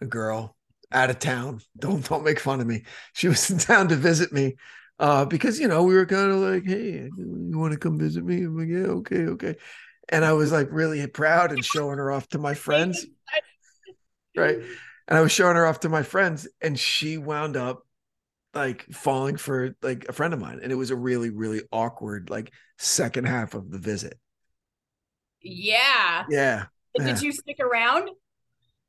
a 0.00 0.06
girl 0.06 0.56
out 0.92 1.10
of 1.10 1.18
town 1.18 1.60
don't 1.78 2.08
don't 2.08 2.24
make 2.24 2.40
fun 2.40 2.60
of 2.60 2.66
me 2.66 2.84
she 3.14 3.28
was 3.28 3.50
in 3.50 3.58
town 3.58 3.88
to 3.88 3.96
visit 3.96 4.32
me 4.32 4.56
uh 5.00 5.24
because 5.24 5.60
you 5.60 5.68
know 5.68 5.84
we 5.84 5.94
were 5.94 6.06
kind 6.06 6.30
of 6.32 6.38
like 6.38 6.64
hey 6.66 7.10
you 7.18 7.58
want 7.58 7.72
to 7.72 7.80
come 7.80 7.98
visit 7.98 8.24
me 8.24 8.44
i'm 8.44 8.58
like 8.58 8.68
yeah 8.68 8.92
okay 8.92 9.26
okay 9.26 9.56
and 10.10 10.24
i 10.24 10.32
was 10.32 10.52
like 10.52 10.68
really 10.70 11.06
proud 11.06 11.52
and 11.52 11.64
showing 11.64 11.98
her 11.98 12.10
off 12.10 12.28
to 12.28 12.38
my 12.38 12.54
friends 12.54 13.06
right 14.36 14.58
and 15.08 15.18
i 15.18 15.20
was 15.20 15.32
showing 15.32 15.56
her 15.56 15.66
off 15.66 15.80
to 15.80 15.88
my 15.88 16.02
friends 16.02 16.48
and 16.60 16.78
she 16.78 17.18
wound 17.18 17.56
up 17.56 17.82
like 18.54 18.84
falling 18.92 19.36
for 19.36 19.76
like 19.82 20.08
a 20.08 20.12
friend 20.12 20.34
of 20.34 20.40
mine 20.40 20.60
and 20.62 20.72
it 20.72 20.76
was 20.76 20.90
a 20.90 20.96
really 20.96 21.30
really 21.30 21.62
awkward 21.72 22.30
like 22.30 22.52
second 22.78 23.26
half 23.26 23.54
of 23.54 23.70
the 23.70 23.78
visit 23.78 24.18
Yeah. 25.42 26.26
yeah 26.26 26.66
Did 26.96 27.06
Yeah. 27.06 27.20
you 27.20 27.32
stick 27.32 27.58
around? 27.60 28.10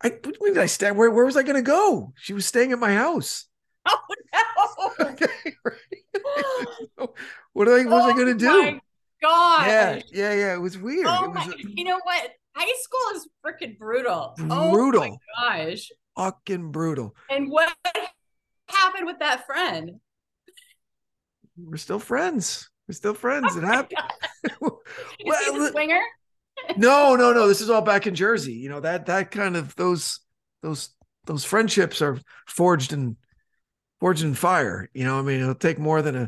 I 0.04 0.10
when 0.40 0.54
did 0.54 0.62
I 0.62 0.66
stay? 0.68 0.92
Where 0.92 1.12
where 1.12 1.26
was 1.26 1.36
I 1.38 1.44
gonna 1.44 1.62
go? 1.62 2.14
She 2.16 2.34
was 2.34 2.46
staying 2.46 2.72
at 2.72 2.80
my 2.80 2.94
house. 2.94 3.46
Oh 4.58 4.94
no. 5.00 5.06
Okay. 5.12 5.56
what 7.54 7.66
do 7.66 7.76
I, 7.76 7.86
what 7.86 7.90
was 7.90 8.06
I 8.06 8.14
gonna 8.14 8.32
Oh 8.32 8.36
do? 8.36 8.80
Gosh. 9.22 9.68
Yeah, 9.68 10.00
yeah, 10.12 10.34
yeah. 10.34 10.54
It 10.54 10.62
was 10.62 10.78
weird. 10.78 11.08
Oh 11.08 11.26
it 11.26 11.28
was 11.30 11.48
my, 11.48 11.54
you 11.58 11.84
know 11.84 12.00
what? 12.04 12.32
High 12.56 12.74
school 12.82 13.16
is 13.16 13.28
freaking 13.46 13.78
brutal. 13.78 14.36
Oh 14.50 14.72
brutal, 14.72 15.02
my 15.02 15.66
gosh. 15.66 15.90
fucking 16.18 16.72
brutal. 16.72 17.16
And 17.30 17.50
what 17.50 17.74
happened 18.68 19.06
with 19.06 19.20
that 19.20 19.46
friend? 19.46 20.00
We're 21.58 21.78
still 21.78 22.00
friends. 22.00 22.70
We're 22.88 22.94
still 22.94 23.14
friends. 23.14 23.56
It 23.56 23.64
oh 23.64 23.68
happened. 23.68 24.00
Is 24.44 24.52
he 25.20 25.30
well, 25.30 25.60
the 25.60 25.72
swinger? 25.72 26.02
no, 26.78 27.16
no, 27.16 27.34
no. 27.34 27.48
This 27.48 27.62
is 27.62 27.70
all 27.70 27.82
back 27.82 28.08
in 28.08 28.16
Jersey. 28.16 28.54
You 28.54 28.70
know 28.70 28.80
that 28.80 29.06
that 29.08 29.32
kind 29.32 29.56
of 29.56 29.76
those 29.76 30.20
those 30.62 30.90
those 31.26 31.46
friendships 31.46 32.02
are 32.02 32.20
forged 32.48 32.94
in 32.94 33.18
forged 34.00 34.24
in 34.24 34.34
fire. 34.34 34.90
You 34.94 35.04
know, 35.06 35.20
I 35.20 35.22
mean, 35.22 35.42
it'll 35.42 35.56
take 35.56 35.80
more 35.80 36.02
than 36.02 36.16
a 36.16 36.28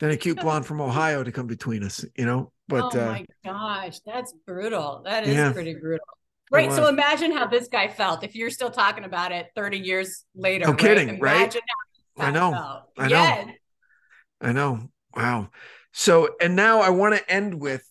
than 0.00 0.10
a 0.10 0.16
cute 0.16 0.40
blonde 0.40 0.66
from 0.66 0.80
Ohio 0.80 1.22
to 1.22 1.30
come 1.30 1.46
between 1.46 1.84
us. 1.84 2.04
You 2.16 2.26
know, 2.26 2.52
but 2.68 2.94
oh 2.94 3.00
uh, 3.00 3.06
my 3.06 3.26
gosh, 3.44 4.00
that's 4.04 4.34
brutal. 4.46 5.02
That 5.04 5.26
is 5.26 5.36
Yeah. 5.36 5.52
pretty 5.52 5.74
brutal. 5.74 6.06
Right. 6.50 6.72
So 6.72 6.88
imagine 6.88 7.30
how 7.30 7.46
this 7.46 7.68
guy 7.68 7.86
felt 7.86 8.24
if 8.24 8.34
you're 8.34 8.50
still 8.50 8.70
talking 8.70 9.04
about 9.04 9.30
it 9.30 9.46
30 9.54 9.78
years 9.78 10.24
later. 10.34 10.64
No 10.64 10.72
right? 10.72 10.80
kidding, 10.80 11.20
right? 11.20 11.56
I 12.18 12.30
know. 12.32 12.50
felt. 12.50 12.82
I 12.98 13.02
know. 13.02 13.08
Yes. 13.08 13.48
I 14.40 14.52
know. 14.52 14.90
Wow. 15.14 15.50
So, 15.92 16.30
and 16.40 16.56
now 16.56 16.80
I 16.80 16.90
want 16.90 17.14
to 17.14 17.30
end 17.30 17.60
with 17.60 17.86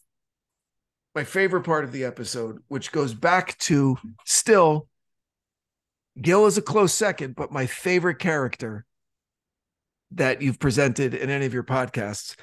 my 1.16 1.24
favorite 1.24 1.64
part 1.64 1.86
of 1.86 1.94
the 1.94 2.04
episode, 2.04 2.62
which 2.68 2.92
goes 2.92 3.14
back 3.14 3.58
to 3.60 3.98
still 4.26 4.90
Gil 6.22 6.46
is 6.46 6.58
a 6.58 6.62
close 6.62 6.94
second, 6.94 7.36
but 7.36 7.52
my 7.52 7.66
favorite 7.66 8.20
character 8.20 8.86
that 10.12 10.42
you've 10.42 10.60
presented 10.60 11.14
in 11.14 11.30
any 11.30 11.46
of 11.46 11.54
your 11.54 11.64
podcasts. 11.64 12.36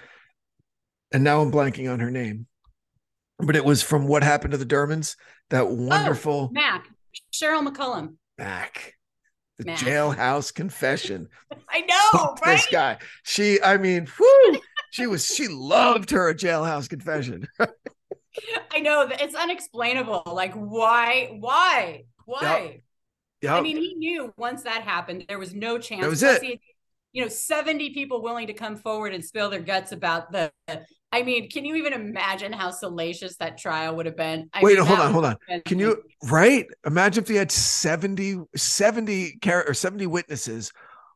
And 1.13 1.25
now 1.25 1.41
I'm 1.41 1.53
blanking 1.53 1.93
on 1.93 2.01
her 2.01 2.11
name, 2.11 2.47
but 3.39 3.57
it 3.57 3.65
was 3.65 3.83
from 3.83 4.07
What 4.07 4.23
Happened 4.23 4.53
to 4.53 4.59
the 4.59 4.67
Dermans, 4.67 5.17
that 5.51 5.63
oh, 5.63 5.75
wonderful 5.75 6.49
oh, 6.51 6.53
Mac, 6.53 6.89
Cheryl 7.33 7.67
McCullum. 7.67 8.17
Mac, 8.39 8.95
the 9.59 9.67
Mac. 9.67 9.79
jailhouse 9.79 10.53
confession. 10.53 11.29
I 11.69 11.81
know, 11.81 12.19
Fuck 12.19 12.45
right? 12.45 12.57
This 12.57 12.67
guy, 12.71 12.99
she, 13.25 13.63
I 13.63 13.77
mean, 13.77 14.09
whoo, 14.19 14.61
she 14.91 15.07
was, 15.07 15.27
she 15.27 15.49
loved 15.49 16.11
her 16.11 16.35
jailhouse 16.35 16.89
confession. 16.89 17.47
I 18.73 18.81
know 18.81 19.07
that 19.07 19.23
it's 19.23 19.35
unexplainable. 19.35 20.25
Like, 20.27 20.55
why? 20.55 21.37
Why? 21.39 22.05
Why? 22.27 22.83
Yeah, 23.43 23.57
I 23.57 23.61
mean, 23.61 23.77
he 23.77 23.95
knew 23.95 24.33
once 24.37 24.63
that 24.63 24.83
happened, 24.83 25.25
there 25.29 25.39
was 25.39 25.55
no 25.55 25.79
chance. 25.79 26.03
That 26.03 26.11
was 26.11 26.21
Plus 26.21 26.43
it. 26.43 26.61
You 27.17 27.23
know, 27.23 27.29
70 27.29 27.95
people 27.95 28.21
willing 28.21 28.47
to 28.47 28.53
come 28.53 28.77
forward 28.77 29.15
and 29.15 29.25
spill 29.25 29.49
their 29.49 29.63
guts 29.63 29.93
about 29.93 30.31
the. 30.33 30.53
I 31.11 31.23
mean, 31.23 31.49
can 31.49 31.65
you 31.65 31.75
even 31.77 31.95
imagine 31.95 32.53
how 32.53 32.71
salacious 32.71 33.39
that 33.39 33.57
trial 33.57 33.97
would 33.97 34.05
have 34.05 34.19
been? 34.19 34.51
I 34.53 34.63
Wait, 34.63 34.77
mean, 34.77 34.85
hold 34.85 35.01
on, 35.01 35.13
hold 35.15 35.25
on. 35.25 35.37
been- 35.49 35.63
Can 35.65 35.79
you 35.79 36.03
right? 36.25 36.67
Imagine 36.85 37.23
if 37.23 37.29
they 37.29 37.37
had 37.37 37.51
70 37.51 38.43
70 38.55 39.39
char- 39.43 39.65
or 39.67 39.73
70 39.73 40.07
witnesses 40.07 40.71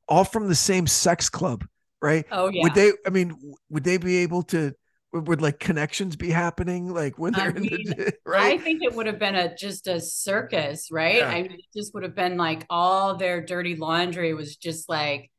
all 0.08 0.24
from 0.24 0.48
the 0.48 0.54
same 0.54 0.86
sex 0.86 1.28
club, 1.28 1.66
right? 2.00 2.24
Oh 2.32 2.48
yeah. 2.48 2.62
Would 2.62 2.74
they 2.74 2.92
I 3.06 3.10
mean, 3.10 3.36
would 3.68 3.84
they 3.84 3.98
be 3.98 4.18
able 4.18 4.42
to 4.44 4.72
would, 5.12 5.42
like 5.42 5.58
connections 5.58 6.16
be 6.16 6.30
happening 6.30 6.94
like 6.94 7.18
when 7.18 7.34
they're 7.34 7.50
in 7.50 7.64
the 7.64 7.70
mean, 7.70 8.10
I 8.34 8.56
think 8.56 8.82
it 8.82 8.94
would 8.94 9.06
have 9.06 9.18
been 9.18 9.34
a 9.34 9.54
just 9.54 9.86
a 9.86 10.00
circus, 10.00 10.88
right? 10.90 11.16
Yeah. 11.16 11.28
I 11.28 11.42
mean, 11.42 11.52
it 11.52 11.60
just 11.76 11.92
would 11.92 12.04
have 12.04 12.14
been 12.14 12.38
like 12.38 12.64
all 12.70 13.16
their 13.16 13.44
dirty 13.44 13.76
laundry 13.76 14.32
was 14.32 14.56
just 14.56 14.88
like 14.88 15.30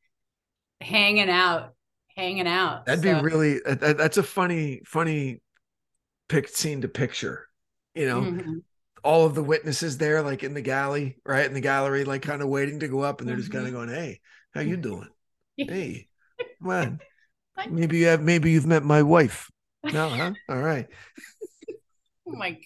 hanging 0.82 1.30
out, 1.30 1.74
hanging 2.16 2.46
out. 2.46 2.86
That'd 2.86 3.04
So, 3.04 3.14
be 3.16 3.22
really 3.22 3.60
that- 3.60 3.80
that- 3.80 3.98
that's 3.98 4.16
a 4.18 4.22
funny 4.22 4.82
funny 4.86 5.40
pick 6.28 6.48
scene 6.48 6.80
to 6.82 6.88
picture. 6.88 7.48
You 7.94 8.06
know, 8.06 8.20
mhm. 8.22 8.62
all 9.04 9.26
of 9.26 9.34
the 9.34 9.42
witnesses 9.42 9.98
there 9.98 10.22
like 10.22 10.42
in 10.42 10.54
the 10.54 10.62
galley, 10.62 11.18
right? 11.24 11.44
In 11.46 11.54
the 11.54 11.60
gallery 11.60 12.04
like 12.04 12.22
kind 12.22 12.42
of 12.42 12.48
waiting 12.48 12.80
to 12.80 12.88
go 12.88 13.00
up 13.00 13.20
and 13.20 13.28
they're 13.28 13.36
just 13.36 13.52
kind 13.52 13.66
of 13.66 13.72
going, 13.72 13.88
"Hey, 13.88 14.20
how 14.54 14.60
you 14.60 14.76
doing?" 14.78 15.08
Mm-hmm. 15.60 15.72
Hey, 15.72 16.08
come 16.60 16.70
on. 16.70 17.00
Maybe 17.70 17.98
you 17.98 18.06
have 18.06 18.22
maybe 18.22 18.50
you've 18.50 18.66
met 18.66 18.82
my 18.82 19.02
wife. 19.02 19.50
No, 19.84 20.08
huh? 20.08 20.32
All 20.48 20.60
right. 20.60 20.86
Oh 22.26 22.32
my 22.36 22.58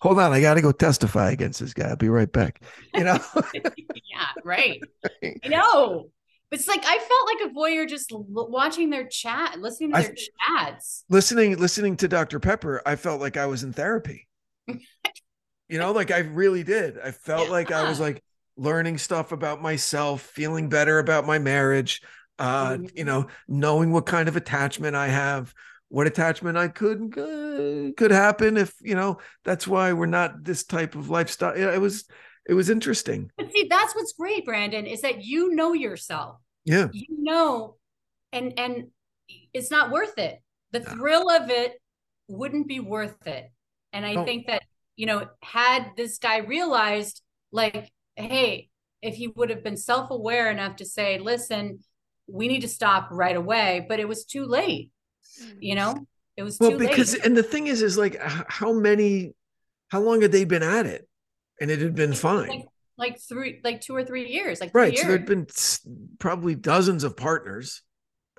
Hold 0.00 0.18
on, 0.18 0.32
I 0.32 0.40
gotta 0.40 0.62
go 0.62 0.72
testify 0.72 1.30
against 1.30 1.60
this 1.60 1.74
guy. 1.74 1.88
I'll 1.88 1.96
be 1.96 2.08
right 2.08 2.30
back. 2.30 2.62
You 2.94 3.04
know? 3.04 3.18
yeah, 3.54 4.28
right. 4.44 4.80
I 5.22 5.48
know. 5.48 6.10
It's 6.52 6.68
like 6.68 6.84
I 6.86 6.98
felt 6.98 7.26
like 7.26 7.50
a 7.50 7.54
voyeur 7.54 7.88
just 7.88 8.12
l- 8.12 8.24
watching 8.28 8.90
their 8.90 9.06
chat, 9.06 9.58
listening 9.60 9.90
to 9.92 9.96
I- 9.98 10.02
their 10.02 10.14
chats. 10.14 11.04
listening 11.08 11.56
listening 11.58 11.96
to 11.98 12.08
Dr. 12.08 12.38
Pepper, 12.40 12.82
I 12.86 12.96
felt 12.96 13.20
like 13.20 13.36
I 13.36 13.46
was 13.46 13.62
in 13.64 13.72
therapy. 13.72 14.28
you 14.68 15.78
know, 15.78 15.92
like 15.92 16.10
I 16.10 16.18
really 16.18 16.62
did. 16.62 16.98
I 16.98 17.10
felt 17.10 17.50
like 17.50 17.72
I 17.72 17.88
was 17.88 17.98
like 18.00 18.22
learning 18.56 18.98
stuff 18.98 19.32
about 19.32 19.60
myself, 19.60 20.22
feeling 20.22 20.68
better 20.68 20.98
about 20.98 21.26
my 21.26 21.38
marriage, 21.38 22.00
uh, 22.38 22.70
Mhm. 22.74 22.90
you 22.96 23.04
know, 23.04 23.26
knowing 23.48 23.92
what 23.92 24.06
kind 24.06 24.28
of 24.28 24.36
attachment 24.36 24.94
I 24.96 25.08
have, 25.08 25.52
what 25.88 26.06
attachment 26.06 26.56
I 26.56 26.68
could 26.68 27.12
could 27.12 28.10
happen 28.10 28.56
if, 28.56 28.74
you 28.80 28.94
know, 28.94 29.18
that's 29.44 29.66
why 29.66 29.92
we're 29.92 30.06
not 30.06 30.44
this 30.44 30.64
type 30.64 30.94
of 30.94 31.10
lifestyle. 31.10 31.56
Yeah, 31.58 31.72
It 31.74 31.80
was 31.80 32.06
it 32.48 32.54
was 32.54 32.70
interesting. 32.70 33.30
But 33.36 33.52
see, 33.52 33.66
that's 33.68 33.94
what's 33.94 34.12
great, 34.12 34.46
Branden, 34.46 34.90
is 34.90 35.02
that 35.02 35.24
you 35.24 35.54
know 35.54 35.72
yourself. 35.72 36.38
Yeah. 36.64 36.88
You 36.92 37.06
know, 37.08 37.76
and 38.32 38.58
and 38.58 38.88
it's 39.52 39.70
not 39.70 39.90
worth 39.90 40.18
it. 40.18 40.40
The 40.72 40.80
No. 40.80 40.86
thrill 40.86 41.30
of 41.30 41.50
it 41.50 41.80
wouldn't 42.28 42.68
be 42.68 42.80
worth 42.80 43.26
it. 43.26 43.50
And 43.92 44.04
I 44.04 44.14
No. 44.14 44.24
think 44.24 44.46
that, 44.46 44.62
you 44.96 45.06
know, 45.06 45.28
had 45.42 45.92
this 45.96 46.18
guy 46.18 46.38
realized, 46.38 47.22
like, 47.52 47.90
hey, 48.16 48.68
if 49.02 49.14
he 49.14 49.28
would 49.28 49.50
have 49.50 49.62
been 49.62 49.76
self-aware 49.76 50.50
enough 50.50 50.76
to 50.76 50.84
say, 50.84 51.18
listen, 51.18 51.80
we 52.26 52.48
need 52.48 52.62
to 52.62 52.68
stop 52.68 53.08
right 53.10 53.36
away, 53.36 53.86
but 53.88 54.00
it 54.00 54.08
was 54.08 54.24
too 54.24 54.44
late. 54.44 54.90
You 55.60 55.74
know, 55.74 56.06
it 56.36 56.42
was 56.42 56.58
Well, 56.58 56.72
too 56.72 56.78
because 56.78 57.12
late. 57.12 57.24
and 57.24 57.36
the 57.36 57.42
thing 57.42 57.66
is, 57.68 57.82
is 57.82 57.96
like 57.96 58.16
how 58.20 58.72
many, 58.72 59.34
how 59.88 60.00
long 60.00 60.22
had 60.22 60.32
they 60.32 60.44
been 60.44 60.62
at 60.62 60.86
it, 60.86 61.08
and 61.60 61.70
it 61.70 61.80
had 61.80 61.94
been 61.94 62.14
fine, 62.14 62.48
Like, 62.48 62.66
like 62.98 63.20
three, 63.20 63.60
like 63.64 63.80
two 63.80 63.94
or 63.94 64.04
three 64.04 64.28
years, 64.30 64.60
like 64.60 64.72
right? 64.72 64.96
So 64.96 65.06
there'd 65.06 65.24
been 65.24 65.46
probably 66.18 66.54
dozens 66.54 67.04
of 67.04 67.16
partners, 67.16 67.82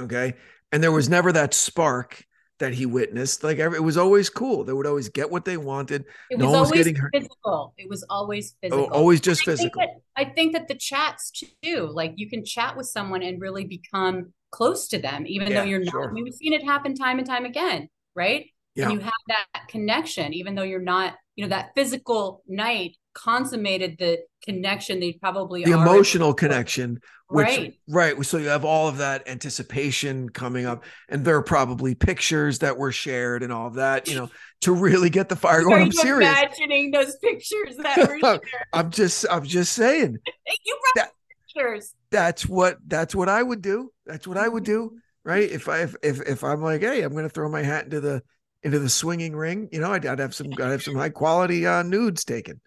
okay, 0.01 0.35
and 0.71 0.83
there 0.83 0.93
was 0.93 1.09
never 1.09 1.31
that 1.33 1.53
spark 1.53 2.25
that 2.59 2.73
he 2.75 2.85
witnessed. 2.85 3.43
Like 3.43 3.59
every, 3.59 3.77
it 3.79 3.83
was 3.83 3.97
always 3.97 4.29
cool. 4.29 4.63
They 4.63 4.73
would 4.73 4.87
always 4.87 5.09
get 5.09 5.31
what 5.31 5.45
they 5.45 5.57
wanted. 5.57 6.05
It 6.29 6.37
No 6.37 6.51
was 6.51 6.53
was 6.53 6.71
always 6.71 6.71
getting 6.71 6.95
hurt. 6.95 7.13
physical. 7.13 7.73
It 7.77 7.89
was 7.89 8.03
always 8.09 8.55
Oh, 8.69 8.85
physical. 8.85 8.91
always 8.91 9.21
just 9.21 9.43
I 9.43 9.45
think 9.57 9.73
physical. 9.75 9.77
that 9.77 9.89
I 10.15 10.25
think 10.25 10.53
that 10.53 10.67
the 10.67 10.75
chats 10.75 11.31
too, 11.63 11.89
like 11.93 12.13
you 12.17 12.29
can 12.29 12.43
chat 12.43 12.75
with 12.75 12.87
someone 12.87 13.21
and 13.23 13.41
really 13.41 13.65
become 13.65 14.33
close 14.51 14.87
to 14.89 14.99
them, 14.99 15.25
even 15.27 15.53
Yeah, 15.53 15.53
though 15.53 15.63
you're 15.63 15.79
not. 15.83 15.93
sure. 15.93 16.09
I 16.09 16.13
mean, 16.13 16.23
we've 16.23 16.33
seen 16.33 16.53
it 16.53 16.63
happen 16.63 16.95
time 16.95 17.19
and 17.19 17.27
time 17.27 17.45
again, 17.45 17.89
right? 18.15 18.47
Yeah. 18.75 18.89
And 18.89 18.91
you 18.91 18.99
have 18.99 19.13
that 19.29 19.67
connection, 19.69 20.33
even 20.33 20.55
though 20.55 20.63
you're 20.63 20.81
not, 20.81 21.15
you 21.35 21.45
know, 21.45 21.49
that 21.49 21.71
physical 21.75 22.43
night 22.47 22.97
consummated 23.17 23.95
the 23.97 24.19
connection 24.45 24.99
they 24.99 25.13
probably 25.13 25.63
the 25.63 25.73
already- 25.73 25.89
emotional 25.91 26.33
connection 26.33 26.99
which 27.29 27.47
Right. 27.47 27.73
right 27.89 28.25
so 28.25 28.37
you 28.37 28.47
have 28.47 28.63
all 28.63 28.87
of 28.87 28.97
that 28.97 29.27
anticipation 29.27 30.29
coming 30.29 30.65
up 30.65 30.83
and 31.09 31.25
there 31.25 31.35
are 31.35 31.41
probably 31.43 31.95
pictures 31.95 32.59
that 32.59 32.77
were 32.77 32.91
shared 32.91 33.41
and 33.43 33.51
all 33.51 33.67
of 33.67 33.73
that 33.75 34.07
you 34.07 34.15
know 34.15 34.29
to 34.61 34.73
really 34.73 35.09
get 35.09 35.27
the 35.29 35.35
fire 35.35 35.59
Are 35.59 35.63
going 35.63 35.81
i'm 35.83 35.91
serious. 35.91 36.29
imagining 36.29 36.91
those 36.91 37.15
pictures 37.17 37.75
that 37.77 37.97
were 38.07 38.19
shared? 38.23 38.41
i'm 38.73 38.91
just 38.91 39.25
i'm 39.31 39.43
just 39.43 39.73
saying. 39.73 40.17
You 40.65 40.79
brought 40.93 41.05
That- 41.05 41.11
pictures. 41.55 41.93
that's 42.11 42.45
what 42.47 42.77
that's 42.87 43.13
what 43.15 43.29
i 43.29 43.41
would 43.41 43.61
do. 43.61 43.91
That's 44.05 44.27
what 44.27 44.37
i 44.37 44.47
would 44.47 44.63
do 44.63 44.97
right? 45.25 45.49
If 45.51 45.67
i 45.67 45.79
if 45.79 45.95
if, 46.03 46.21
if 46.21 46.43
i'm 46.43 46.61
like 46.61 46.81
hey 46.81 47.01
i'm 47.01 47.13
gonna 47.15 47.27
throw 47.29 47.49
my 47.49 47.63
hat 47.63 47.85
into 47.85 47.99
the 47.99 48.21
into 48.63 48.79
the 48.79 48.89
swinging 48.89 49.35
ring 49.35 49.67
you 49.71 49.79
know 49.81 49.91
i'd, 49.91 50.05
I'd 50.05 50.19
have 50.19 50.33
some 50.33 50.47
i'd 50.53 50.71
have 50.71 50.81
some 50.83 50.95
high 50.95 51.09
quality 51.09 51.67
uh 51.67 51.83
nudes 51.83 52.23
taken 52.25 52.59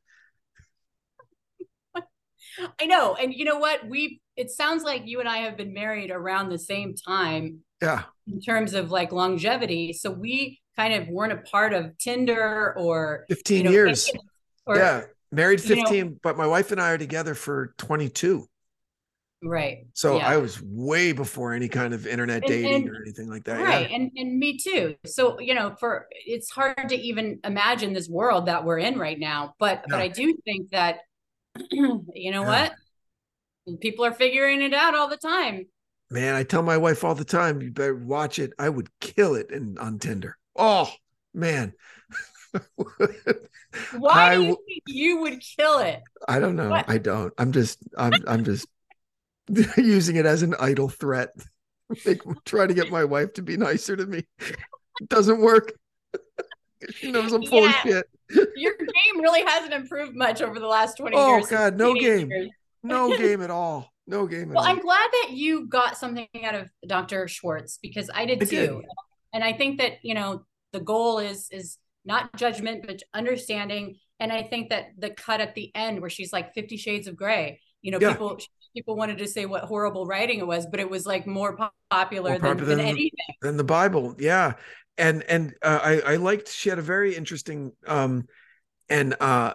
I 2.81 2.87
know. 2.87 3.15
And 3.15 3.35
you 3.35 3.45
know 3.45 3.59
what? 3.59 3.87
We 3.87 4.21
it 4.37 4.51
sounds 4.51 4.85
like 4.85 5.03
you 5.07 5.21
and 5.21 5.29
I 5.29 5.39
have 5.39 5.57
been 5.57 5.73
married 5.73 6.11
around 6.11 6.49
the 6.49 6.59
same 6.59 6.95
time 6.95 7.61
yeah 7.83 8.05
in 8.27 8.41
terms 8.41 8.75
of 8.75 8.91
like 8.91 9.13
longevity. 9.13 9.93
So 9.93 10.11
we 10.11 10.61
kind 10.77 10.95
of 10.95 11.09
weren't 11.09 11.33
a 11.33 11.39
part 11.39 11.73
of 11.73 11.97
Tinder 11.99 12.75
or 12.77 13.25
15 13.29 13.57
you 13.57 13.65
know, 13.65 13.71
years 13.71 14.11
or 14.67 14.77
yeah 14.77 15.03
married 15.33 15.63
you 15.65 15.77
know- 15.77 15.83
15 15.83 16.21
but 16.23 16.37
my 16.37 16.47
wife 16.47 16.73
and 16.73 16.81
i 16.81 16.91
are 16.91 16.99
together 16.99 17.35
for 17.35 17.75
22 17.79 18.47
right. 19.43 19.87
So 19.95 20.19
yeah. 20.19 20.29
I 20.29 20.37
was 20.37 20.61
way 20.63 21.13
before 21.13 21.55
any 21.55 21.69
kind 21.69 21.95
of 21.95 22.07
internet 22.07 22.43
dating 22.47 22.75
and- 22.75 22.91
or 22.91 23.01
anything 23.01 23.31
like 23.31 23.45
that. 23.45 23.59
right. 23.59 23.89
Yeah. 23.89 23.97
And 23.97 24.11
and 24.15 24.39
me 24.39 24.59
too. 24.59 24.97
So, 25.07 25.41
you 25.41 25.55
know, 25.55 25.75
for 25.81 26.09
it's 26.11 26.51
hard 26.51 26.91
to 26.91 26.95
even 26.95 27.41
imagine 27.45 27.95
this 27.95 28.07
world 28.07 28.47
that 28.47 28.65
we're 28.67 28.79
in 28.79 28.99
right 28.99 29.19
now. 29.19 29.55
But 29.59 29.85
but 29.89 29.99
I 29.99 30.09
do 30.09 30.37
think 30.45 30.71
that 30.73 30.99
you 31.71 32.31
know 32.31 32.43
Yeah. 32.43 32.71
what? 33.67 33.81
People 33.81 34.05
are 34.05 34.13
figuring 34.13 34.63
it 34.63 34.75
out 34.75 34.95
all 34.95 35.09
the 35.09 35.17
time. 35.17 35.67
Man, 36.11 36.35
I 36.35 36.43
tell 36.43 36.63
my 36.63 36.77
wife 36.77 37.05
all 37.05 37.15
the 37.15 37.25
time, 37.25 37.63
you 37.63 37.71
better 37.71 37.95
watch 37.95 38.39
it. 38.39 38.53
I 38.59 38.69
would 38.69 38.89
kill 39.01 39.35
it 39.37 39.51
in 39.51 39.79
on 39.79 39.99
Tinder. 39.99 40.37
Oh 40.57 40.93
man. 41.33 41.73
Why 43.97 44.33
I 44.33 44.37
do 44.37 44.43
you 44.43 44.59
think 44.67 44.83
you 44.87 45.19
would 45.19 45.41
kill 45.57 45.79
it? 45.79 46.01
I 46.27 46.41
don't 46.41 46.57
know. 46.57 46.71
What? 46.71 46.87
I 46.89 46.99
don't. 46.99 47.33
I'm 47.39 47.53
just 47.53 47.79
I'm 47.97 48.13
I'm 48.27 48.45
just 48.45 48.67
using 49.77 50.17
it 50.17 50.27
as 50.27 50.43
an 50.43 50.55
idle 50.59 50.89
threat. 50.89 51.31
Like, 52.07 52.23
try 52.45 52.69
to 52.69 52.73
get 52.73 52.89
my 52.93 53.03
wife 53.03 53.33
to 53.33 53.43
be 53.43 53.57
nicer 53.57 53.97
to 53.97 54.07
me. 54.07 54.25
It 54.39 55.09
doesn't 55.09 55.41
work. 55.41 55.73
She 56.95 57.11
knows 57.11 57.33
I'm 57.33 57.43
full 57.45 57.63
Yeah. 57.63 57.83
shit. 57.83 58.07
Your 58.57 58.75
game 58.77 59.21
really 59.21 59.43
hasn't 59.45 59.75
improved 59.75 60.15
much 60.17 60.41
over 60.41 60.59
the 60.61 60.67
last 60.67 60.97
20 60.97 61.17
Oh, 61.17 61.37
years. 61.37 61.49
since 61.49 61.59
God, 61.61 61.77
no 61.77 61.95
game. 61.95 62.31
years. 62.31 62.51
No 62.83 63.09
game 63.19 63.43
at 63.43 63.51
all. 63.51 63.91
No 64.07 64.27
game 64.27 64.43
at 64.51 64.57
Well, 64.57 64.59
all. 64.59 64.65
I'm 64.65 64.81
glad 64.81 65.09
that 65.13 65.31
you 65.33 65.67
got 65.67 65.97
something 65.97 66.27
out 66.45 66.55
of 66.55 66.69
Dr. 66.87 67.29
Schwartz 67.29 67.79
because 67.83 68.11
I 68.15 68.25
did 68.27 68.43
I 68.43 68.47
too. 68.47 68.57
did. 68.81 68.85
And 69.33 69.45
I 69.45 69.53
think 69.53 69.79
that, 69.79 69.95
you 70.03 70.15
know, 70.15 70.45
the 70.73 70.81
goal 70.81 71.19
is 71.19 71.49
is 71.51 71.79
not 72.05 72.35
judgment 72.37 72.85
but 72.87 73.03
understanding 73.13 73.97
and 74.21 74.33
I 74.33 74.43
think 74.43 74.71
that 74.71 74.87
the 74.99 75.11
cut 75.11 75.41
at 75.41 75.55
the 75.55 75.71
end 75.75 76.01
where 76.01 76.09
she's 76.11 76.33
like 76.33 76.55
50 76.55 76.77
shades 76.77 77.07
of 77.09 77.17
gray 77.17 77.61
You 77.83 77.91
know, 77.93 77.99
Yeah. 78.01 78.13
people 78.13 78.39
people 78.75 78.95
wanted 78.97 79.19
to 79.19 79.27
say 79.27 79.47
what 79.47 79.65
horrible 79.65 80.07
writing 80.07 80.39
it 80.39 80.47
was, 80.47 80.67
but 80.67 80.79
it 80.81 80.89
was 80.89 81.05
like 81.07 81.27
more 81.27 81.57
popular, 81.91 82.39
More 82.39 82.55
than, 82.55 82.59
than 82.59 82.79
than- 82.79 82.81
anything. 82.87 83.11
than 83.43 83.57
the 83.57 83.65
Bible. 83.65 84.15
Yeah. 84.19 84.55
And 85.01 85.23
and 85.25 85.55
uh, 85.63 85.81
I 85.83 86.01
I 86.13 86.17
liked 86.17 86.49
she 86.49 86.69
had 86.69 86.79
a 86.79 86.83
very 86.83 87.17
interesting 87.17 87.73
um 87.87 88.27
and 88.89 89.17
uh 89.19 89.55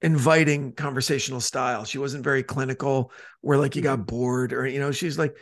inviting 0.00 0.72
conversational 0.72 1.40
style. 1.40 1.84
She 1.84 1.98
wasn't 1.98 2.22
very 2.22 2.42
clinical 2.42 3.12
where 3.40 3.58
like 3.58 3.74
you 3.74 3.82
got 3.82 4.06
bored 4.06 4.52
or 4.52 4.66
you 4.66 4.78
know 4.78 4.92
she's 4.92 5.18
like 5.18 5.36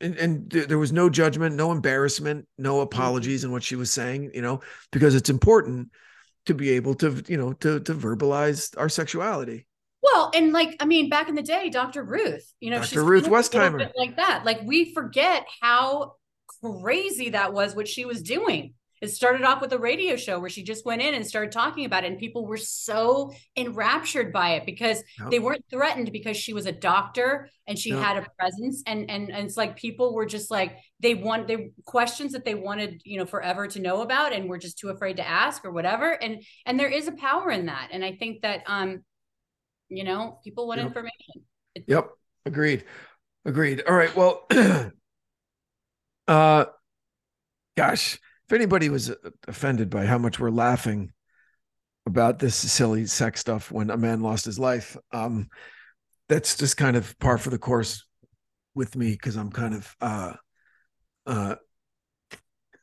and, 0.00 0.16
and 0.16 0.50
th- 0.50 0.66
there 0.66 0.78
was 0.78 0.92
no 0.92 1.10
judgment, 1.10 1.54
no 1.54 1.72
embarrassment, 1.72 2.48
no 2.58 2.80
apologies 2.80 3.44
in 3.44 3.52
what 3.52 3.62
she 3.62 3.76
was 3.76 3.92
saying, 3.92 4.30
you 4.34 4.42
know, 4.42 4.60
because 4.92 5.14
it's 5.14 5.30
important 5.30 5.90
to 6.46 6.54
be 6.54 6.70
able 6.70 6.94
to, 6.94 7.22
you 7.28 7.36
know, 7.36 7.52
to 7.54 7.80
to 7.80 7.94
verbalize 7.94 8.76
our 8.78 8.88
sexuality. 8.88 9.66
Well, 10.02 10.30
and 10.34 10.52
like 10.52 10.76
I 10.80 10.86
mean, 10.86 11.10
back 11.10 11.28
in 11.28 11.34
the 11.34 11.42
day, 11.42 11.68
Dr. 11.68 12.02
Ruth, 12.02 12.50
you 12.60 12.70
know, 12.70 12.78
Dr. 12.78 12.88
she's 12.88 12.98
Ruth 12.98 13.24
kind 13.24 13.34
of 13.34 13.74
a 13.74 13.76
little 13.76 13.78
Westheimer. 13.78 13.92
like 13.96 14.16
that. 14.16 14.42
Like 14.44 14.62
we 14.64 14.94
forget 14.94 15.46
how 15.60 16.14
crazy 16.62 17.30
that 17.30 17.52
was 17.52 17.74
what 17.74 17.86
she 17.86 18.04
was 18.04 18.22
doing. 18.22 18.74
It 19.00 19.08
started 19.08 19.42
off 19.42 19.62
with 19.62 19.72
a 19.72 19.78
radio 19.78 20.16
show 20.16 20.38
where 20.38 20.50
she 20.50 20.62
just 20.62 20.84
went 20.84 21.00
in 21.00 21.14
and 21.14 21.26
started 21.26 21.52
talking 21.52 21.86
about 21.86 22.04
it, 22.04 22.08
and 22.08 22.18
people 22.18 22.46
were 22.46 22.58
so 22.58 23.32
enraptured 23.56 24.32
by 24.32 24.54
it 24.56 24.66
because 24.66 25.02
Yep. 25.18 25.30
they 25.30 25.38
weren't 25.38 25.64
threatened 25.70 26.12
because 26.12 26.36
she 26.36 26.52
was 26.52 26.66
a 26.66 26.72
doctor 26.72 27.48
and 27.66 27.78
she 27.78 27.90
Yep. 27.90 27.98
had 27.98 28.16
a 28.18 28.26
presence, 28.38 28.82
and 28.86 29.10
and 29.10 29.30
and 29.30 29.46
it's 29.46 29.56
like 29.56 29.76
people 29.76 30.14
were 30.14 30.26
just 30.26 30.50
like 30.50 30.76
they 31.00 31.14
want 31.14 31.48
they 31.48 31.70
questions 31.84 32.32
that 32.32 32.44
they 32.44 32.54
wanted 32.54 33.00
you 33.04 33.18
know 33.18 33.26
forever 33.26 33.66
to 33.68 33.80
know 33.80 34.02
about, 34.02 34.32
and 34.34 34.48
were 34.48 34.58
just 34.58 34.78
too 34.78 34.90
afraid 34.90 35.16
to 35.16 35.26
ask 35.26 35.64
or 35.64 35.70
whatever, 35.72 36.10
and 36.22 36.42
and 36.66 36.78
there 36.78 36.88
is 36.90 37.08
a 37.08 37.12
power 37.12 37.50
in 37.50 37.66
that, 37.66 37.88
and 37.92 38.04
I 38.04 38.16
think 38.16 38.42
that 38.42 38.62
um 38.66 39.02
you 39.88 40.04
know 40.04 40.38
people 40.44 40.66
want 40.68 40.78
Yep. 40.78 40.88
information 40.88 41.44
Yep. 41.86 42.10
Agreed. 42.46 42.84
Agreed. 43.44 43.82
All 43.88 43.94
right. 43.94 44.14
Well, 44.14 44.46
uh, 46.28 46.64
gosh, 47.76 48.18
if 48.50 48.54
anybody 48.54 48.88
was 48.88 49.10
uh, 49.10 49.14
offended 49.46 49.90
by 49.90 50.06
how 50.06 50.18
much 50.18 50.40
we're 50.40 50.50
laughing 50.50 51.12
about 52.04 52.40
this 52.40 52.56
silly 52.56 53.06
sex 53.06 53.40
stuff 53.40 53.70
when 53.70 53.90
a 53.90 53.96
man 53.96 54.22
lost 54.22 54.44
his 54.44 54.58
life, 54.58 54.96
um, 55.12 55.48
that's 56.28 56.56
just 56.56 56.76
kind 56.76 56.96
of 56.96 57.16
par 57.20 57.38
for 57.38 57.50
the 57.50 57.58
course 57.58 58.04
with 58.74 58.96
me 58.96 59.12
because 59.12 59.36
I'm 59.36 59.50
kind 59.52 59.74
of, 59.74 59.96
uh, 60.00 60.32
uh, 61.26 61.54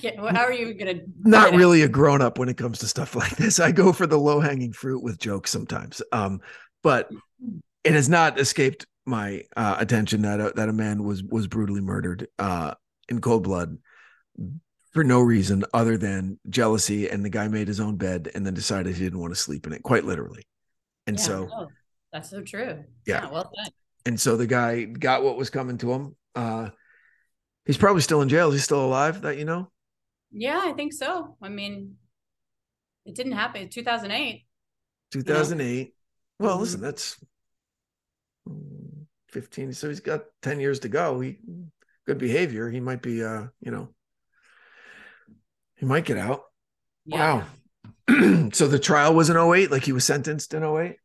Yeah, 0.00 0.20
well, 0.20 0.34
how 0.34 0.42
are 0.42 0.52
you 0.52 0.74
gonna 0.74 1.00
not 1.20 1.54
really 1.54 1.82
a 1.82 1.88
grown 1.88 2.22
up 2.22 2.38
when 2.38 2.50
it 2.50 2.56
comes 2.56 2.78
to 2.78 2.86
stuff 2.86 3.14
like 3.14 3.36
this. 3.36 3.58
I 3.60 3.72
go 3.72 3.92
for 3.92 4.06
the 4.06 4.18
low 4.18 4.40
hanging 4.40 4.72
fruit 4.72 5.02
with 5.02 5.18
jokes 5.18 5.50
sometimes. 5.50 6.02
Um, 6.12 6.40
but 6.82 7.10
it 7.82 7.92
has 7.92 8.08
not 8.08 8.38
escaped 8.38 8.86
my 9.06 9.44
uh, 9.56 9.76
attention 9.78 10.22
that 10.22 10.40
a, 10.40 10.52
that 10.54 10.68
a 10.68 10.72
man 10.72 11.02
was 11.02 11.22
was 11.22 11.46
brutally 11.46 11.80
murdered 11.80 12.28
uh, 12.38 12.74
in 13.08 13.20
cold 13.20 13.42
blood 13.42 13.78
for 14.92 15.04
no 15.04 15.20
reason 15.20 15.64
other 15.72 15.96
than 15.96 16.38
jealousy, 16.48 17.08
and 17.08 17.24
the 17.24 17.30
guy 17.30 17.48
made 17.48 17.68
his 17.68 17.80
own 17.80 17.96
bed 17.96 18.30
and 18.34 18.44
then 18.44 18.54
decided 18.54 18.94
he 18.96 19.04
didn't 19.04 19.20
want 19.20 19.32
to 19.32 19.40
sleep 19.40 19.66
in 19.66 19.72
it, 19.72 19.82
quite 19.82 20.04
literally. 20.04 20.42
And 21.06 21.18
Yeah, 21.18 21.26
so, 21.26 21.46
no, 21.46 21.68
that's 22.12 22.30
so 22.30 22.42
true 22.42 22.84
Yeah. 23.06 23.28
well 23.30 23.50
done 23.56 23.72
and 24.06 24.18
so 24.20 24.36
the 24.36 24.46
guy 24.46 24.84
got 24.84 25.22
what 25.22 25.36
was 25.36 25.50
coming 25.50 25.78
to 25.78 25.92
him. 25.92 26.16
Uh, 26.34 26.70
he's 27.66 27.76
probably 27.76 28.02
still 28.02 28.22
in 28.22 28.28
jail. 28.28 28.50
he's 28.50 28.64
still 28.64 28.84
alive? 28.84 29.22
That 29.22 29.38
you 29.38 29.44
know? 29.44 29.70
yeah 30.32 30.60
i 30.64 30.72
think 30.72 30.92
so 30.92 31.36
i 31.42 31.48
mean 31.48 31.96
it 33.04 33.14
didn't 33.14 33.32
happen 33.32 33.68
2008 33.68 34.44
2008. 35.12 35.94
Well, 36.38 36.56
Mhm. 36.56 36.60
listen, 36.60 36.80
that's 36.80 37.16
mm, 38.48 39.06
15. 39.28 39.72
So 39.72 39.88
he's 39.88 40.00
got 40.00 40.24
10 40.42 40.60
years 40.60 40.80
to 40.80 40.88
go. 40.88 41.20
He 41.20 41.38
good 42.06 42.18
behavior. 42.18 42.70
He 42.70 42.80
might 42.80 43.02
be 43.02 43.22
uh, 43.24 43.48
you 43.60 43.70
know, 43.70 43.88
he 45.80 45.86
might 45.86 46.04
get 46.04 46.18
out. 46.18 46.42
yeah 47.06 47.44
Wow. 48.08 48.48
so 48.52 48.68
the 48.68 48.78
trial 48.78 49.14
was 49.14 49.30
in 49.30 49.36
08, 49.36 49.70
like 49.70 49.84
he 49.84 49.92
was 49.92 50.04
sentenced 50.04 50.54
in 50.54 50.62
08. 50.62 50.96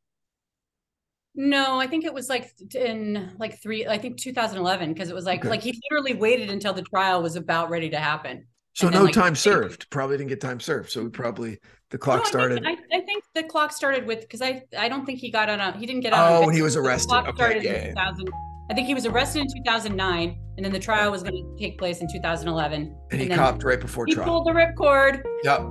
no 1.35 1.79
i 1.79 1.87
think 1.87 2.05
it 2.05 2.13
was 2.13 2.29
like 2.29 2.51
in 2.75 3.33
like 3.39 3.61
three 3.61 3.85
i 3.87 3.97
think 3.97 4.17
2011 4.17 4.93
because 4.93 5.09
it 5.09 5.15
was 5.15 5.25
like 5.25 5.39
Okay. 5.41 5.49
like 5.49 5.61
he 5.61 5.79
literally 5.89 6.13
waited 6.13 6.49
until 6.49 6.73
the 6.73 6.81
trial 6.83 7.21
was 7.21 7.35
about 7.35 7.69
ready 7.69 7.89
to 7.89 7.97
happen 7.99 8.47
So 8.73 8.89
no 8.89 9.03
like, 9.05 9.13
time 9.13 9.35
served. 9.35 9.89
Probably 9.89 10.17
didn't 10.17 10.29
get 10.29 10.41
time 10.41 10.59
served. 10.59 10.89
So 10.91 11.03
we 11.03 11.09
probably 11.09 11.51
the 11.91 11.97
No, 11.97 12.03
clock 12.05 12.19
I 12.19 12.23
think- 12.23 12.27
started. 12.35 12.65
I, 12.65 12.71
I 12.97 12.99
think 13.07 13.23
the 13.33 13.43
clock 13.43 13.71
started 13.71 14.05
with 14.05 14.19
because 14.21 14.41
I 14.41 14.63
I 14.77 14.89
don't 14.89 15.05
think 15.05 15.19
he 15.19 15.29
got 15.31 15.47
on 15.49 15.59
a 15.61 15.71
he 15.79 15.85
didn't 15.85 16.01
get 16.01 16.11
on. 16.11 16.19
Oh, 16.43 16.45
when 16.45 16.53
he 16.55 16.61
was 16.61 16.75
arrested. 16.75 17.13
Okay, 17.31 17.61
yeah, 17.63 17.85
in 17.85 17.95
2000. 17.95 18.29
I 18.69 18.73
think 18.73 18.87
he 18.87 18.93
was 18.93 19.05
arrested 19.05 19.41
in 19.41 19.47
2009, 19.63 20.39
and 20.57 20.65
then 20.65 20.71
the 20.73 20.79
trial 20.79 21.11
was 21.11 21.21
going 21.21 21.33
to 21.35 21.63
take 21.63 21.77
place 21.77 22.01
in 22.01 22.07
2011. 22.11 22.95
and 23.11 23.21
he 23.21 23.27
copped 23.27 23.63
right 23.63 23.79
before 23.79 24.05
He 24.07 24.13
trial. 24.13 24.25
He 24.25 24.29
pulled 24.29 24.47
the 24.47 24.51
ripcord. 24.51 25.21
Yep. 25.43 25.61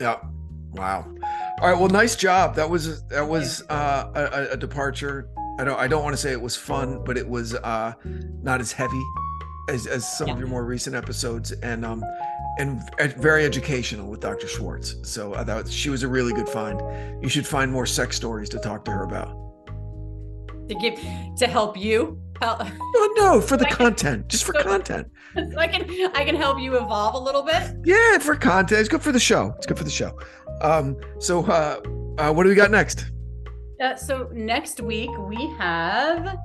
Yep. 0.00 0.24
Wow. 0.72 1.06
All 1.60 1.68
right. 1.70 1.78
Well, 1.78 1.88
nice 1.88 2.14
job. 2.16 2.54
That 2.54 2.68
was 2.70 3.04
that 3.08 3.26
was 3.26 3.62
uh, 3.68 4.10
a, 4.14 4.52
a- 4.52 4.56
departure. 4.56 5.28
I 5.58 5.64
don't 5.64 5.78
I 5.78 5.88
don't 5.88 6.04
want 6.04 6.12
to 6.14 6.20
say 6.20 6.30
it 6.32 6.40
was 6.40 6.56
fun, 6.56 7.02
but 7.04 7.16
it 7.18 7.26
was 7.28 7.54
uh, 7.54 7.92
not 8.42 8.60
as 8.60 8.70
heavy 8.70 9.02
as 9.70 9.86
as 9.86 10.06
some 10.16 10.28
of 10.30 10.38
your 10.38 10.46
more 10.46 10.64
recent 10.64 10.94
episodes, 10.94 11.52
and 11.52 11.84
um 11.84 12.04
and 12.58 12.80
very 13.16 13.44
educational 13.44 14.08
with 14.08 14.20
Dr. 14.20 14.46
Schwartz. 14.46 14.96
So 15.02 15.34
I 15.34 15.42
thought 15.44 15.68
she 15.68 15.90
was 15.90 16.02
a 16.02 16.08
really 16.08 16.32
good 16.32 16.48
find. 16.48 16.80
You 17.22 17.28
should 17.28 17.46
find 17.46 17.72
more 17.72 17.86
sex 17.86 18.14
stories 18.16 18.48
to 18.50 18.58
talk 18.58 18.84
to 18.86 18.90
her 18.90 19.02
about. 19.04 19.28
to 20.68 20.74
give 20.74 20.98
to 21.38 21.46
help 21.46 21.76
you. 21.76 22.20
No, 22.40 23.06
no, 23.16 23.40
for 23.40 23.56
the 23.56 23.66
content, 23.66 24.28
just 24.28 24.44
for 24.44 24.54
So- 24.58 24.62
content. 24.62 25.08
I 25.56 25.68
can 25.68 25.82
I 26.14 26.24
can 26.24 26.34
help 26.34 26.58
you 26.58 26.76
evolve 26.76 27.14
a 27.14 27.18
little 27.18 27.42
bit. 27.42 27.62
Yeah, 27.84 28.18
for 28.18 28.34
content. 28.34 28.80
It's 28.80 28.88
good 28.88 29.02
for 29.02 29.12
the 29.12 29.20
show. 29.20 29.52
It's 29.56 29.66
good 29.66 29.78
for 29.78 29.84
the 29.84 29.90
show. 29.90 30.18
Um, 30.62 30.96
so 31.20 31.44
uh, 31.46 31.80
uh 32.18 32.32
what 32.32 32.42
do 32.44 32.48
we 32.48 32.54
got 32.54 32.70
next? 32.70 33.10
Uh, 33.80 33.94
so 33.94 34.28
next 34.32 34.80
week 34.80 35.10
we 35.18 35.46
have 35.58 36.36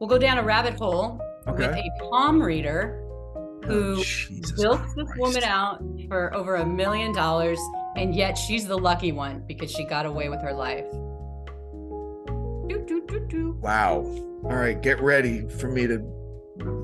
we'll 0.00 0.08
go 0.08 0.18
down 0.18 0.36
a 0.38 0.42
rabbit 0.42 0.74
hole 0.74 1.18
with 1.46 1.60
a 1.60 1.90
palm 2.10 2.42
reader 2.42 2.98
who 3.64 3.96
Oh, 4.02 4.52
built 4.56 4.80
this 4.96 5.08
woman 5.16 5.44
out 5.44 5.80
for 6.08 6.34
over 6.34 6.56
a 6.56 6.66
million 6.66 7.12
dollars, 7.12 7.60
and 7.96 8.14
yet 8.14 8.36
she's 8.36 8.66
the 8.66 8.76
lucky 8.76 9.12
one 9.12 9.44
because 9.46 9.70
she 9.70 9.84
got 9.86 10.04
away 10.04 10.28
with 10.28 10.42
her 10.42 10.52
life. 10.52 10.84
Doo, 12.72 12.84
doo, 12.86 13.06
doo, 13.06 13.26
doo. 13.28 13.58
Wow. 13.60 13.96
All 14.44 14.56
right, 14.56 14.80
get 14.80 14.98
ready 15.02 15.46
for 15.46 15.68
me 15.68 15.86
to 15.86 15.98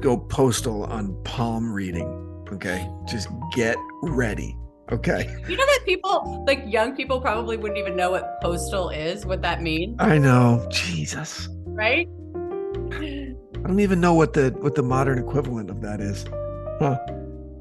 go 0.02 0.18
postal 0.18 0.84
on 0.84 1.18
palm 1.24 1.72
reading. 1.72 2.06
Okay. 2.52 2.86
Just 3.06 3.28
get 3.54 3.76
ready. 4.02 4.54
Okay. 4.92 5.34
You 5.48 5.56
know 5.56 5.64
that 5.64 5.80
people, 5.86 6.44
like 6.46 6.62
young 6.66 6.94
people, 6.94 7.22
probably 7.22 7.56
wouldn't 7.56 7.78
even 7.78 7.96
know 7.96 8.10
what 8.10 8.38
postal 8.42 8.90
is, 8.90 9.24
what 9.24 9.40
that 9.42 9.62
means, 9.62 9.96
I 9.98 10.18
know. 10.18 10.66
Jesus. 10.70 11.48
right? 11.64 12.06
I 12.92 13.66
don't 13.66 13.80
even 13.80 13.98
know 14.00 14.12
what 14.12 14.34
the 14.34 14.54
what 14.58 14.74
the 14.74 14.82
modern 14.82 15.18
equivalent 15.18 15.70
of 15.70 15.80
that 15.80 16.00
is. 16.00 16.24
Huh. 16.80 16.98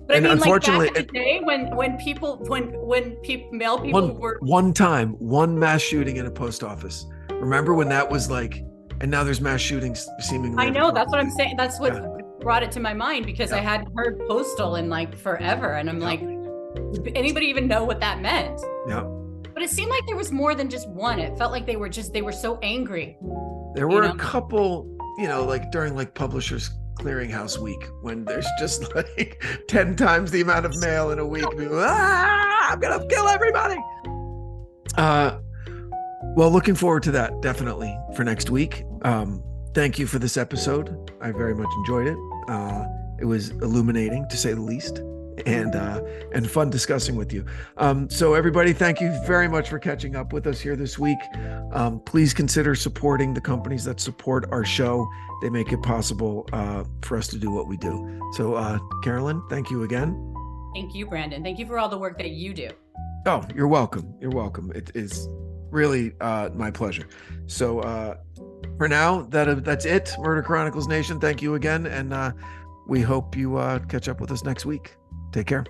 But 0.07 0.17
And 0.17 0.27
I 0.27 0.29
mean, 0.29 0.31
unfortunately, 0.37 0.87
like 0.87 0.95
back 0.95 1.03
in 1.03 1.07
the 1.07 1.19
day 1.19 1.39
when 1.43 1.75
when 1.75 1.97
people 1.97 2.37
when 2.47 2.73
when 2.73 3.11
peop 3.23 3.51
male 3.53 3.79
people 3.79 4.01
One 4.01 4.19
were 4.19 4.37
one 4.41 4.73
time, 4.73 5.11
one 5.19 5.57
mass 5.57 5.81
shooting 5.81 6.17
in 6.17 6.25
a 6.25 6.31
post 6.31 6.63
office. 6.63 7.05
Remember 7.39 7.73
when 7.73 7.89
that 7.89 8.09
was 8.09 8.29
like 8.29 8.63
and 8.99 9.11
now 9.11 9.23
there's 9.23 9.41
mass 9.41 9.61
shootings 9.61 10.07
seemingly. 10.19 10.57
I 10.65 10.69
know 10.69 10.91
that's 10.91 11.11
what 11.11 11.19
I'm 11.19 11.29
saying. 11.29 11.55
That's 11.57 11.79
what 11.79 11.93
Yeah. 11.93 12.07
brought 12.39 12.63
it 12.63 12.71
to 12.73 12.79
my 12.79 12.93
mind 12.93 13.25
because 13.25 13.51
I 13.51 13.59
hadn't 13.59 13.89
heard 13.95 14.19
postal 14.27 14.75
in 14.77 14.89
like 14.89 15.15
forever, 15.17 15.73
and 15.73 15.89
I'm 15.89 15.99
Yeah. 15.99 16.05
like, 16.07 16.21
anybody 17.15 17.45
even 17.47 17.67
know 17.67 17.83
what 17.83 17.99
that 17.99 18.21
meant? 18.21 18.59
Yeah. 18.87 19.03
But 19.53 19.61
it 19.63 19.69
seemed 19.69 19.89
like 19.91 20.03
there 20.07 20.15
was 20.15 20.31
more 20.31 20.55
than 20.55 20.69
just 20.69 20.89
one. 20.89 21.19
It 21.19 21.37
felt 21.37 21.51
like 21.51 21.65
they 21.65 21.75
were 21.75 21.89
just 21.89 22.11
they 22.13 22.21
were 22.23 22.31
so 22.31 22.57
angry. 22.63 23.17
There 23.75 23.87
were 23.87 24.01
know? 24.03 24.11
a 24.13 24.15
couple, 24.15 24.87
you 25.19 25.27
know, 25.27 25.43
like 25.43 25.71
during 25.71 25.95
like 25.95 26.15
Publishers 26.15 26.71
Clearinghouse 26.99 27.59
Week 27.59 27.83
when 28.01 28.25
there's 28.25 28.47
just 28.57 28.95
like 28.95 29.43
10 29.67 29.95
times 29.95 30.31
the 30.31 30.41
amount 30.41 30.65
of 30.65 30.75
mail 30.79 31.11
in 31.11 31.19
a 31.19 31.25
week. 31.25 31.47
People, 31.51 31.79
ah, 31.79 32.71
I'm 32.71 32.79
going 32.79 32.99
to 32.99 33.05
kill 33.13 33.27
everybody. 33.27 33.77
Uh, 34.97 35.37
well, 36.37 36.51
looking 36.51 36.75
forward 36.75 37.01
to 37.01 37.11
that 37.11 37.41
definitely 37.41 37.97
for 38.15 38.23
next 38.23 38.51
week. 38.51 38.83
Um, 39.01 39.43
thank 39.73 39.97
you 39.97 40.05
for 40.05 40.19
this 40.19 40.37
episode. 40.37 41.11
I 41.19 41.31
very 41.31 41.55
much 41.55 41.69
enjoyed 41.79 42.05
it. 42.05 42.17
Uh, 42.47 42.85
it 43.19 43.25
was 43.25 43.49
illuminating 43.49 44.27
to 44.29 44.37
say 44.37 44.53
the 44.53 44.61
least 44.61 44.99
and 45.47 45.75
uh, 45.75 45.99
and 46.35 46.47
fun 46.47 46.69
discussing 46.69 47.15
with 47.15 47.33
you. 47.33 47.43
Um, 47.77 48.07
so 48.11 48.35
everybody, 48.35 48.71
thank 48.71 49.01
you 49.01 49.19
very 49.25 49.47
much 49.47 49.67
for 49.67 49.79
catching 49.79 50.15
up 50.15 50.31
with 50.31 50.45
us 50.45 50.59
here 50.59 50.75
this 50.75 50.99
week. 50.99 51.17
Um, 51.71 52.01
please 52.01 52.35
consider 52.35 52.75
supporting 52.75 53.33
the 53.33 53.41
companies 53.41 53.83
that 53.85 53.99
support 53.99 54.45
our 54.51 54.63
show. 54.63 55.09
They 55.41 55.49
make 55.49 55.71
it 55.71 55.81
possible 55.81 56.47
uh, 56.53 56.83
for 57.01 57.17
us 57.17 57.27
to 57.29 57.39
do 57.39 57.49
what 57.49 57.67
we 57.67 57.77
do. 57.77 58.21
So, 58.33 58.53
uh, 58.53 58.77
Carolyn, 59.03 59.41
thank 59.49 59.71
you 59.71 59.81
again. 59.81 60.33
Thank 60.75 60.93
you, 60.93 61.07
Branden. 61.07 61.41
Thank 61.41 61.57
you 61.57 61.65
for 61.65 61.79
all 61.79 61.89
the 61.89 61.97
work 61.97 62.19
that 62.19 62.29
you 62.29 62.53
do. 62.53 62.69
Oh, 63.25 63.43
you're 63.55 63.67
welcome. 63.67 64.13
You're 64.21 64.29
welcome. 64.29 64.71
It 64.75 64.91
is 64.93 65.27
really 65.71 66.13
uh, 66.21 66.49
my 66.53 66.71
pleasure. 66.71 67.07
So, 67.47 67.79
uh, 67.79 68.17
for 68.77 68.87
now, 68.87 69.23
that 69.29 69.63
that's 69.63 69.85
it. 69.85 70.15
Murder 70.19 70.43
Chronicles 70.43 70.87
Nation. 70.87 71.19
Thank 71.19 71.41
you 71.41 71.55
again, 71.55 71.87
and 71.87 72.13
uh, 72.13 72.31
we 72.87 73.01
hope 73.01 73.35
you 73.35 73.57
uh, 73.57 73.79
catch 73.79 74.07
up 74.07 74.21
with 74.21 74.31
us 74.31 74.43
next 74.43 74.65
week. 74.65 74.95
Take 75.31 75.47
care. 75.47 75.65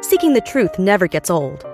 Seeking 0.00 0.34
the 0.34 0.42
truth 0.44 0.78
never 0.78 1.06
gets 1.06 1.30
old. 1.30 1.73